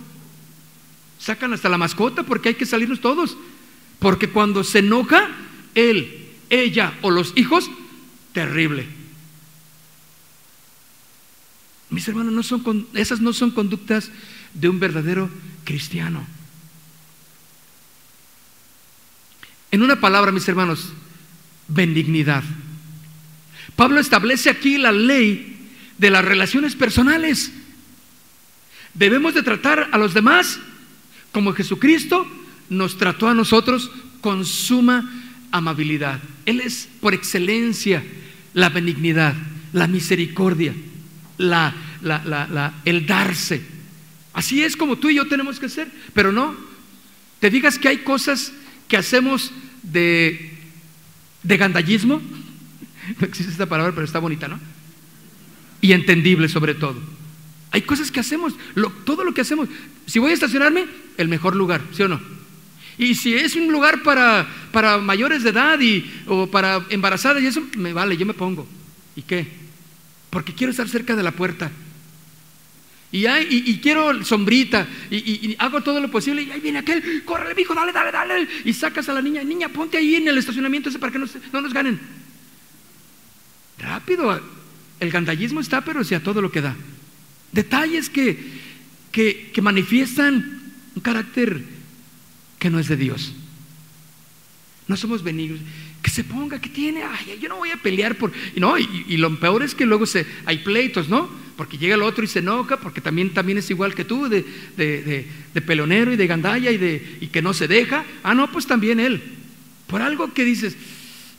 Sacan 1.19 1.53
hasta 1.53 1.69
la 1.69 1.79
mascota 1.79 2.23
porque 2.23 2.51
hay 2.51 2.55
que 2.55 2.67
salirnos 2.67 3.01
todos. 3.01 3.37
Porque 3.99 4.31
cuando 4.31 4.65
se 4.65 4.81
enoja, 4.81 5.29
él, 5.75 6.27
ella 6.51 6.95
o 7.03 7.11
los 7.11 7.33
hijos, 7.37 7.71
terrible. 8.33 8.96
Mis 11.91 12.07
hermanos, 12.09 12.33
no 12.33 12.43
son, 12.43 12.87
esas 12.95 13.21
no 13.21 13.33
son 13.33 13.51
conductas 13.51 14.11
de 14.55 14.69
un 14.69 14.81
verdadero 14.81 15.31
cristiano. 15.65 16.27
En 19.71 19.83
una 19.83 20.01
palabra, 20.01 20.33
mis 20.33 20.49
hermanos, 20.49 20.93
benignidad. 21.69 22.43
Pablo 23.75 24.01
establece 24.01 24.51
aquí 24.51 24.79
la 24.79 24.93
ley 24.93 25.71
de 25.99 26.11
las 26.11 26.25
relaciones 26.25 26.75
personales. 26.75 27.53
Debemos 28.95 29.35
de 29.35 29.43
tratar 29.43 29.91
a 29.93 29.99
los 29.99 30.15
demás 30.15 30.59
como 31.33 31.53
Jesucristo 31.53 32.27
nos 32.71 32.97
trató 32.97 33.29
a 33.29 33.35
nosotros 33.35 33.91
con 34.21 34.45
suma 34.45 35.09
amabilidad. 35.51 36.21
Él 36.47 36.61
es 36.61 36.89
por 37.01 37.15
excelencia 37.15 38.03
la 38.55 38.71
benignidad, 38.71 39.35
la 39.73 39.87
misericordia, 39.87 40.75
la, 41.39 41.75
el 42.85 43.07
darse. 43.07 43.63
Así 44.33 44.63
es 44.63 44.77
como 44.77 44.97
tú 44.97 45.09
y 45.09 45.15
yo 45.15 45.27
tenemos 45.29 45.59
que 45.59 45.69
ser, 45.69 45.91
pero 46.13 46.33
no, 46.33 46.55
te 47.41 47.51
digas 47.51 47.79
que 47.79 47.89
hay 47.89 47.99
cosas 47.99 48.53
que 48.89 48.97
hacemos 48.97 49.53
de, 49.83 50.53
de 51.43 51.57
gandallismo, 51.57 52.21
no 53.21 53.27
existe 53.27 53.53
esta 53.53 53.67
palabra, 53.67 53.93
pero 53.95 54.05
está 54.05 54.19
bonita, 54.19 54.49
¿no? 54.49 54.61
Y 55.81 55.93
entendible 55.93 56.49
sobre 56.49 56.75
todo. 56.75 57.01
Hay 57.71 57.83
cosas 57.83 58.11
que 58.11 58.21
hacemos, 58.21 58.55
todo 59.05 59.25
lo 59.25 59.35
que 59.35 59.43
hacemos. 59.43 59.69
Si 60.07 60.19
voy 60.19 60.31
a 60.31 60.35
estacionarme, 60.35 60.87
el 61.17 61.29
mejor 61.29 61.57
lugar, 61.57 61.83
¿sí 61.93 62.03
o 62.03 62.09
no? 62.09 62.21
Y 62.99 63.15
si 63.15 63.35
es 63.35 63.55
un 63.57 63.71
lugar 63.71 64.03
para, 64.03 64.49
para 64.73 64.99
mayores 64.99 65.43
de 65.43 65.51
edad 65.51 65.79
y, 65.81 66.11
o 66.27 66.47
para 66.47 66.85
embarazadas 66.89 67.43
y 67.43 67.47
eso, 67.47 67.63
me 67.77 67.93
vale, 67.93 68.17
yo 68.17 68.25
me 68.25 68.33
pongo. 68.33 68.67
¿Y 69.15 69.23
qué? 69.23 69.66
Porque 70.37 70.53
quiero 70.53 70.71
estar 70.71 70.87
cerca 70.87 71.17
de 71.17 71.23
la 71.23 71.31
puerta. 71.31 71.71
Y, 73.11 73.79
quiero 73.79 74.23
sombrita 74.23 74.87
y, 75.11 75.57
hago 75.59 75.81
todo 75.81 75.99
lo 75.99 76.11
posible 76.11 76.43
y 76.43 76.51
ahí 76.51 76.61
viene 76.61 76.81
aquel, 76.81 77.25
córrele 77.25 77.59
hijo, 77.59 77.75
dale, 77.75 77.91
dale, 77.91 78.13
dale. 78.13 78.47
Y 78.67 78.75
sacas 78.75 79.09
a 79.09 79.15
la 79.15 79.23
niña, 79.23 79.43
niña, 79.43 79.71
ponte 79.71 79.97
ahí 79.97 80.17
en 80.17 80.29
el 80.29 80.37
estacionamiento 80.37 80.91
ese 80.91 80.99
para 80.99 81.11
que 81.11 81.19
no, 81.19 81.27
no 81.55 81.61
nos 81.63 81.73
ganen. 81.73 81.99
Rápido, 83.79 84.39
el 85.01 85.11
gandallismo 85.11 85.61
está, 85.61 85.83
pero 85.83 86.05
si 86.05 86.15
a 86.15 86.23
todo 86.23 86.43
lo 86.43 86.53
que 86.53 86.61
da. 86.61 86.77
Detalles 87.53 88.11
que, 88.11 88.39
que, 89.13 89.51
que 89.55 89.63
manifiestan 89.63 90.61
un 90.95 91.01
carácter 91.01 91.63
que 92.59 92.69
no 92.69 92.79
es 92.79 92.89
de 92.89 92.99
Dios. 92.99 93.33
No 94.87 94.99
somos 94.99 95.23
benignos. 95.23 95.61
Que 96.07 96.13
se 96.13 96.23
ponga, 96.23 96.61
que 96.61 96.69
tiene, 96.69 97.03
ay, 97.03 97.37
yo 97.43 97.49
no 97.49 97.57
voy 97.57 97.71
a 97.71 97.83
pelear 97.83 98.15
por. 98.15 98.31
Y, 98.55 98.61
no, 98.61 98.79
y, 98.79 99.17
lo 99.17 99.35
peor 99.41 99.65
es 99.65 99.75
que 99.75 99.85
luego 99.85 100.07
se, 100.07 100.25
hay 100.45 100.59
pleitos, 100.59 101.09
¿no? 101.09 101.29
Porque 101.57 101.79
llega 101.79 101.97
el 101.97 102.03
otro 102.03 102.23
y 102.23 102.29
se 102.29 102.39
enoja, 102.39 102.79
porque 102.79 103.01
también, 103.01 103.35
también 103.35 103.59
es 103.59 103.69
igual 103.71 103.93
que 103.93 104.05
tú, 104.05 104.29
de, 104.29 104.45
de, 104.77 105.27
de, 105.53 105.61
pelonero 105.63 106.13
y 106.13 106.17
de 106.17 106.29
gandalla 106.29 106.71
y, 106.71 106.77
de, 106.77 107.19
y 107.21 107.27
que 107.27 107.43
no 107.43 107.53
se 107.53 107.67
deja. 107.67 108.05
Ah, 108.23 108.35
no, 108.35 108.53
pues 108.53 108.69
también 108.69 109.01
él. 109.01 109.21
Por 109.89 110.01
algo 110.01 110.33
que 110.33 110.45
dices, 110.45 110.77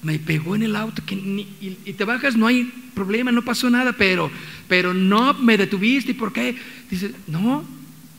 me 0.04 0.20
pegó 0.20 0.54
en 0.58 0.64
el 0.64 0.76
auto 0.76 1.02
que 1.06 1.16
y, 1.16 1.94
te 1.94 2.04
bajas, 2.04 2.36
no 2.36 2.48
hay 2.48 2.66
problema, 2.94 3.32
no 3.32 3.46
pasó 3.46 3.70
nada, 3.70 3.94
pero, 3.94 4.30
pero 4.68 4.94
no 4.94 5.34
me 5.36 5.58
detuviste. 5.58 6.12
¿Y 6.12 6.16
por 6.16 6.34
qué? 6.34 6.58
Dices, 6.92 7.12
no, 7.28 7.64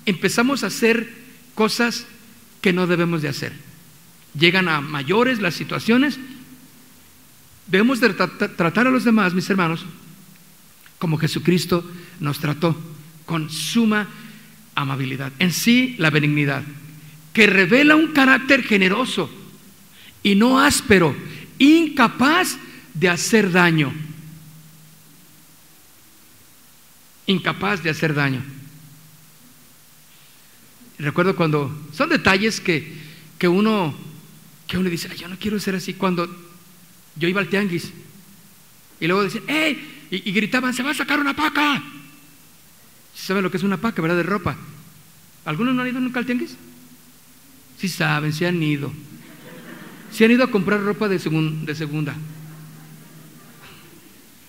empezamos 0.07 0.65
a 0.65 0.69
hacer 0.69 1.13
cosas 1.55 2.07
que 2.63 2.73
no 2.73 2.87
debemos 2.87 3.21
de 3.21 3.29
hacer. 3.29 3.53
Llegan 4.33 4.69
a 4.69 4.81
mayores 4.81 5.41
las 5.41 5.55
situaciones. 5.55 6.19
Debemos 7.69 8.01
de 8.01 8.11
tratar 8.11 8.87
a 8.87 8.91
los 8.91 9.05
demás, 9.05 9.35
mis 9.35 9.49
hermanos, 9.51 9.85
como 10.99 11.19
Jesucristo 11.19 11.85
nos 12.19 12.39
trató, 12.39 12.77
con 13.27 13.51
suma 13.51 14.09
amabilidad. 14.75 15.33
En 15.39 15.53
sí, 15.53 15.95
la 15.99 16.11
benignidad, 16.11 16.63
que 17.33 17.47
revela 17.47 17.95
un 17.95 18.09
carácter 18.09 18.63
generoso 18.63 19.31
y 20.23 20.35
no 20.35 20.59
áspero, 20.59 21.15
incapaz 21.59 22.59
de 22.95 23.09
hacer 23.09 23.53
daño. 23.53 23.93
Incapaz 27.27 27.83
de 27.83 27.91
hacer 27.91 28.15
daño. 28.15 28.43
Recuerdo 30.99 31.37
cuando 31.37 31.71
son 31.93 32.09
detalles 32.09 32.61
que, 32.61 32.93
que 33.39 33.47
uno 33.47 33.95
que 34.69 34.77
uno 34.77 34.91
dice, 34.91 35.09
yo 35.17 35.29
no 35.29 35.39
quiero 35.39 35.59
ser 35.59 35.75
así. 35.75 35.95
Cuando 35.95 36.29
yo 37.19 37.29
iba 37.29 37.41
al 37.41 37.49
tianguis 37.49 37.93
y 39.01 39.07
luego 39.07 39.23
decían, 39.23 39.45
¡hey! 39.47 40.07
Y, 40.11 40.33
gritaban, 40.33 40.73
se 40.73 40.83
va 40.83 40.91
a 40.91 40.95
sacar 40.95 41.21
una 41.21 41.37
paca. 41.37 41.83
¿Saben 43.15 43.43
lo 43.43 43.51
que 43.51 43.59
es 43.59 43.63
una 43.63 43.77
paca, 43.77 44.01
verdad? 44.01 44.17
De 44.17 44.23
ropa. 44.23 44.57
¿Algunos 45.45 45.75
no 45.75 45.83
han 45.83 45.89
ido 45.89 46.01
nunca 46.01 46.21
al 46.21 46.27
tianguis? 46.27 46.57
Sí 47.79 47.89
saben, 47.89 48.33
se 48.33 48.47
han 48.47 48.63
ido. 48.63 48.93
Se 50.11 50.25
han 50.25 50.31
ido 50.31 50.45
a 50.45 50.51
comprar 50.51 50.81
ropa 50.83 51.09
de, 51.09 51.19
segunda. 51.19 52.15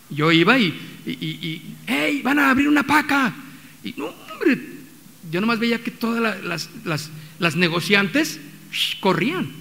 Yo 0.09 0.31
iba 0.31 0.57
y, 0.57 0.67
y, 1.05 1.11
y, 1.11 1.75
¡hey! 1.85 2.21
Van 2.23 2.39
a 2.39 2.49
abrir 2.49 2.69
una 2.69 2.83
paca. 2.83 3.35
Y 3.83 3.93
no, 3.97 4.07
hombre, 4.07 4.59
yo 5.29 5.41
nomás 5.41 5.59
veía 5.59 5.83
que 5.83 5.91
todas 5.91 6.43
las, 6.43 6.69
las, 7.39 7.55
negociantes 7.55 8.39
corrían. 8.99 9.51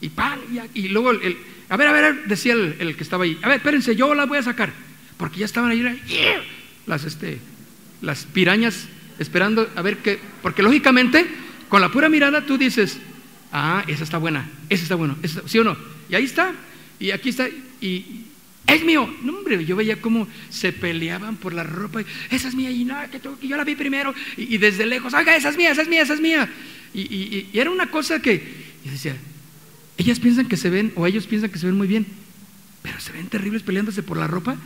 Y, 0.00 0.10
pan, 0.10 0.40
y, 0.74 0.88
luego, 0.88 1.12
el, 1.12 1.36
a 1.68 1.76
ver, 1.76 1.88
a 1.88 1.92
ver, 1.92 2.24
decía 2.24 2.54
el, 2.54 2.96
que 2.96 3.02
estaba 3.02 3.24
ahí, 3.24 3.38
a 3.42 3.48
ver, 3.48 3.58
espérense, 3.58 3.94
yo 3.94 4.14
las 4.14 4.28
voy 4.28 4.38
a 4.38 4.42
sacar. 4.42 4.72
Porque 5.16 5.40
ya 5.40 5.46
estaban 5.46 5.70
ahí 5.70 6.00
las, 6.86 7.04
este, 7.04 7.38
las 8.00 8.24
pirañas 8.24 8.86
esperando 9.18 9.68
a 9.74 9.82
ver 9.82 9.98
qué. 9.98 10.18
Porque 10.42 10.62
lógicamente, 10.62 11.26
con 11.68 11.80
la 11.80 11.90
pura 11.90 12.08
mirada 12.08 12.46
tú 12.46 12.56
dices, 12.56 12.98
ah, 13.52 13.84
esa 13.86 14.04
está 14.04 14.18
buena, 14.18 14.48
esa 14.68 14.84
está 14.84 14.94
bueno, 14.94 15.16
¿sí 15.46 15.58
o 15.58 15.64
no? 15.64 15.76
Y 16.08 16.14
ahí 16.14 16.24
está, 16.24 16.52
y 17.00 17.10
aquí 17.10 17.30
está, 17.30 17.48
y, 17.80 18.24
es 18.66 18.84
mío. 18.84 19.12
No, 19.22 19.38
hombre, 19.38 19.64
yo 19.64 19.76
veía 19.76 20.00
cómo 20.00 20.28
se 20.50 20.72
peleaban 20.72 21.36
por 21.36 21.54
la 21.54 21.64
ropa. 21.64 22.02
Esa 22.30 22.48
es 22.48 22.54
mía, 22.54 22.70
y 22.70 22.84
no, 22.84 22.96
que, 23.10 23.46
yo 23.46 23.56
la 23.56 23.64
vi 23.64 23.74
primero. 23.74 24.14
Y, 24.36 24.58
desde 24.58 24.84
lejos, 24.84 25.14
oiga, 25.14 25.34
esa 25.34 25.48
es 25.48 25.56
mía, 25.56 25.70
esa 25.70 25.82
es 25.82 25.88
mía, 25.88 26.02
esa 26.02 26.14
es 26.14 26.20
mía. 26.20 26.48
Y, 26.92 27.46
era 27.54 27.70
una 27.70 27.90
cosa 27.90 28.20
que, 28.20 28.34
y 28.84 28.88
decía, 28.90 29.16
ellas 29.98 30.20
piensan 30.20 30.46
que 30.46 30.56
se 30.56 30.70
ven, 30.70 30.92
o 30.94 31.06
ellos 31.06 31.26
piensan 31.26 31.50
que 31.50 31.58
se 31.58 31.66
ven 31.66 31.76
muy 31.76 31.88
bien, 31.88 32.06
pero 32.82 33.00
se 33.00 33.12
ven 33.12 33.26
terribles 33.26 33.62
peleándose 33.62 34.02
por 34.02 34.16
la 34.16 34.28
ropa. 34.28 34.56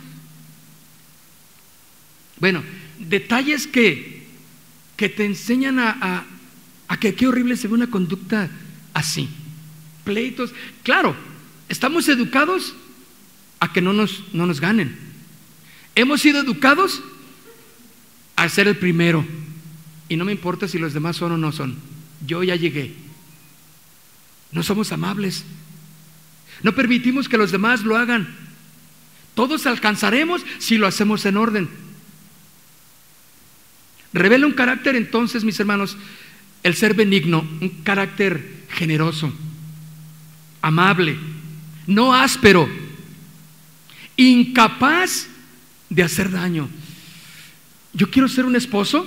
Bueno, 2.39 2.63
detalles 2.99 3.67
que, 3.67 4.27
que 4.95 5.09
te 5.09 5.25
enseñan 5.25 5.79
a, 5.79 6.25
a, 6.87 6.97
que 6.97 7.15
qué 7.15 7.27
horrible 7.27 7.57
se 7.57 7.67
ve 7.67 7.73
una 7.73 7.89
conducta 7.89 8.49
así. 8.93 9.27
Pleitos. 10.03 10.53
Claro, 10.83 11.15
estamos 11.67 12.07
educados 12.09 12.75
a 13.59 13.73
que 13.73 13.81
no 13.81 13.91
nos, 13.91 14.23
no 14.33 14.45
nos 14.45 14.61
ganen. 14.61 14.95
Hemos 15.95 16.21
sido 16.21 16.39
educados 16.39 17.01
a 18.35 18.47
ser 18.49 18.67
el 18.67 18.77
primero. 18.77 19.25
Y 20.09 20.15
no 20.15 20.25
me 20.25 20.31
importa 20.31 20.67
si 20.67 20.77
los 20.77 20.93
demás 20.93 21.15
son 21.15 21.31
o 21.31 21.37
no 21.37 21.51
son. 21.51 21.75
Yo 22.27 22.43
ya 22.43 22.55
llegué. 22.55 23.02
No 24.53 24.63
somos 24.63 24.91
amables. 24.91 25.43
No 26.61 26.73
permitimos 26.73 27.27
que 27.27 27.37
los 27.37 27.51
demás 27.51 27.83
lo 27.83 27.97
hagan. 27.97 28.27
Todos 29.35 29.65
alcanzaremos 29.65 30.45
si 30.59 30.77
lo 30.77 30.87
hacemos 30.87 31.25
en 31.25 31.37
orden. 31.37 31.69
Revela 34.13 34.45
un 34.45 34.53
carácter 34.53 34.95
entonces, 34.95 35.43
mis 35.43 35.59
hermanos, 35.59 35.97
el 36.61 36.75
ser 36.75 36.93
benigno, 36.93 37.45
un 37.59 37.69
carácter 37.83 38.65
generoso. 38.69 39.33
amable, 40.61 41.17
no 41.87 42.13
áspero, 42.13 42.69
incapaz 44.15 45.27
de 45.89 46.03
hacer 46.03 46.31
daño. 46.31 46.69
Yo 47.91 48.09
quiero 48.09 48.29
ser 48.29 48.45
un 48.45 48.55
esposo 48.55 49.05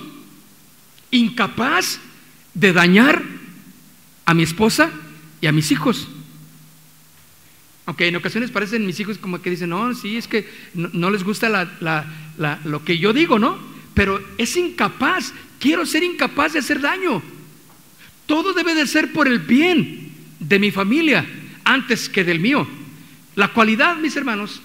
incapaz 1.09 1.99
de 2.53 2.73
dañar 2.73 3.23
a 4.25 4.33
mi 4.35 4.43
esposa 4.43 4.91
y 5.41 5.47
a 5.47 5.51
mis 5.51 5.71
hijos. 5.71 6.07
Aunque 7.85 8.07
en 8.07 8.15
ocasiones 8.15 8.51
parecen 8.51 8.85
mis 8.85 8.99
hijos 8.99 9.17
como 9.17 9.41
que 9.41 9.49
dicen, 9.49 9.69
no, 9.69 9.93
sí, 9.93 10.17
es 10.17 10.27
que 10.27 10.49
no, 10.73 11.09
les 11.09 11.23
gusta 11.23 11.47
la- 11.49 11.71
la- 11.79 12.05
la- 12.37 12.59
lo 12.65 12.83
que 12.83 12.97
yo 12.97 13.13
digo, 13.13 13.39
¿no? 13.39 13.57
Pero 13.93 14.21
es 14.37 14.57
incapaz, 14.57 15.33
quiero 15.59 15.85
ser 15.85 16.03
incapaz 16.03 16.53
de 16.53 16.59
hacer 16.59 16.81
daño. 16.81 17.21
Todo 18.25 18.53
debe 18.53 18.75
de 18.75 18.85
ser 18.87 19.13
por 19.13 19.27
el 19.27 19.39
bien 19.39 20.11
de 20.39 20.59
mi 20.59 20.69
familia 20.71 21.25
antes 21.63 22.09
que 22.09 22.23
del 22.25 22.39
mío. 22.41 22.67
La 23.35 23.53
cualidad, 23.53 23.95
mis 23.97 24.15
hermanos, 24.17 24.61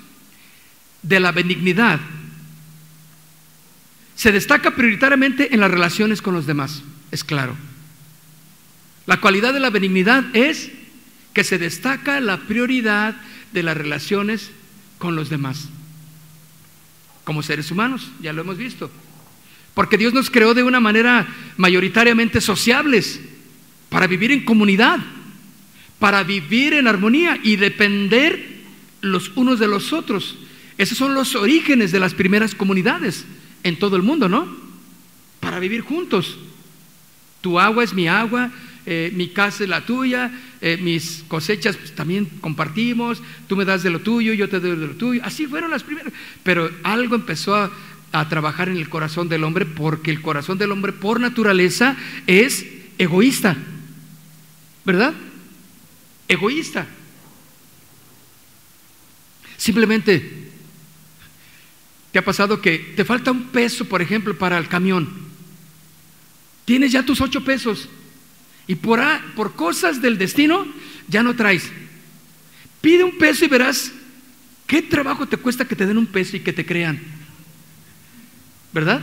de 1.02 1.20
la 1.20 1.30
benignidad 1.32 2.00
se 4.16 4.32
destaca 4.32 4.72
prioritariamente 4.74 5.54
en 5.54 5.60
las 5.60 5.70
relaciones 5.70 6.22
con 6.22 6.34
los 6.34 6.46
demás, 6.46 6.82
es 7.10 7.24
claro. 7.24 7.56
La 9.06 9.20
cualidad 9.20 9.52
de 9.52 9.60
la 9.60 9.70
benignidad 9.70 10.24
es 10.34 10.70
que 11.32 11.44
se 11.44 11.58
destaca 11.58 12.20
la 12.20 12.38
prioridad 12.38 13.16
de 13.52 13.62
las 13.62 13.76
relaciones 13.76 14.50
con 14.98 15.16
los 15.16 15.28
demás. 15.28 15.68
Como 17.24 17.42
seres 17.42 17.70
humanos, 17.70 18.10
ya 18.20 18.32
lo 18.32 18.42
hemos 18.42 18.58
visto. 18.58 18.90
Porque 19.74 19.96
Dios 19.96 20.12
nos 20.12 20.30
creó 20.30 20.54
de 20.54 20.62
una 20.62 20.80
manera 20.80 21.26
mayoritariamente 21.56 22.40
sociables, 22.40 23.20
para 23.88 24.06
vivir 24.06 24.32
en 24.32 24.44
comunidad, 24.44 25.00
para 25.98 26.22
vivir 26.22 26.74
en 26.74 26.88
armonía 26.88 27.38
y 27.42 27.56
depender 27.56 28.62
los 29.02 29.32
unos 29.36 29.58
de 29.58 29.68
los 29.68 29.92
otros. 29.92 30.36
Esos 30.78 30.96
son 30.96 31.14
los 31.14 31.34
orígenes 31.34 31.92
de 31.92 32.00
las 32.00 32.14
primeras 32.14 32.54
comunidades 32.54 33.26
en 33.62 33.78
todo 33.78 33.96
el 33.96 34.02
mundo, 34.02 34.28
¿no? 34.28 34.48
Para 35.40 35.58
vivir 35.58 35.82
juntos. 35.82 36.38
Tu 37.40 37.60
agua 37.60 37.84
es 37.84 37.92
mi 37.92 38.08
agua, 38.08 38.50
eh, 38.84 39.12
mi 39.14 39.28
casa 39.28 39.62
es 39.62 39.70
la 39.70 39.84
tuya, 39.84 40.32
eh, 40.60 40.76
mis 40.80 41.24
cosechas 41.28 41.76
pues, 41.76 41.94
también 41.94 42.26
compartimos, 42.40 43.22
tú 43.46 43.56
me 43.56 43.64
das 43.64 43.82
de 43.82 43.90
lo 43.90 44.00
tuyo, 44.00 44.32
yo 44.32 44.48
te 44.48 44.58
doy 44.58 44.76
de 44.76 44.86
lo 44.88 44.94
tuyo. 44.94 45.20
Así 45.24 45.46
fueron 45.46 45.70
las 45.70 45.84
primeras. 45.84 46.12
Pero 46.42 46.70
algo 46.82 47.14
empezó 47.14 47.54
a, 47.54 47.70
a 48.10 48.28
trabajar 48.28 48.68
en 48.68 48.76
el 48.76 48.88
corazón 48.88 49.28
del 49.28 49.44
hombre 49.44 49.66
porque 49.66 50.10
el 50.10 50.20
corazón 50.20 50.58
del 50.58 50.72
hombre 50.72 50.92
por 50.92 51.20
naturaleza 51.20 51.96
es 52.26 52.66
egoísta, 52.98 53.56
¿verdad? 54.84 55.14
Egoísta. 56.26 56.86
Simplemente, 59.56 60.50
¿te 62.10 62.18
ha 62.18 62.24
pasado 62.24 62.60
que 62.60 62.78
te 62.96 63.04
falta 63.04 63.30
un 63.30 63.44
peso, 63.44 63.84
por 63.84 64.02
ejemplo, 64.02 64.36
para 64.36 64.58
el 64.58 64.66
camión? 64.66 65.08
Tienes 66.64 66.90
ya 66.90 67.04
tus 67.04 67.20
ocho 67.20 67.44
pesos 67.44 67.88
y 68.66 68.74
por, 68.76 69.00
a- 69.00 69.22
por 69.36 69.54
cosas 69.54 70.00
del 70.02 70.18
destino 70.18 70.66
ya 71.08 71.22
no 71.22 71.34
traes. 71.36 71.70
Pide 72.80 73.04
un 73.04 73.16
peso 73.18 73.44
y 73.44 73.48
verás 73.48 73.92
qué 74.66 74.82
trabajo 74.82 75.26
te 75.26 75.36
cuesta 75.36 75.66
que 75.66 75.76
te 75.76 75.86
den 75.86 75.98
un 75.98 76.06
peso 76.06 76.36
y 76.36 76.40
que 76.40 76.52
te 76.52 76.64
crean. 76.66 77.00
¿Verdad? 78.72 79.00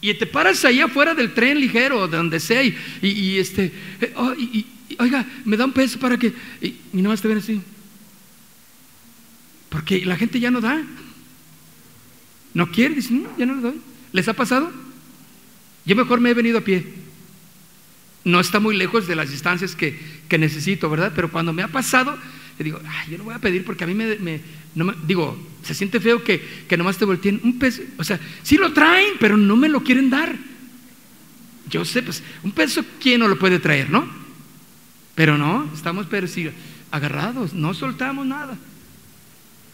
Y 0.00 0.12
te 0.14 0.26
paras 0.26 0.64
ahí 0.64 0.80
afuera 0.80 1.14
del 1.14 1.32
tren 1.34 1.58
ligero, 1.60 2.06
de 2.08 2.16
donde 2.16 2.40
sea, 2.40 2.62
y, 2.62 2.76
y- 3.02 3.38
este, 3.38 3.72
eh, 4.00 4.12
oh, 4.16 4.32
y- 4.34 4.66
oiga, 4.98 5.24
me 5.44 5.56
da 5.56 5.64
un 5.64 5.72
peso 5.72 5.98
para 5.98 6.16
que. 6.18 6.32
Y, 6.60 6.74
y 6.92 7.02
nomás 7.02 7.20
te 7.22 7.28
ven 7.28 7.38
así. 7.38 7.60
Porque 9.68 10.04
la 10.04 10.16
gente 10.16 10.38
ya 10.40 10.50
no 10.50 10.60
da. 10.60 10.82
No 12.54 12.70
quiere, 12.70 12.94
dicen, 12.94 13.22
no, 13.24 13.28
ya 13.38 13.46
no 13.46 13.54
le 13.56 13.60
doy. 13.62 13.80
¿Les 14.12 14.28
ha 14.28 14.32
pasado? 14.32 14.72
Yo 15.84 15.94
mejor 15.96 16.20
me 16.20 16.30
he 16.30 16.34
venido 16.34 16.58
a 16.58 16.62
pie. 16.62 16.86
No 18.26 18.40
está 18.40 18.58
muy 18.58 18.76
lejos 18.76 19.06
de 19.06 19.14
las 19.14 19.30
distancias 19.30 19.76
que, 19.76 19.96
que 20.28 20.36
necesito, 20.36 20.90
¿verdad? 20.90 21.12
Pero 21.14 21.30
cuando 21.30 21.52
me 21.52 21.62
ha 21.62 21.68
pasado, 21.68 22.18
le 22.58 22.64
digo, 22.64 22.80
"Ay, 22.84 23.12
yo 23.12 23.18
no 23.18 23.24
voy 23.24 23.34
a 23.34 23.38
pedir 23.38 23.64
porque 23.64 23.84
a 23.84 23.86
mí 23.86 23.94
me, 23.94 24.16
me- 24.16 24.40
no 24.74 24.84
me- 24.84 24.94
digo, 25.06 25.38
se 25.62 25.74
siente 25.74 26.00
feo 26.00 26.24
que, 26.24 26.42
que 26.68 26.76
nomás 26.76 26.98
te 26.98 27.04
volteen 27.04 27.40
un 27.44 27.56
peso. 27.60 27.82
O 27.98 28.02
sea, 28.02 28.18
sí 28.42 28.56
lo 28.56 28.72
traen, 28.72 29.12
pero 29.20 29.36
no 29.36 29.54
me 29.54 29.68
lo 29.68 29.80
quieren 29.84 30.10
dar. 30.10 30.34
Yo 31.70 31.84
sé, 31.84 32.02
pues, 32.02 32.20
un 32.42 32.50
peso, 32.50 32.84
¿quién 33.00 33.20
no 33.20 33.28
lo 33.28 33.38
puede 33.38 33.60
traer, 33.60 33.90
no? 33.90 34.08
Pero 35.14 35.38
no, 35.38 35.70
estamos 35.72 36.06
agarrados, 36.90 37.54
no 37.54 37.74
soltamos 37.74 38.26
nada. 38.26 38.58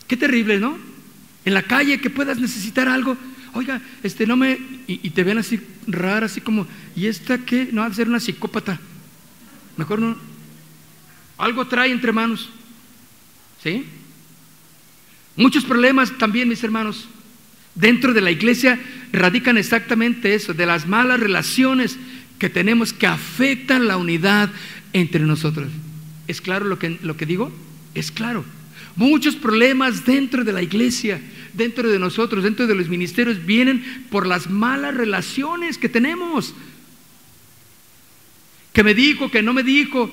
Qué 0.07 0.17
terrible, 0.19 0.61
¿no? 0.61 0.77
En 1.47 1.55
la 1.55 1.63
calle 1.63 2.03
que 2.03 2.11
puedas 2.11 2.39
necesitar 2.39 2.87
algo, 2.87 3.17
oiga, 3.55 3.81
este 4.03 4.27
no 4.27 4.37
me. 4.37 4.59
Y 4.87 5.09
te 5.11 5.25
ven 5.25 5.39
así 5.39 5.59
rara, 5.87 6.26
así 6.26 6.41
como, 6.41 6.66
¿y 6.95 7.07
esta 7.07 7.39
qué? 7.39 7.68
No, 7.72 7.83
ha 7.83 7.89
de 7.89 7.95
ser 7.95 8.09
una 8.09 8.20
psicópata. 8.20 8.80
Mejor 9.76 10.01
no. 10.01 10.16
Algo 11.39 11.66
trae 11.66 11.91
entre 11.91 12.12
manos. 12.12 12.51
¿Sí? 13.62 13.85
Muchos 15.37 15.64
problemas 15.64 16.16
también, 16.18 16.49
mis 16.49 16.62
hermanos, 16.62 17.09
dentro 17.74 18.12
de 18.12 18.20
la 18.20 18.30
iglesia 18.30 18.78
radican 19.12 19.57
exactamente 19.57 20.35
eso, 20.35 20.53
de 20.55 20.66
las 20.66 20.87
malas 20.87 21.20
relaciones 21.20 21.99
que 22.39 22.51
tenemos 22.51 22.93
que 22.93 23.07
afectan 23.07 23.87
la 23.87 23.97
unidad 23.97 24.51
entre 24.93 25.24
nosotros. 25.24 25.70
¿Es 26.28 26.41
claro 26.41 26.66
lo 26.66 26.78
que, 26.78 26.99
lo 27.03 27.16
que 27.16 27.26
digo? 27.26 27.53
Es 27.95 28.11
claro. 28.11 28.45
Muchos 28.97 29.36
problemas 29.36 30.05
dentro 30.05 30.45
de 30.45 30.53
la 30.53 30.62
iglesia, 30.62 31.20
dentro 31.55 31.88
de 31.88 31.99
nosotros, 31.99 32.45
dentro 32.45 32.66
de 32.66 32.74
los 32.74 32.88
ministerios, 32.88 33.45
vienen 33.45 34.07
por 34.11 34.26
las 34.26 34.51
malas 34.51 34.95
relaciones 34.95 35.78
que 35.78 35.88
tenemos. 35.88 36.55
Que 38.72 38.84
me 38.84 38.95
dijo, 38.95 39.30
que 39.30 39.43
no 39.43 39.55
me 39.55 39.62
dijo, 39.62 40.12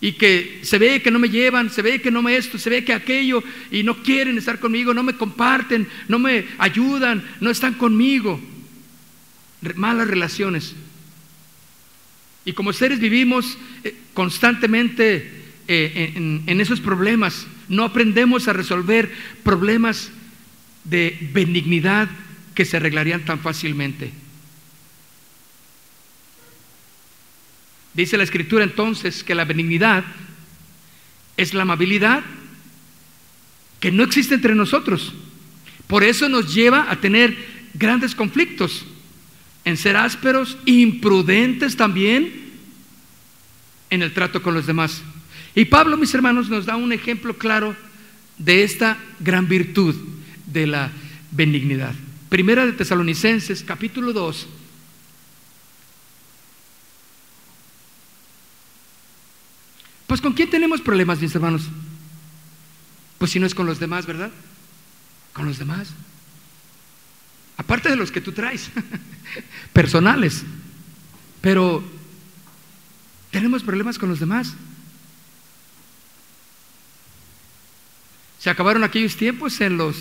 y 0.00 0.12
que 0.12 0.60
se 0.62 0.78
ve 0.78 1.00
que 1.00 1.10
no 1.10 1.18
me 1.18 1.28
llevan, 1.28 1.70
se 1.70 1.82
ve 1.82 2.00
que 2.00 2.10
no 2.10 2.22
me 2.22 2.36
esto, 2.36 2.58
se 2.58 2.70
ve 2.70 2.84
que 2.84 2.92
aquello, 2.92 3.42
y 3.70 3.84
no 3.84 4.02
quieren 4.02 4.36
estar 4.36 4.58
conmigo, 4.58 4.94
no 4.94 5.02
me 5.02 5.16
comparten, 5.16 5.88
no 6.08 6.18
me 6.18 6.46
ayudan, 6.58 7.24
no 7.40 7.50
están 7.50 7.74
conmigo. 7.74 8.40
Malas 9.76 10.08
relaciones. 10.08 10.74
Y 12.44 12.52
como 12.52 12.72
seres 12.72 12.98
vivimos 12.98 13.58
eh, 13.84 13.94
constantemente 14.14 15.30
eh, 15.68 16.12
en 16.46 16.60
esos 16.60 16.80
problemas, 16.80 17.46
no 17.68 17.84
aprendemos 17.84 18.48
a 18.48 18.52
resolver 18.52 19.12
problemas 19.42 20.10
de 20.84 21.18
benignidad 21.32 22.08
que 22.54 22.64
se 22.64 22.76
arreglarían 22.76 23.24
tan 23.24 23.40
fácilmente. 23.40 24.10
Dice 27.94 28.16
la 28.16 28.24
escritura 28.24 28.64
entonces 28.64 29.24
que 29.24 29.34
la 29.34 29.44
benignidad 29.44 30.04
es 31.36 31.54
la 31.54 31.62
amabilidad 31.62 32.22
que 33.80 33.92
no 33.92 34.02
existe 34.02 34.34
entre 34.34 34.54
nosotros. 34.54 35.14
Por 35.86 36.04
eso 36.04 36.28
nos 36.28 36.54
lleva 36.54 36.90
a 36.90 37.00
tener 37.00 37.36
grandes 37.74 38.14
conflictos, 38.14 38.84
en 39.64 39.76
ser 39.76 39.96
ásperos, 39.96 40.58
imprudentes 40.64 41.76
también 41.76 42.48
en 43.90 44.02
el 44.02 44.12
trato 44.12 44.42
con 44.42 44.54
los 44.54 44.66
demás. 44.66 45.02
Y 45.58 45.64
Pablo, 45.64 45.96
mis 45.96 46.14
hermanos, 46.14 46.48
nos 46.48 46.66
da 46.66 46.76
un 46.76 46.92
ejemplo 46.92 47.36
claro 47.36 47.74
de 48.38 48.62
esta 48.62 48.96
gran 49.18 49.48
virtud 49.48 49.92
de 50.46 50.68
la 50.68 50.92
benignidad. 51.32 51.96
Primera 52.28 52.64
de 52.64 52.74
Tesalonicenses, 52.74 53.64
capítulo 53.64 54.12
2. 54.12 54.46
Pues 60.06 60.20
con 60.20 60.32
quién 60.32 60.48
tenemos 60.48 60.80
problemas, 60.80 61.20
mis 61.20 61.34
hermanos? 61.34 61.62
Pues 63.18 63.32
si 63.32 63.40
no 63.40 63.46
es 63.46 63.52
con 63.56 63.66
los 63.66 63.80
demás, 63.80 64.06
¿verdad? 64.06 64.30
Con 65.32 65.46
los 65.46 65.58
demás. 65.58 65.88
Aparte 67.56 67.88
de 67.88 67.96
los 67.96 68.12
que 68.12 68.20
tú 68.20 68.30
traes, 68.30 68.70
personales. 69.72 70.44
Pero 71.40 71.82
tenemos 73.32 73.64
problemas 73.64 73.98
con 73.98 74.08
los 74.08 74.20
demás. 74.20 74.54
Se 78.38 78.50
acabaron 78.50 78.84
aquellos 78.84 79.16
tiempos 79.16 79.60
en 79.60 79.76
los 79.76 79.96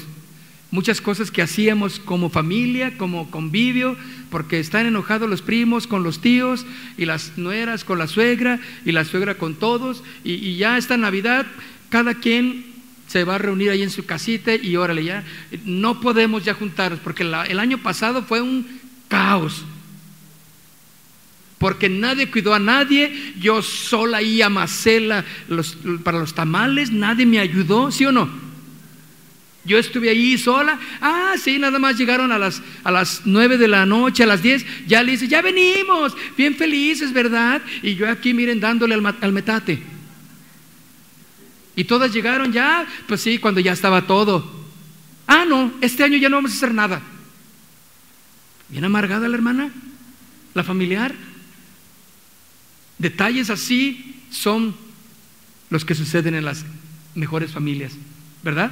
muchas 0.69 0.99
cosas 1.01 1.31
que 1.31 1.41
hacíamos 1.41 1.99
como 1.99 2.29
familia, 2.29 2.97
como 2.97 3.31
convivio, 3.31 3.95
porque 4.29 4.59
están 4.59 4.85
enojados 4.85 5.29
los 5.29 5.41
primos 5.41 5.87
con 5.87 6.03
los 6.03 6.19
tíos 6.19 6.65
y 6.97 7.05
las 7.05 7.37
nueras 7.37 7.83
con 7.85 7.97
la 7.99 8.07
suegra 8.07 8.59
y 8.85 8.91
la 8.91 9.05
suegra 9.05 9.35
con 9.35 9.55
todos 9.55 10.03
y, 10.25 10.57
ya 10.57 10.77
esta 10.77 10.97
Navidad 10.97 11.45
cada 11.89 12.15
quien 12.15 12.65
se 13.07 13.23
va 13.23 13.35
a 13.35 13.37
reunir 13.37 13.69
ahí 13.69 13.81
en 13.81 13.89
su 13.89 14.05
casita 14.05 14.53
y 14.55 14.75
órale 14.75 15.05
ya, 15.05 15.23
no 15.63 16.01
podemos 16.01 16.43
ya 16.43 16.53
juntarnos 16.53 16.99
porque 16.99 17.23
la- 17.23 17.45
el 17.45 17.59
año 17.59 17.77
pasado 17.77 18.21
fue 18.23 18.41
un 18.41 18.67
caos. 19.07 19.63
Porque 21.57 21.89
nadie 21.89 22.29
cuidó 22.29 22.53
a 22.53 22.59
nadie, 22.59 23.33
yo 23.39 23.61
sola 23.61 24.17
ahí 24.17 24.41
amasé 24.41 24.99
la- 24.99 25.25
para 26.03 26.19
los 26.19 26.33
tamales, 26.35 26.91
nadie 26.91 27.25
me 27.25 27.39
ayudó, 27.39 27.91
¿sí 27.91 28.05
o 28.05 28.11
no? 28.11 28.29
Yo 29.65 29.77
estuve 29.77 30.09
ahí 30.09 30.37
sola, 30.37 30.79
ah, 31.01 31.33
sí, 31.43 31.59
nada 31.59 31.77
más 31.77 31.97
llegaron 31.97 32.31
a 32.31 32.37
las, 32.39 32.61
a 32.85 32.91
las 32.91 33.23
9 33.25 33.57
de 33.57 33.67
la 33.67 33.85
noche, 33.85 34.23
a 34.23 34.27
las 34.27 34.41
10, 34.41 34.65
ya 34.87 35.03
le 35.03 35.11
dice, 35.13 35.27
ya 35.27 35.41
venimos, 35.41 36.15
bien 36.37 36.55
felices, 36.55 37.11
¿verdad? 37.11 37.61
Y 37.83 37.95
yo 37.95 38.09
aquí, 38.09 38.33
miren, 38.33 38.59
dándole 38.61 38.95
al 38.95 39.31
metate. 39.33 39.81
Y 41.75 41.83
todas 41.83 42.13
llegaron 42.13 42.53
ya, 42.53 42.87
pues 43.07 43.21
sí, 43.21 43.39
cuando 43.39 43.59
ya 43.59 43.73
estaba 43.73 44.07
todo. 44.07 44.49
Ah, 45.27 45.43
no, 45.45 45.73
este 45.81 46.03
año 46.03 46.17
ya 46.17 46.29
no 46.29 46.37
vamos 46.37 46.51
a 46.51 46.55
hacer 46.55 46.73
nada. 46.73 47.01
Bien 48.69 48.85
amargada 48.85 49.27
la 49.27 49.35
hermana, 49.35 49.69
la 50.53 50.63
familiar. 50.63 51.13
Detalles 52.97 53.49
así 53.49 54.15
son 54.31 54.75
los 55.69 55.85
que 55.85 55.95
suceden 55.95 56.33
en 56.35 56.45
las 56.45 56.65
mejores 57.15 57.51
familias, 57.51 57.93
¿verdad? 58.43 58.71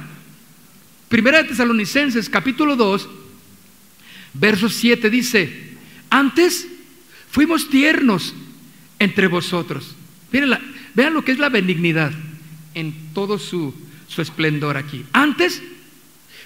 Primera 1.08 1.42
de 1.42 1.48
Tesalonicenses, 1.48 2.28
capítulo 2.28 2.74
2, 2.76 3.08
verso 4.34 4.68
7 4.68 5.08
dice, 5.10 5.74
antes 6.10 6.66
fuimos 7.30 7.68
tiernos 7.70 8.34
entre 8.98 9.28
vosotros. 9.28 9.94
Miren, 10.32 10.50
la- 10.50 10.60
vean 10.94 11.14
lo 11.14 11.24
que 11.24 11.32
es 11.32 11.38
la 11.38 11.48
benignidad 11.48 12.12
en 12.74 12.94
todo 13.14 13.38
su, 13.38 13.74
su 14.08 14.22
esplendor 14.22 14.76
aquí. 14.76 15.04
Antes 15.12 15.62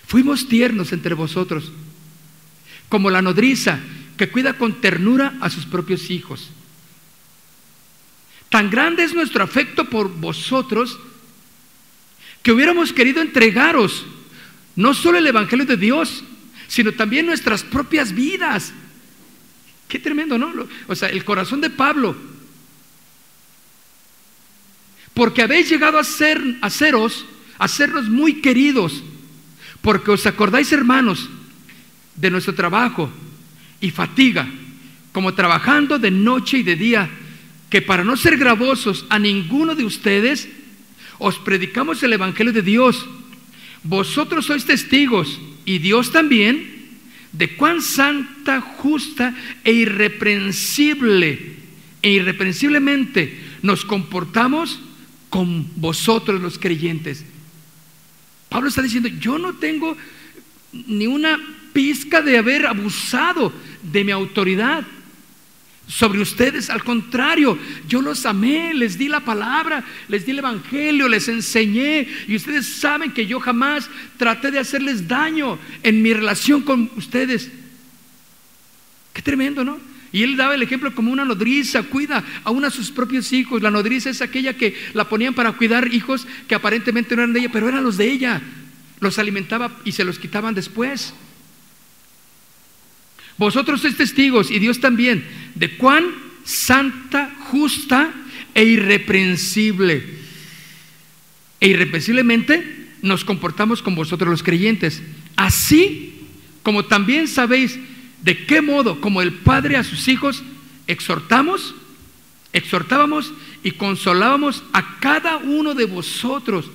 fuimos 0.07 0.49
tiernos 0.49 0.93
entre 0.93 1.15
vosotros, 1.15 1.73
como 2.89 3.09
la 3.11 3.23
nodriza 3.23 3.79
que 4.17 4.29
cuida 4.29 4.55
con 4.59 4.81
ternura 4.81 5.35
a 5.41 5.49
sus 5.49 5.65
propios 5.65 6.11
hijos. 6.11 6.51
Tan 8.51 8.69
grande 8.69 9.05
es 9.05 9.15
nuestro 9.15 9.43
afecto 9.43 9.89
por 9.89 10.11
vosotros 10.11 10.99
que 12.43 12.53
hubiéramos 12.53 12.93
querido 12.93 13.23
entregaros 13.23 14.05
no 14.77 14.95
solo 14.95 15.19
el 15.19 15.27
Evangelio 15.27 15.67
de 15.67 15.77
Dios, 15.77 16.25
sino 16.67 16.93
también 16.93 17.27
nuestras 17.27 17.63
propias 17.63 18.13
vidas. 18.13 18.73
Qué 19.89 19.99
tremendo, 19.99 20.39
¿no? 20.39 20.53
O 20.87 20.95
sea, 20.95 21.09
el 21.09 21.25
corazón 21.25 21.61
de 21.61 21.71
Pablo. 21.71 22.17
Porque 25.13 25.43
habéis 25.43 25.69
llegado 25.69 25.99
a 25.99 26.05
ser, 26.05 26.41
a 26.61 26.71
seros, 26.71 27.27
a 27.59 27.69
sernos 27.69 28.09
muy 28.09 28.41
queridos, 28.41 29.03
porque 29.83 30.13
os 30.13 30.25
acordáis, 30.27 30.73
hermanos, 30.73 31.29
de 32.17 32.31
nuestro 32.31 32.55
trabajo 32.55 33.11
y 33.81 33.91
fatiga, 33.91 34.49
como 35.13 35.35
trabajando 35.35 35.99
de 35.99 36.11
noche 36.11 36.59
y 36.59 36.63
de 36.63 36.77
día, 36.77 37.11
que 37.71 37.81
para 37.81 38.05
no 38.05 38.17
ser 38.17 38.37
gravosos 38.37 39.07
a 39.09 39.19
ninguno 39.19 39.75
de 39.75 39.85
ustedes, 39.85 40.49
os 41.19 41.39
predicamos 41.39 42.03
el 42.03 42.13
Evangelio 42.13 42.53
de 42.53 42.63
Dios. 42.63 43.07
Vosotros 43.85 44.47
sois 44.47 44.67
testigos, 44.67 45.41
y 45.65 45.79
Dios 45.79 46.11
también, 46.11 46.67
de 47.33 47.55
cuán 47.55 47.81
santa, 47.81 48.61
justa 48.61 49.35
e 49.63 49.73
irreprensible, 49.73 51.57
e 52.03 52.11
irreprensiblemente 52.11 53.39
nos 53.63 53.85
comportamos 53.85 54.81
con 55.29 55.71
vosotros 55.77 56.41
los 56.41 56.59
creyentes. 56.59 57.25
Pablo 58.49 58.69
está 58.69 58.83
diciendo, 58.83 59.09
yo 59.09 59.39
no 59.39 59.55
tengo 59.55 59.97
ni 60.73 61.07
una 61.07 61.39
pizca 61.73 62.21
de 62.21 62.37
haber 62.37 62.67
abusado 62.67 63.53
de 63.83 64.03
mi 64.03 64.11
autoridad 64.11 64.85
sobre 65.91 66.21
ustedes. 66.21 66.71
Al 66.71 66.85
contrario, 66.85 67.59
yo 67.89 68.01
los 68.01 68.25
amé, 68.25 68.73
les 68.73 68.97
di 68.97 69.09
la 69.09 69.21
palabra, 69.21 69.85
les 70.09 70.25
di 70.25 70.31
el 70.31 70.39
evangelio, 70.39 71.09
les 71.09 71.29
enseñé. 71.29 72.07
Y 72.29 72.37
ustedes 72.37 72.67
saben 72.67 73.13
que 73.13 73.27
yo 73.27 73.41
jamás 73.41 73.91
traté 74.17 74.51
de 74.51 74.61
hacerles 74.61 75.09
daño 75.09 75.59
en 75.83 76.01
mi 76.01 76.15
relación 76.15 76.63
con 76.63 76.91
ustedes. 76.97 77.51
Qué 79.13 79.21
tremendo, 79.21 79.65
¿no? 79.65 79.79
Y 80.13 80.23
él 80.23 80.37
daba 80.37 80.55
el 80.55 80.63
ejemplo 80.63 80.95
como 80.95 81.13
una 81.13 81.25
nodriza, 81.25 81.83
cuida 81.83 82.25
a 82.45 82.51
uno 82.51 82.69
de 82.69 82.75
sus 82.75 82.91
propios 82.91 83.33
hijos. 83.33 83.63
La 83.63 83.71
nodriza 83.71 84.11
es 84.11 84.23
aquella 84.23 84.57
que 84.57 84.75
la 84.95 85.09
ponían 85.09 85.35
para 85.35 85.53
cuidar 85.53 85.93
hijos 85.93 86.27
que 86.49 86.55
aparentemente 86.55 87.15
no 87.15 87.23
eran 87.23 87.33
de 87.33 87.41
ella, 87.41 87.53
pero 87.53 87.69
eran 87.69 87.85
los 87.85 87.97
de 87.97 88.11
ella. 88.11 88.41
Los 89.01 89.19
alimentaba 89.19 89.77
y 89.85 89.93
se 89.93 90.05
los 90.05 90.19
quitaban 90.19 90.55
después. 90.55 91.15
Vosotros 93.41 93.81
sois 93.81 93.97
testigos 93.97 94.51
y 94.51 94.59
Dios 94.59 94.85
también 94.85 95.25
de 95.55 95.73
cuán 95.81 96.13
santa, 96.45 97.33
justa 97.49 98.13
e 98.53 98.65
irreprensible. 98.65 100.05
E 101.57 101.69
irreprensiblemente 101.73 102.93
nos 103.01 103.25
comportamos 103.25 103.81
con 103.81 103.95
vosotros 103.95 104.29
los 104.29 104.43
creyentes. 104.43 105.01
Así 105.37 106.21
como 106.63 106.85
también 106.85 107.29
sabéis 107.29 107.81
de 108.21 108.45
qué 108.45 108.61
modo, 108.61 109.01
como 109.01 109.23
el 109.23 109.33
Padre 109.33 109.79
a 109.79 109.85
sus 109.85 110.09
hijos, 110.09 110.43
exhortamos, 110.87 111.75
exhortábamos 112.53 113.33
y 113.65 113.71
consolábamos 113.71 114.63
a 114.75 114.99
cada 115.01 115.39
uno 115.39 115.73
de 115.73 115.87
vosotros 115.87 116.71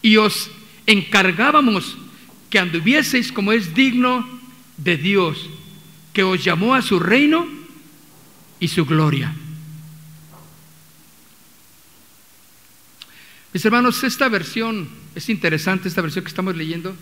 y 0.00 0.16
os 0.16 0.50
encargábamos 0.86 1.98
que 2.48 2.58
anduvieseis 2.58 3.30
como 3.30 3.52
es 3.52 3.74
digno 3.74 4.26
de 4.78 4.96
Dios, 4.96 5.50
que 6.14 6.22
os 6.22 6.42
llamó 6.42 6.74
a 6.74 6.80
su 6.80 6.98
reino 6.98 7.46
y 8.60 8.68
su 8.68 8.86
gloria. 8.86 9.34
Mis 13.52 13.64
hermanos, 13.64 14.02
esta 14.02 14.28
versión 14.28 14.88
es 15.14 15.28
interesante, 15.28 15.88
esta 15.88 16.00
versión 16.00 16.24
que 16.24 16.28
estamos 16.28 16.56
leyendo. 16.56 16.96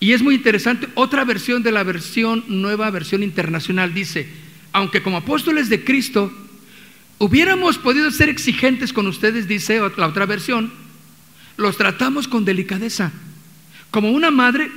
Y 0.00 0.12
es 0.12 0.22
muy 0.22 0.36
interesante, 0.36 0.88
otra 0.94 1.24
versión 1.24 1.62
de 1.62 1.72
la 1.72 1.82
versión, 1.82 2.44
nueva 2.48 2.90
versión 2.90 3.24
internacional, 3.24 3.92
dice, 3.92 4.28
aunque 4.72 5.02
como 5.02 5.18
apóstoles 5.18 5.68
de 5.68 5.84
Cristo 5.84 6.32
hubiéramos 7.18 7.78
podido 7.78 8.10
ser 8.12 8.28
exigentes 8.28 8.92
con 8.92 9.08
ustedes, 9.08 9.48
dice 9.48 9.80
la 9.96 10.06
otra 10.06 10.26
versión, 10.26 10.72
los 11.56 11.76
tratamos 11.76 12.28
con 12.28 12.44
delicadeza, 12.44 13.10
como 13.90 14.12
una 14.12 14.30
madre 14.30 14.70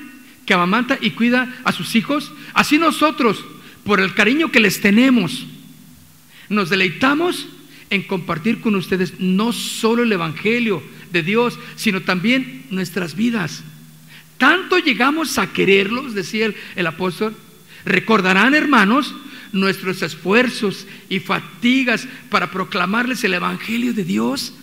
que 0.46 0.54
amamanta 0.54 0.98
y 1.00 1.12
cuida 1.12 1.54
a 1.64 1.72
sus 1.72 1.96
hijos, 1.96 2.32
así 2.54 2.78
nosotros, 2.78 3.44
por 3.84 4.00
el 4.00 4.14
cariño 4.14 4.52
que 4.52 4.60
les 4.60 4.82
tenemos, 4.82 5.46
nos 6.50 6.70
deleitamos 6.70 7.48
en 7.90 8.04
compartir 8.04 8.62
con 8.62 8.76
ustedes 8.76 9.20
no 9.20 9.54
solo 9.54 10.04
el 10.04 10.12
Evangelio 10.12 10.82
de 11.12 11.24
Dios, 11.24 11.60
sino 11.76 12.02
también 12.02 12.66
nuestras 12.70 13.16
vidas. 13.16 13.64
Tanto 14.38 14.80
llegamos 14.80 15.38
a 15.38 15.52
quererlos, 15.54 16.16
decía 16.16 16.48
el, 16.48 16.56
el 16.76 16.88
apóstol, 16.88 17.36
recordarán 17.86 18.54
hermanos 18.54 19.14
nuestros 19.52 20.02
esfuerzos 20.02 20.88
y 21.10 21.20
fatigas 21.20 22.08
para 22.30 22.50
proclamarles 22.50 23.24
el 23.24 23.34
Evangelio 23.34 23.94
de 23.94 24.04
Dios 24.04 24.54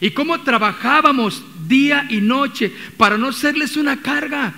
y 0.00 0.10
cómo 0.10 0.40
trabajábamos 0.40 1.42
día 1.68 2.06
y 2.10 2.20
noche 2.20 2.72
para 2.96 3.18
no 3.18 3.32
serles 3.32 3.76
una 3.76 4.00
carga. 4.00 4.54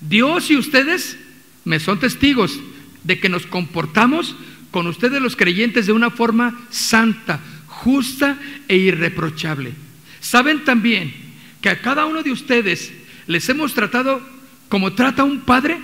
Dios 0.00 0.50
y 0.50 0.56
ustedes 0.56 1.16
me 1.64 1.80
son 1.80 1.98
testigos 1.98 2.60
de 3.04 3.18
que 3.18 3.28
nos 3.28 3.46
comportamos 3.46 4.36
con 4.70 4.86
ustedes 4.86 5.22
los 5.22 5.36
creyentes 5.36 5.86
de 5.86 5.92
una 5.92 6.10
forma 6.10 6.66
santa, 6.70 7.40
justa 7.66 8.38
e 8.68 8.76
irreprochable. 8.76 9.72
Saben 10.20 10.64
también 10.64 11.14
que 11.60 11.68
a 11.68 11.80
cada 11.80 12.06
uno 12.06 12.22
de 12.22 12.32
ustedes 12.32 12.92
les 13.26 13.48
hemos 13.48 13.74
tratado 13.74 14.20
como 14.68 14.92
trata 14.92 15.24
un 15.24 15.40
padre 15.40 15.78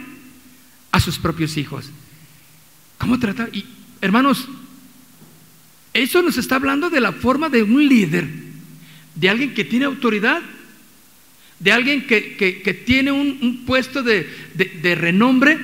a 0.90 1.00
sus 1.00 1.18
propios 1.18 1.56
hijos. 1.56 1.90
¿Cómo 2.98 3.18
trata? 3.18 3.48
Y 3.52 3.64
hermanos, 4.00 4.48
eso 5.94 6.22
nos 6.22 6.38
está 6.38 6.56
hablando 6.56 6.90
de 6.90 7.00
la 7.00 7.12
forma 7.12 7.48
de 7.48 7.62
un 7.62 7.86
líder, 7.88 8.28
de 9.14 9.28
alguien 9.28 9.54
que 9.54 9.64
tiene 9.64 9.84
autoridad, 9.84 10.42
de 11.62 11.72
alguien 11.72 12.06
que, 12.06 12.34
que- 12.36 12.74
tiene 12.74 13.12
un, 13.12 13.38
un 13.40 13.64
puesto 13.64 14.02
de, 14.02 14.28
de- 14.54 14.78
de 14.82 14.94
renombre, 14.94 15.58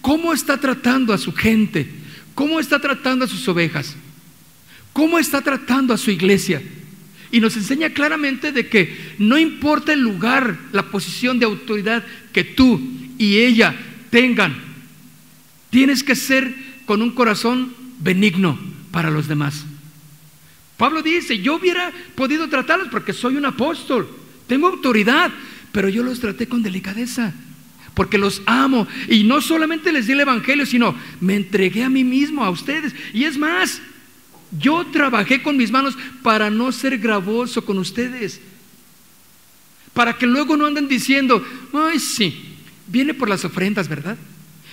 ¿cómo 0.00 0.32
está 0.32 0.58
tratando 0.60 1.12
a 1.12 1.18
su 1.18 1.32
gente? 1.32 1.86
¿Cómo 2.34 2.60
está 2.60 2.78
tratando 2.78 3.24
a 3.24 3.28
sus 3.28 3.46
ovejas? 3.48 3.96
¿Cómo 4.92 5.18
está 5.18 5.42
tratando 5.42 5.92
a 5.92 5.98
su 5.98 6.10
iglesia? 6.10 6.62
Y 7.32 7.40
nos 7.40 7.56
enseña 7.56 7.90
claramente 7.90 8.52
de 8.52 8.68
que 8.68 8.96
no 9.18 9.38
importa 9.38 9.92
el 9.92 10.00
lugar, 10.00 10.56
la 10.72 10.84
posición 10.90 11.38
de 11.38 11.46
autoridad 11.46 12.04
que 12.32 12.44
tú 12.44 12.80
y 13.18 13.38
ella 13.38 13.74
tengan, 14.10 14.56
tienes 15.70 16.02
que 16.02 16.16
ser 16.16 16.54
con 16.86 17.02
un 17.02 17.10
corazón 17.10 17.72
benigno 18.00 18.58
para 18.90 19.10
los 19.10 19.28
demás. 19.28 19.64
Pablo 20.76 21.02
dice, 21.02 21.38
yo 21.40 21.56
hubiera 21.56 21.92
podido 22.14 22.48
tratarlos 22.48 22.88
porque 22.88 23.12
soy 23.12 23.36
un 23.36 23.44
apóstol, 23.46 24.08
tengo 24.50 24.66
autoridad, 24.66 25.30
pero 25.70 25.88
yo 25.88 26.02
los 26.02 26.18
traté 26.18 26.48
con 26.48 26.60
delicadeza, 26.60 27.32
porque 27.94 28.18
los 28.18 28.42
amo. 28.46 28.88
Y 29.08 29.22
no 29.22 29.40
solamente 29.40 29.92
les 29.92 30.08
di 30.08 30.12
el 30.12 30.20
Evangelio, 30.20 30.66
sino 30.66 30.96
me 31.20 31.36
entregué 31.36 31.84
a 31.84 31.88
mí 31.88 32.02
mismo, 32.02 32.42
a 32.42 32.50
ustedes. 32.50 32.92
Y 33.14 33.22
es 33.22 33.38
más, 33.38 33.80
yo 34.58 34.84
trabajé 34.86 35.40
con 35.40 35.56
mis 35.56 35.70
manos 35.70 35.96
para 36.24 36.50
no 36.50 36.72
ser 36.72 36.98
gravoso 36.98 37.64
con 37.64 37.78
ustedes. 37.78 38.40
Para 39.94 40.18
que 40.18 40.26
luego 40.26 40.56
no 40.56 40.66
anden 40.66 40.88
diciendo, 40.88 41.46
ay, 41.72 42.00
sí, 42.00 42.56
viene 42.88 43.14
por 43.14 43.28
las 43.28 43.44
ofrendas, 43.44 43.86
¿verdad? 43.86 44.18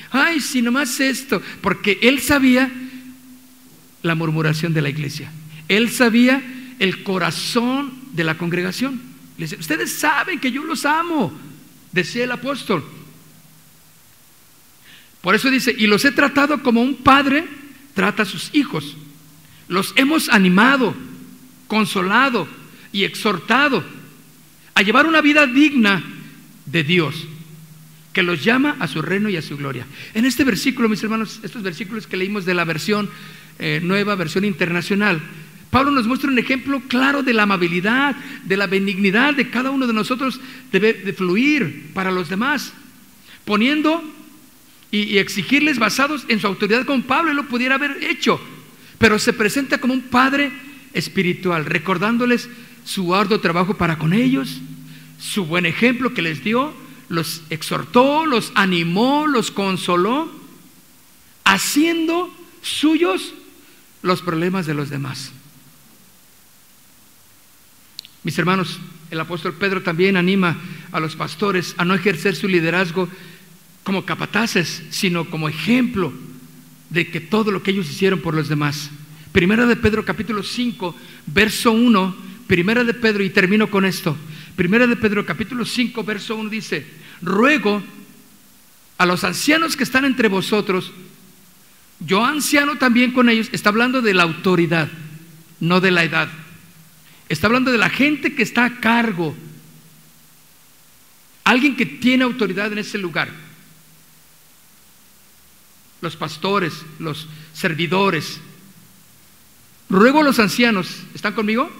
Ay, 0.09 0.39
sí, 0.39 0.63
nomás 0.63 0.99
esto. 0.99 1.39
Porque 1.61 1.99
él 2.01 2.19
sabía 2.19 2.71
la 4.01 4.15
murmuración 4.15 4.73
de 4.73 4.81
la 4.81 4.89
iglesia. 4.89 5.31
Él 5.67 5.91
sabía 5.91 6.41
el 6.79 7.03
corazón 7.03 7.93
de 8.13 8.23
la 8.23 8.39
congregación. 8.39 9.06
Ustedes 9.39 9.93
saben 9.93 10.39
que 10.39 10.51
yo 10.51 10.63
los 10.63 10.85
amo, 10.85 11.31
decía 11.91 12.23
el 12.23 12.31
apóstol. 12.31 12.83
Por 15.21 15.35
eso 15.35 15.49
dice, 15.49 15.75
y 15.77 15.87
los 15.87 16.05
he 16.05 16.11
tratado 16.11 16.63
como 16.63 16.81
un 16.81 16.95
padre 16.95 17.45
trata 17.93 18.23
a 18.23 18.25
sus 18.25 18.49
hijos. 18.53 18.95
Los 19.67 19.93
hemos 19.95 20.29
animado, 20.29 20.95
consolado 21.67 22.47
y 22.91 23.03
exhortado 23.03 23.83
a 24.73 24.81
llevar 24.81 25.05
una 25.05 25.21
vida 25.21 25.45
digna 25.47 26.03
de 26.65 26.83
Dios, 26.83 27.27
que 28.13 28.23
los 28.23 28.43
llama 28.43 28.77
a 28.79 28.87
su 28.87 29.01
reino 29.01 29.29
y 29.29 29.37
a 29.37 29.41
su 29.41 29.57
gloria. 29.57 29.85
En 30.13 30.25
este 30.25 30.43
versículo, 30.43 30.89
mis 30.89 31.03
hermanos, 31.03 31.39
estos 31.43 31.63
versículos 31.63 32.07
que 32.07 32.17
leímos 32.17 32.45
de 32.45 32.53
la 32.53 32.63
versión 32.63 33.09
eh, 33.59 33.79
nueva, 33.83 34.15
versión 34.15 34.45
internacional, 34.45 35.21
Pablo 35.77 35.91
nos 35.91 36.07
muestra 36.07 36.31
un 36.31 36.39
ejemplo 36.39 36.81
claro 36.87 37.21
de 37.21 37.35
la 37.35 37.43
amabilidad, 37.43 38.15
de 38.45 38.57
la 38.57 38.65
benignidad 38.65 39.35
de 39.35 39.51
cada 39.51 39.69
uno 39.69 39.85
de 39.85 39.93
nosotros 39.93 40.41
debe 40.71 40.93
de 40.93 41.13
fluir 41.13 41.91
para 41.93 42.09
los 42.09 42.29
demás, 42.29 42.73
poniendo 43.45 44.03
y, 44.89 45.03
y 45.03 45.19
exigirles 45.19 45.77
basados 45.77 46.25
en 46.29 46.39
su 46.39 46.47
autoridad 46.47 46.83
como 46.83 47.03
Pablo, 47.03 47.31
lo 47.31 47.47
pudiera 47.47 47.75
haber 47.75 48.03
hecho, 48.03 48.41
pero 48.97 49.19
se 49.19 49.33
presenta 49.33 49.77
como 49.77 49.93
un 49.93 50.01
padre 50.01 50.51
espiritual, 50.93 51.63
recordándoles 51.63 52.49
su 52.83 53.13
arduo 53.13 53.39
trabajo 53.39 53.77
para 53.77 53.99
con 53.99 54.13
ellos, 54.13 54.59
su 55.19 55.45
buen 55.45 55.67
ejemplo 55.67 56.11
que 56.11 56.23
les 56.23 56.43
dio, 56.43 56.73
los 57.07 57.43
exhortó, 57.51 58.25
los 58.25 58.51
animó, 58.55 59.27
los 59.27 59.51
consoló, 59.51 60.27
haciendo 61.43 62.35
suyos 62.63 63.35
los 64.01 64.23
problemas 64.23 64.65
de 64.65 64.73
los 64.73 64.89
demás. 64.89 65.33
Mis 68.27 68.37
hermanos, 68.37 68.77
el 69.09 69.21
apóstol 69.21 69.53
Pedro 69.53 69.83
también 69.83 70.17
anima 70.17 70.57
a 70.91 70.99
los 70.99 71.15
pastores 71.15 71.73
a 71.77 71.85
no 71.85 71.95
ejercer 71.95 72.35
su 72.35 72.49
liderazgo 72.49 73.07
como 73.85 74.03
capataces, 74.03 74.83
sino 74.89 75.29
como 75.29 75.47
ejemplo 75.47 76.11
de 76.89 77.09
que 77.09 77.21
todo 77.21 77.51
lo 77.51 77.63
que 77.63 77.71
ellos 77.71 77.89
hicieron 77.89 78.19
por 78.19 78.33
los 78.33 78.49
demás. 78.49 78.89
Primera 79.31 79.65
de 79.65 79.77
Pedro 79.77 80.03
capítulo 80.03 80.43
5, 80.43 80.93
verso 81.27 81.71
1, 81.71 82.17
Primera 82.47 82.83
de 82.83 82.93
Pedro, 82.93 83.23
y 83.23 83.29
termino 83.29 83.71
con 83.71 83.85
esto. 83.85 84.17
Primera 84.57 84.87
de 84.87 84.97
Pedro 84.97 85.25
capítulo 85.25 85.63
5, 85.63 86.03
verso 86.03 86.35
1 86.35 86.49
dice, 86.49 86.85
ruego 87.21 87.81
a 88.97 89.05
los 89.05 89.23
ancianos 89.23 89.77
que 89.77 89.85
están 89.85 90.03
entre 90.03 90.27
vosotros, 90.27 90.91
yo 92.01 92.25
anciano 92.25 92.75
también 92.75 93.13
con 93.13 93.29
ellos, 93.29 93.47
está 93.53 93.69
hablando 93.69 94.01
de 94.01 94.13
la 94.13 94.23
autoridad, 94.23 94.89
no 95.61 95.79
de 95.79 95.91
la 95.91 96.03
edad. 96.03 96.29
Está 97.29 97.47
hablando 97.47 97.71
de 97.71 97.77
la 97.77 97.89
gente 97.89 98.35
que 98.35 98.43
está 98.43 98.65
a 98.65 98.79
cargo. 98.79 99.35
Alguien 101.43 101.75
que 101.75 101.85
tiene 101.85 102.23
autoridad 102.23 102.71
en 102.71 102.79
ese 102.79 102.97
lugar. 102.97 103.29
Los 106.01 106.15
pastores, 106.15 106.73
los 106.99 107.27
servidores. 107.53 108.39
Ruego 109.89 110.19
a 110.19 110.23
los 110.23 110.39
ancianos, 110.39 111.03
¿están 111.13 111.33
conmigo? 111.33 111.71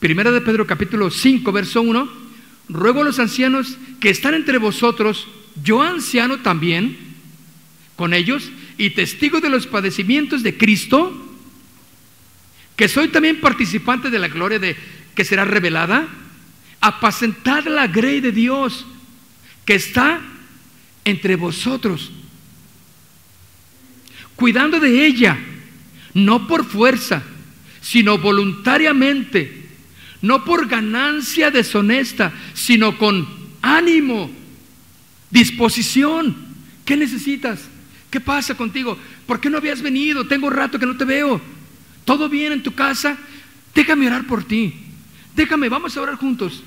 Primera 0.00 0.30
de 0.30 0.40
Pedro 0.40 0.66
capítulo 0.66 1.10
5, 1.10 1.52
verso 1.52 1.82
1. 1.82 2.08
Ruego 2.68 3.02
a 3.02 3.04
los 3.04 3.18
ancianos 3.18 3.76
que 4.00 4.10
están 4.10 4.34
entre 4.34 4.58
vosotros, 4.58 5.28
yo 5.62 5.82
anciano 5.82 6.38
también, 6.38 6.96
con 7.96 8.14
ellos, 8.14 8.50
y 8.78 8.90
testigo 8.90 9.40
de 9.40 9.50
los 9.50 9.66
padecimientos 9.66 10.42
de 10.42 10.56
Cristo, 10.56 11.31
que 12.76 12.88
soy 12.88 13.08
también 13.08 13.40
participante 13.40 14.10
de 14.10 14.18
la 14.18 14.28
gloria 14.28 14.58
de 14.58 14.76
que 15.14 15.24
será 15.24 15.44
revelada, 15.44 16.08
apacentad 16.80 17.64
la 17.66 17.86
grey 17.86 18.20
de 18.20 18.32
Dios 18.32 18.86
que 19.64 19.74
está 19.74 20.20
entre 21.04 21.36
vosotros, 21.36 22.10
cuidando 24.36 24.80
de 24.80 25.06
ella, 25.06 25.38
no 26.14 26.46
por 26.46 26.64
fuerza, 26.64 27.22
sino 27.80 28.18
voluntariamente, 28.18 29.66
no 30.22 30.44
por 30.44 30.68
ganancia 30.68 31.50
deshonesta, 31.50 32.32
sino 32.54 32.96
con 32.96 33.28
ánimo, 33.60 34.30
disposición. 35.30 36.36
¿Qué 36.84 36.96
necesitas? 36.96 37.60
¿Qué 38.10 38.20
pasa 38.20 38.56
contigo? 38.56 38.98
¿Por 39.26 39.40
qué 39.40 39.48
no 39.48 39.58
habías 39.58 39.82
venido? 39.82 40.26
Tengo 40.26 40.50
rato 40.50 40.78
que 40.78 40.86
no 40.86 40.96
te 40.96 41.04
veo. 41.04 41.40
¿Todo 42.04 42.28
bien 42.28 42.52
en 42.52 42.62
tu 42.62 42.74
casa? 42.74 43.16
Déjame 43.74 44.06
orar 44.06 44.26
por 44.26 44.44
ti. 44.44 44.74
Déjame, 45.34 45.68
vamos 45.68 45.96
a 45.96 46.02
orar 46.02 46.16
juntos. 46.16 46.62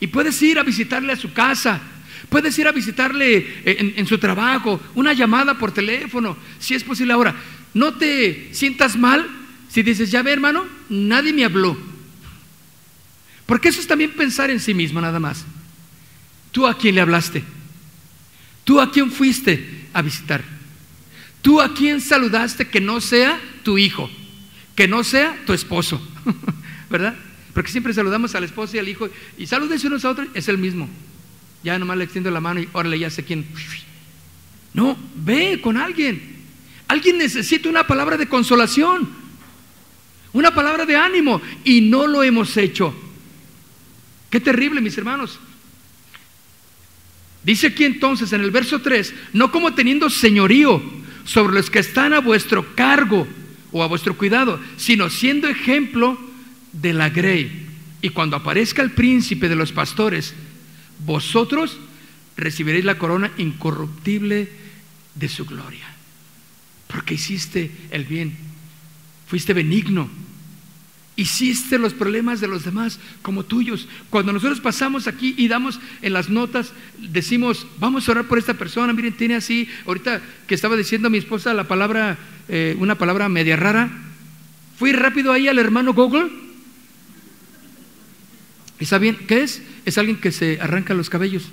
Y 0.00 0.06
puedes 0.08 0.40
ir 0.42 0.58
a 0.58 0.62
visitarle 0.62 1.12
a 1.12 1.16
su 1.16 1.32
casa. 1.32 1.80
Puedes 2.28 2.58
ir 2.58 2.66
a 2.66 2.72
visitarle 2.72 3.62
en, 3.64 3.94
en, 3.96 4.06
su 4.06 4.18
trabajo, 4.18 4.80
una 4.94 5.12
llamada 5.12 5.58
por 5.58 5.72
teléfono, 5.72 6.36
si 6.58 6.74
es 6.74 6.82
posible 6.82 7.12
ahora. 7.12 7.34
No 7.74 7.94
te 7.94 8.48
sientas 8.52 8.96
mal 8.96 9.28
si 9.72 9.82
dices, 9.82 10.10
ya 10.10 10.22
ve 10.22 10.32
hermano, 10.32 10.66
nadie 10.90 11.32
me 11.32 11.46
habló. 11.46 11.78
Porque 13.46 13.70
eso 13.70 13.80
es 13.80 13.86
también 13.86 14.10
pensar 14.10 14.50
en 14.50 14.60
sí 14.60 14.74
mismo 14.74 15.00
nada 15.00 15.18
más. 15.18 15.46
¿Tú 16.50 16.66
a 16.66 16.76
quién 16.76 16.94
le 16.94 17.00
hablaste? 17.00 17.42
¿Tú 18.64 18.82
a 18.82 18.90
quién 18.90 19.10
fuiste 19.10 19.86
a 19.94 20.02
visitar? 20.02 20.44
¿Tú 21.42 21.60
a 21.60 21.74
quién 21.74 22.00
saludaste 22.00 22.68
que 22.68 22.80
no 22.80 23.00
sea 23.00 23.38
tu 23.64 23.76
hijo? 23.76 24.08
Que 24.76 24.88
no 24.88 25.04
sea 25.04 25.36
tu 25.44 25.52
esposo, 25.52 26.00
¿verdad? 26.90 27.16
Porque 27.52 27.70
siempre 27.70 27.92
saludamos 27.92 28.34
al 28.34 28.44
esposo 28.44 28.76
y 28.76 28.78
al 28.78 28.88
hijo 28.88 29.10
y 29.36 29.46
salúdense 29.46 29.88
unos 29.88 30.04
a 30.04 30.10
otros, 30.10 30.28
es 30.34 30.48
el 30.48 30.56
mismo. 30.56 30.88
Ya 31.64 31.78
nomás 31.78 31.98
le 31.98 32.04
extiendo 32.04 32.30
la 32.30 32.40
mano 32.40 32.60
y 32.60 32.68
órale, 32.72 32.98
ya 32.98 33.10
sé 33.10 33.24
quién. 33.24 33.44
No, 34.72 34.96
ve 35.16 35.60
con 35.60 35.76
alguien. 35.76 36.40
Alguien 36.88 37.18
necesita 37.18 37.68
una 37.68 37.86
palabra 37.86 38.16
de 38.16 38.28
consolación, 38.28 39.08
una 40.32 40.54
palabra 40.54 40.86
de 40.86 40.96
ánimo 40.96 41.42
y 41.64 41.80
no 41.80 42.06
lo 42.06 42.22
hemos 42.22 42.56
hecho. 42.56 42.94
Qué 44.30 44.40
terrible, 44.40 44.80
mis 44.80 44.96
hermanos. 44.96 45.38
Dice 47.44 47.68
aquí 47.68 47.84
entonces 47.84 48.32
en 48.32 48.42
el 48.42 48.52
verso 48.52 48.80
3, 48.80 49.14
no 49.32 49.50
como 49.50 49.74
teniendo 49.74 50.08
señorío 50.08 51.01
sobre 51.24 51.54
los 51.54 51.70
que 51.70 51.78
están 51.78 52.12
a 52.12 52.20
vuestro 52.20 52.74
cargo 52.74 53.26
o 53.70 53.82
a 53.82 53.86
vuestro 53.86 54.16
cuidado, 54.16 54.60
sino 54.76 55.10
siendo 55.10 55.48
ejemplo 55.48 56.18
de 56.72 56.92
la 56.92 57.10
grey. 57.10 57.66
Y 58.00 58.10
cuando 58.10 58.36
aparezca 58.36 58.82
el 58.82 58.92
príncipe 58.92 59.48
de 59.48 59.56
los 59.56 59.72
pastores, 59.72 60.34
vosotros 61.04 61.78
recibiréis 62.36 62.84
la 62.84 62.98
corona 62.98 63.30
incorruptible 63.38 64.48
de 65.14 65.28
su 65.28 65.44
gloria. 65.44 65.86
Porque 66.88 67.14
hiciste 67.14 67.70
el 67.90 68.04
bien, 68.04 68.36
fuiste 69.26 69.54
benigno, 69.54 70.10
hiciste 71.16 71.78
los 71.78 71.92
problemas 71.94 72.40
de 72.40 72.48
los 72.48 72.64
demás 72.64 72.98
como 73.20 73.44
tuyos. 73.44 73.88
Cuando 74.10 74.32
nosotros 74.32 74.60
pasamos 74.60 75.06
aquí 75.06 75.34
y 75.36 75.48
damos 75.48 75.80
en 76.00 76.12
las 76.12 76.30
notas, 76.30 76.72
decimos, 76.98 77.66
vamos 77.78 78.08
a 78.08 78.12
orar 78.12 78.24
por 78.26 78.38
esta 78.38 78.54
persona, 78.54 78.92
miren, 78.92 79.12
tiene 79.12 79.34
así, 79.34 79.68
ahorita 79.86 80.22
que 80.46 80.54
estaba 80.54 80.76
diciendo 80.76 81.10
mi 81.10 81.18
esposa 81.18 81.54
la 81.54 81.68
palabra, 81.68 82.18
eh, 82.48 82.76
una 82.78 82.96
palabra 82.96 83.28
media 83.28 83.56
rara, 83.56 83.90
fui 84.78 84.92
rápido 84.92 85.32
ahí 85.32 85.48
al 85.48 85.58
hermano 85.58 85.92
Google. 85.92 86.30
¿Y 88.80 88.84
saben 88.86 89.16
qué 89.28 89.42
es? 89.42 89.62
Es 89.84 89.98
alguien 89.98 90.16
que 90.16 90.32
se 90.32 90.60
arranca 90.60 90.94
los 90.94 91.08
cabellos. 91.08 91.44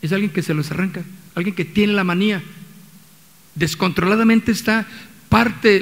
Es 0.00 0.12
alguien 0.12 0.30
que 0.30 0.42
se 0.42 0.54
los 0.54 0.70
arranca. 0.70 1.02
Alguien 1.34 1.56
que 1.56 1.64
tiene 1.64 1.92
la 1.92 2.04
manía. 2.04 2.40
Descontroladamente 3.56 4.52
está 4.52 4.86
parte, 5.34 5.80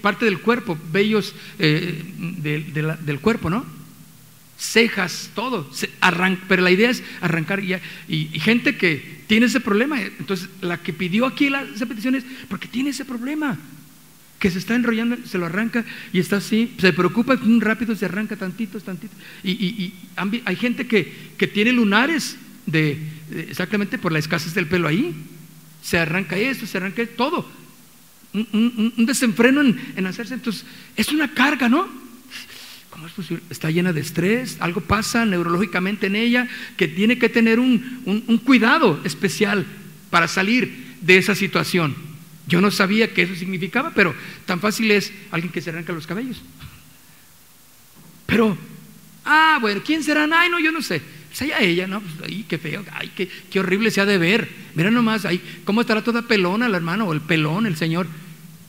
parte 0.00 0.24
del 0.24 0.40
cuerpo, 0.40 0.78
vellos 0.90 1.34
eh, 1.58 2.02
de, 2.38 2.60
de 2.60 2.82
la, 2.82 2.96
del 2.96 3.20
cuerpo, 3.20 3.50
¿no? 3.50 3.66
Cejas, 4.58 5.30
todo. 5.34 5.70
Se 5.74 5.90
pero 6.48 6.62
la 6.62 6.70
idea 6.70 6.88
es 6.88 7.02
arrancar 7.20 7.62
y, 7.62 7.74
y, 8.08 8.40
gente 8.40 8.78
que 8.78 9.20
tiene 9.26 9.44
ese 9.44 9.60
problema. 9.60 10.00
Entonces, 10.00 10.48
la 10.62 10.78
que 10.78 10.94
pidió 10.94 11.26
aquí 11.26 11.50
las 11.50 11.66
peticiones, 11.86 12.24
porque 12.48 12.66
tiene 12.66 12.90
ese 12.90 13.04
problema. 13.04 13.58
Que 14.38 14.50
se 14.50 14.58
está 14.58 14.74
enrollando, 14.74 15.18
se 15.26 15.36
lo 15.36 15.44
arranca 15.44 15.84
y 16.12 16.20
está 16.20 16.36
así, 16.36 16.72
se 16.78 16.92
preocupa, 16.94 17.36
rápido 17.60 17.94
se 17.94 18.06
arranca 18.06 18.36
tantitos, 18.36 18.84
tantitos. 18.84 19.18
Y, 19.44 19.50
y 19.50 19.92
hay 20.46 20.56
gente 20.56 20.86
que, 20.86 21.12
que 21.36 21.46
tiene 21.46 21.72
lunares 21.72 22.36
de, 22.64 22.96
de- 23.30 23.42
exactamente 23.50 23.98
por 23.98 24.12
la 24.12 24.18
escasez 24.18 24.54
del 24.54 24.66
pelo 24.66 24.88
ahí. 24.88 25.14
Se 25.82 25.98
arranca 25.98 26.36
esto, 26.38 26.66
se 26.66 26.78
arranca 26.78 27.04
todo. 27.16 27.58
Un, 28.34 28.92
un- 28.96 29.06
desenfreno 29.06 29.60
en, 29.62 29.92
en 29.96 30.06
hacerse. 30.06 30.34
Entonces, 30.34 30.64
es 30.96 31.08
una 31.08 31.32
carga, 31.32 31.68
¿no? 31.68 31.88
¿Cómo 32.90 33.06
es 33.06 33.12
posible? 33.12 33.42
Está 33.50 33.70
llena 33.70 33.92
de 33.92 34.00
estrés, 34.00 34.56
algo 34.60 34.80
pasa 34.80 35.24
neurológicamente 35.24 36.06
en 36.08 36.16
ella 36.16 36.48
que 36.76 36.88
tiene 36.88 37.18
que 37.18 37.28
tener 37.28 37.58
un, 37.60 38.02
un- 38.26 38.38
cuidado 38.38 39.00
especial 39.04 39.64
para 40.10 40.28
salir 40.28 40.94
de 41.00 41.16
esa 41.16 41.34
situación. 41.34 41.94
Yo 42.46 42.60
no 42.60 42.70
sabía 42.70 43.12
qué 43.14 43.22
eso 43.22 43.34
significaba, 43.34 43.92
pero 43.94 44.14
tan 44.46 44.58
fácil 44.60 44.90
es 44.90 45.12
alguien 45.30 45.52
que 45.52 45.60
se 45.60 45.70
arranca 45.70 45.92
los 45.92 46.06
cabellos. 46.06 46.42
Pero, 48.26 48.56
ah, 49.24 49.58
bueno, 49.60 49.82
¿quién 49.84 50.02
será? 50.02 50.28
Ay, 50.32 50.50
no, 50.50 50.58
yo 50.58 50.72
no 50.72 50.82
sé. 50.82 51.00
Allá 51.40 51.60
ella, 51.60 51.86
¿no? 51.86 52.00
Pues, 52.00 52.14
ay, 52.30 52.44
qué 52.48 52.58
feo, 52.58 52.84
ay, 52.92 53.12
qué, 53.14 53.28
qué 53.50 53.60
horrible 53.60 53.90
se 53.90 54.00
ha 54.00 54.06
de 54.06 54.18
ver. 54.18 54.48
Mira 54.74 54.90
nomás, 54.90 55.24
ay, 55.24 55.40
cómo 55.64 55.80
estará 55.82 56.02
toda 56.02 56.22
pelona 56.22 56.68
la 56.68 56.76
hermana 56.76 57.04
o 57.04 57.12
el 57.12 57.20
pelón, 57.20 57.66
el 57.66 57.76
señor. 57.76 58.06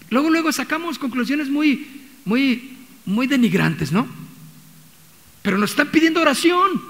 Luego, 0.09 0.29
luego 0.29 0.51
sacamos 0.51 0.99
conclusiones 0.99 1.49
muy, 1.49 1.87
muy, 2.25 2.73
muy 3.05 3.27
denigrantes, 3.27 3.91
¿no? 3.91 4.07
Pero 5.41 5.57
nos 5.57 5.71
están 5.71 5.87
pidiendo 5.89 6.21
oración 6.21 6.81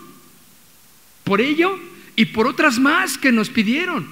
por 1.24 1.40
ello 1.40 1.78
y 2.16 2.26
por 2.26 2.48
otras 2.48 2.80
más 2.80 3.18
que 3.18 3.32
nos 3.32 3.50
pidieron. 3.50 4.08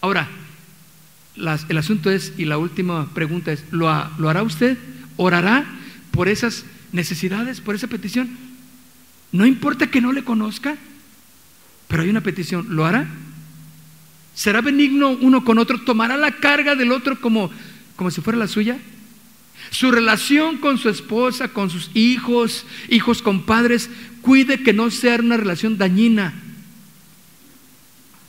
Ahora, 0.00 0.28
el 1.36 1.78
asunto 1.78 2.10
es, 2.10 2.32
y 2.36 2.44
la 2.44 2.58
última 2.58 3.12
pregunta 3.14 3.52
es, 3.52 3.64
¿lo, 3.70 3.88
ha- 3.88 4.12
¿lo 4.18 4.28
hará 4.28 4.42
usted? 4.42 4.76
¿Orará 5.16 5.64
por 6.10 6.28
esas 6.28 6.64
necesidades, 6.92 7.60
por 7.60 7.74
esa 7.74 7.86
petición? 7.86 8.28
No 9.32 9.46
importa 9.46 9.90
que 9.90 10.00
no 10.00 10.12
le 10.12 10.24
conozca, 10.24 10.76
pero 11.88 12.02
hay 12.02 12.08
una 12.08 12.20
petición, 12.20 12.66
¿lo 12.70 12.84
hará? 12.84 13.08
¿Será 14.34 14.60
benigno 14.60 15.10
uno 15.10 15.44
con 15.44 15.58
otro? 15.58 15.80
¿Tomará 15.80 16.16
la 16.16 16.32
carga 16.32 16.74
del 16.74 16.92
otro 16.92 17.20
como, 17.20 17.50
como 17.96 18.10
si 18.10 18.20
fuera 18.20 18.38
la 18.38 18.48
suya? 18.48 18.78
Su 19.70 19.90
relación 19.90 20.58
con 20.58 20.78
su 20.78 20.88
esposa, 20.88 21.48
con 21.48 21.70
sus 21.70 21.90
hijos, 21.94 22.66
hijos 22.88 23.22
con 23.22 23.44
padres, 23.44 23.88
cuide 24.20 24.62
que 24.62 24.72
no 24.72 24.90
sea 24.90 25.16
una 25.16 25.36
relación 25.36 25.78
dañina. 25.78 26.34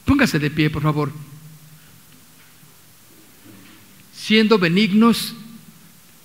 Póngase 0.06 0.40
de 0.40 0.50
pie, 0.50 0.70
por 0.70 0.82
favor. 0.82 1.12
Siendo 4.16 4.58
benignos 4.58 5.36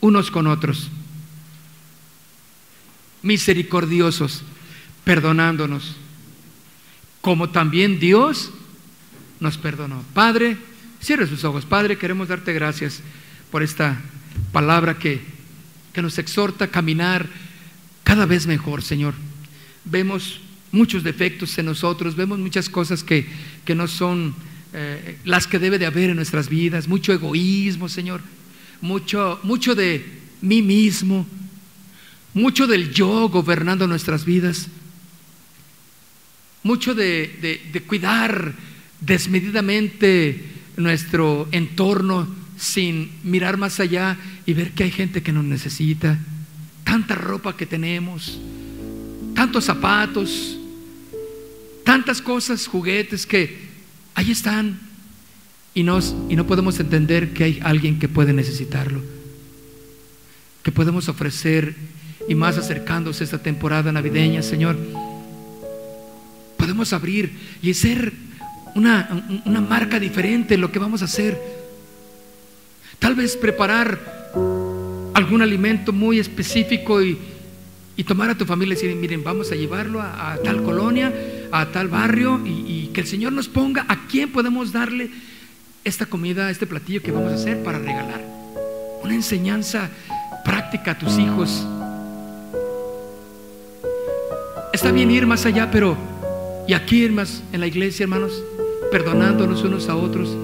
unos 0.01 0.31
con 0.31 0.47
otros, 0.47 0.91
misericordiosos, 3.23 4.43
perdonándonos, 5.05 5.97
como 7.21 7.51
también 7.51 7.99
Dios 7.99 8.51
nos 9.41 9.59
perdonó. 9.59 10.03
Padre, 10.15 10.57
cierre 11.01 11.27
sus 11.27 11.45
ojos. 11.45 11.65
Padre, 11.65 11.99
queremos 11.99 12.29
darte 12.29 12.53
gracias 12.53 13.01
por 13.51 13.63
esta 13.63 14.01
palabra 14.53 14.99
que, 14.99 15.21
que 15.93 16.03
nos 16.03 16.19
exhorta 16.19 16.67
a 16.67 16.69
caminar 16.69 17.29
cada 18.05 18.27
vez 18.27 18.47
mejor, 18.47 18.83
Señor. 18.83 19.15
Vemos 19.85 20.41
muchos 20.71 21.03
defectos 21.03 21.57
en 21.59 21.67
nosotros, 21.67 22.17
vemos 22.17 22.39
muchas 22.39 22.69
cosas 22.69 23.05
que, 23.05 23.27
que 23.65 23.75
no 23.75 23.87
son 23.89 24.35
eh, 24.73 25.19
las 25.25 25.47
que 25.47 25.59
debe 25.59 25.79
de 25.79 25.87
haber 25.87 26.11
en 26.11 26.17
nuestras 26.17 26.49
vidas, 26.49 26.89
mucho 26.89 27.13
egoísmo, 27.13 27.89
Señor, 27.89 28.23
mucho, 28.81 29.39
mucho 29.43 29.75
de 29.75 30.05
mí 30.41 30.63
mismo, 30.63 31.27
mucho 32.33 32.67
del 32.67 32.93
yo 32.93 33.29
gobernando 33.29 33.87
nuestras 33.87 34.25
vidas, 34.25 34.69
mucho 36.63 36.95
de, 36.95 37.61
de- 37.73 37.81
cuidar 37.83 38.55
desmedidamente 39.01 40.45
nuestro 40.77 41.49
entorno 41.53 42.29
sin 42.57 43.11
mirar 43.25 43.57
más 43.57 43.81
allá 43.81 44.17
y 44.47 44.53
ver 44.55 44.71
que 44.73 44.85
hay 44.85 44.91
gente 44.91 45.23
que 45.23 45.33
nos 45.33 45.45
necesita, 45.45 46.19
tanta 46.85 47.15
ropa 47.15 47.57
que 47.57 47.67
tenemos, 47.67 48.39
tantos 49.35 49.65
zapatos, 49.65 50.57
tantas 51.85 52.23
cosas, 52.23 52.67
juguetes 52.67 53.27
que 53.27 53.59
ahí 54.15 54.31
están. 54.31 54.79
Y, 55.75 55.85
nos, 55.85 56.15
y 56.29 56.37
no 56.37 56.47
podemos 56.47 56.79
entender 56.81 57.33
que 57.33 57.45
hay 57.45 57.59
alguien 57.63 57.99
que 57.99 58.07
puede 58.07 58.35
necesitarlo, 58.35 59.01
que 60.63 60.71
podemos 60.71 61.09
ofrecer 61.09 61.75
y 62.29 62.35
más 62.35 62.59
acercándose 62.59 63.25
esta 63.25 63.43
temporada 63.43 63.91
navideña, 63.91 64.43
Señor, 64.43 64.77
podemos 66.73 66.95
abrir 66.95 67.31
y 67.61 67.75
ser 67.75 68.15
una, 68.75 69.27
una 69.45 69.61
marca 69.61 70.01
diferente 70.01 70.55
en 70.55 70.63
lo 70.63 70.73
que 70.73 70.79
vamos 70.79 71.03
a 71.03 71.05
hacer. 71.05 71.39
Tal 72.99 73.15
vez 73.15 73.37
preparar 73.37 74.33
algún 75.13 75.43
alimento 75.43 75.93
muy 75.93 76.19
específico 76.19 77.03
y, 77.03 77.19
y 77.95 78.05
tomar 78.05 78.31
a 78.31 78.39
tu 78.39 78.47
familia 78.47 78.73
y 78.73 78.77
decir, 78.77 78.97
miren, 78.97 79.23
vamos 79.23 79.53
a 79.53 79.55
llevarlo 79.55 80.01
a, 80.01 80.33
a 80.33 80.39
tal 80.39 80.63
colonia, 80.63 81.13
a 81.53 81.67
tal 81.67 81.89
barrio 81.89 82.41
y, 82.43 82.87
y 82.87 82.91
que 82.95 83.03
el 83.03 83.07
Señor 83.07 83.35
nos 83.35 83.49
ponga 83.49 83.85
a 83.87 84.07
quién 84.07 84.33
podemos 84.33 84.73
darle 84.73 85.11
esta 85.85 86.07
comida, 86.07 86.49
este 86.49 86.67
platillo 86.67 87.03
que 87.03 87.13
vamos 87.13 87.33
a 87.33 87.35
hacer 87.35 87.63
para 87.63 87.81
regalar. 87.81 88.25
Una 89.03 89.15
enseñanza 89.15 89.91
práctica 90.43 90.93
a 90.93 90.99
tus 90.99 91.19
hijos. 91.19 91.67
Está 94.73 94.91
bien 94.91 95.11
ir 95.11 95.27
más 95.27 95.45
allá, 95.45 95.71
pero 95.71 96.12
y 96.67 96.75
aquí 96.75 97.09
más 97.09 97.43
en 97.53 97.61
la 97.61 97.67
iglesia, 97.67 98.05
hermanos, 98.05 98.33
perdonándonos 98.91 99.63
unos 99.65 99.89
a 99.89 99.97
otros. 99.97 100.37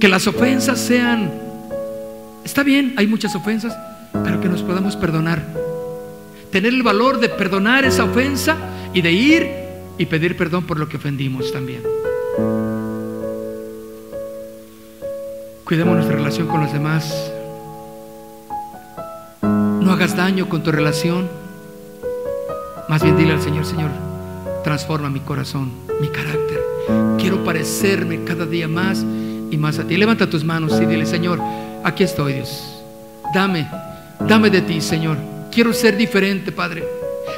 Que 0.00 0.08
las 0.08 0.26
ofensas 0.26 0.80
sean, 0.80 1.32
está 2.44 2.62
bien, 2.62 2.94
hay 2.96 3.06
muchas 3.06 3.34
ofensas, 3.34 3.76
pero 4.24 4.40
que 4.40 4.48
nos 4.48 4.62
podamos 4.62 4.96
perdonar. 4.96 5.42
Tener 6.50 6.72
el 6.72 6.82
valor 6.82 7.20
de 7.20 7.28
perdonar 7.28 7.84
esa 7.84 8.04
ofensa 8.04 8.56
y 8.92 9.02
de 9.02 9.12
ir 9.12 9.48
y 9.98 10.06
pedir 10.06 10.36
perdón 10.36 10.64
por 10.64 10.78
lo 10.78 10.88
que 10.88 10.96
ofendimos 10.96 11.52
también. 11.52 11.82
Cuidemos 15.64 15.94
nuestra 15.94 16.16
relación 16.16 16.46
con 16.46 16.60
los 16.60 16.72
demás. 16.72 17.32
No 19.42 19.92
hagas 19.92 20.16
daño 20.16 20.48
con 20.48 20.62
tu 20.62 20.70
relación. 20.70 21.28
Más 22.88 23.02
bien 23.02 23.16
dile 23.16 23.32
al 23.32 23.42
Señor, 23.42 23.64
Señor, 23.64 23.90
transforma 24.64 25.08
mi 25.10 25.20
corazón, 25.20 25.70
mi 26.00 26.08
carácter. 26.08 26.60
Quiero 27.18 27.44
parecerme 27.44 28.24
cada 28.24 28.46
día 28.46 28.66
más 28.66 29.04
y 29.50 29.56
más 29.56 29.78
a 29.78 29.84
ti. 29.86 29.96
Levanta 29.96 30.28
tus 30.28 30.42
manos 30.44 30.72
y 30.80 30.86
dile, 30.86 31.06
Señor, 31.06 31.38
aquí 31.84 32.02
estoy, 32.02 32.32
Dios. 32.34 32.82
Dame, 33.34 33.68
dame 34.26 34.50
de 34.50 34.62
ti, 34.62 34.80
Señor. 34.80 35.16
Quiero 35.52 35.72
ser 35.72 35.96
diferente, 35.96 36.50
Padre. 36.50 36.84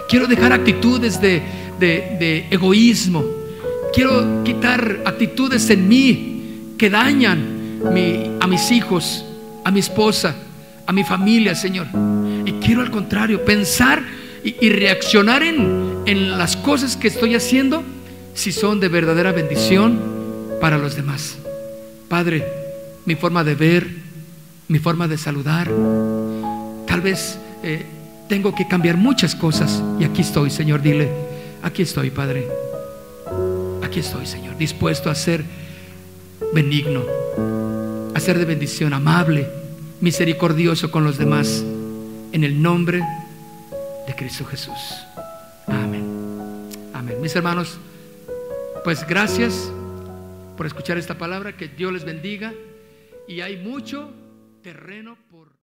Quiero 0.09 0.27
dejar 0.27 0.53
actitudes 0.53 1.21
de, 1.21 1.43
de- 1.79 2.17
de 2.19 2.47
egoísmo. 2.51 3.25
Quiero 3.93 4.43
quitar 4.45 5.03
actitudes 5.05 5.69
en 5.71 5.89
mí 5.89 6.75
que 6.79 6.91
dañan 6.91 7.55
a 8.41 8.47
mis 8.47 8.71
hijos, 8.71 9.25
a 9.65 9.71
mi 9.71 9.81
esposa, 9.81 10.35
a 10.87 10.93
mi 10.93 11.03
familia, 11.05 11.55
Señor. 11.55 11.87
Y 12.45 12.53
quiero 12.55 12.83
al 12.83 12.91
contrario, 12.91 13.45
pensar 13.45 14.03
y 14.45 14.69
reaccionar 14.71 15.43
en, 15.43 15.96
en 16.07 16.39
las 16.39 16.57
cosas 16.57 16.97
que 16.97 17.09
estoy 17.09 17.35
haciendo 17.35 17.83
si 18.35 18.53
son 18.53 18.81
de 18.81 18.89
verdadera 18.89 19.33
bendición 19.33 20.01
para 20.61 20.79
los 20.79 20.95
demás. 20.95 21.37
Padre, 22.09 22.47
mi 23.05 23.17
forma 23.17 23.43
de 23.43 23.55
ver, 23.55 23.89
mi 24.69 24.79
forma 24.79 25.09
de 25.09 25.19
saludar, 25.19 25.69
tal 26.87 27.01
vez 27.01 27.39
eh, 27.63 27.85
tengo 28.29 28.55
que 28.55 28.69
cambiar 28.69 28.97
muchas 28.97 29.35
cosas. 29.35 29.83
Y 29.99 30.05
aquí 30.05 30.23
estoy, 30.23 30.51
Señor, 30.51 30.81
dile, 30.81 31.11
aquí 31.63 31.83
estoy, 31.83 32.11
Padre. 32.11 32.47
Aquí 33.83 34.01
estoy, 34.01 34.27
Señor, 34.27 34.57
dispuesto 34.57 35.11
a 35.11 35.15
ser 35.15 35.45
benigno, 36.55 37.03
a 38.15 38.21
ser 38.21 38.39
de 38.39 38.45
bendición, 38.45 38.93
amable, 38.93 39.49
misericordioso 40.01 40.91
con 40.91 41.05
los 41.05 41.19
demás. 41.19 41.65
En 42.33 42.45
el 42.45 42.61
nombre 42.61 43.03
de 44.07 44.15
Cristo 44.15 44.45
Jesús. 44.45 45.06
Amén. 46.97 47.21
Mis 47.21 47.37
hermanos, 47.37 47.79
pues 48.83 49.07
gracias 49.07 49.71
por 50.57 50.65
escuchar 50.65 50.97
esta 50.97 51.19
palabra. 51.19 51.55
Que 51.55 51.69
Dios 51.69 51.93
les 51.93 52.07
bendiga. 52.07 52.55
Y 53.29 53.43
hay 53.43 53.59
mucho 53.59 54.11
terreno. 54.63 55.19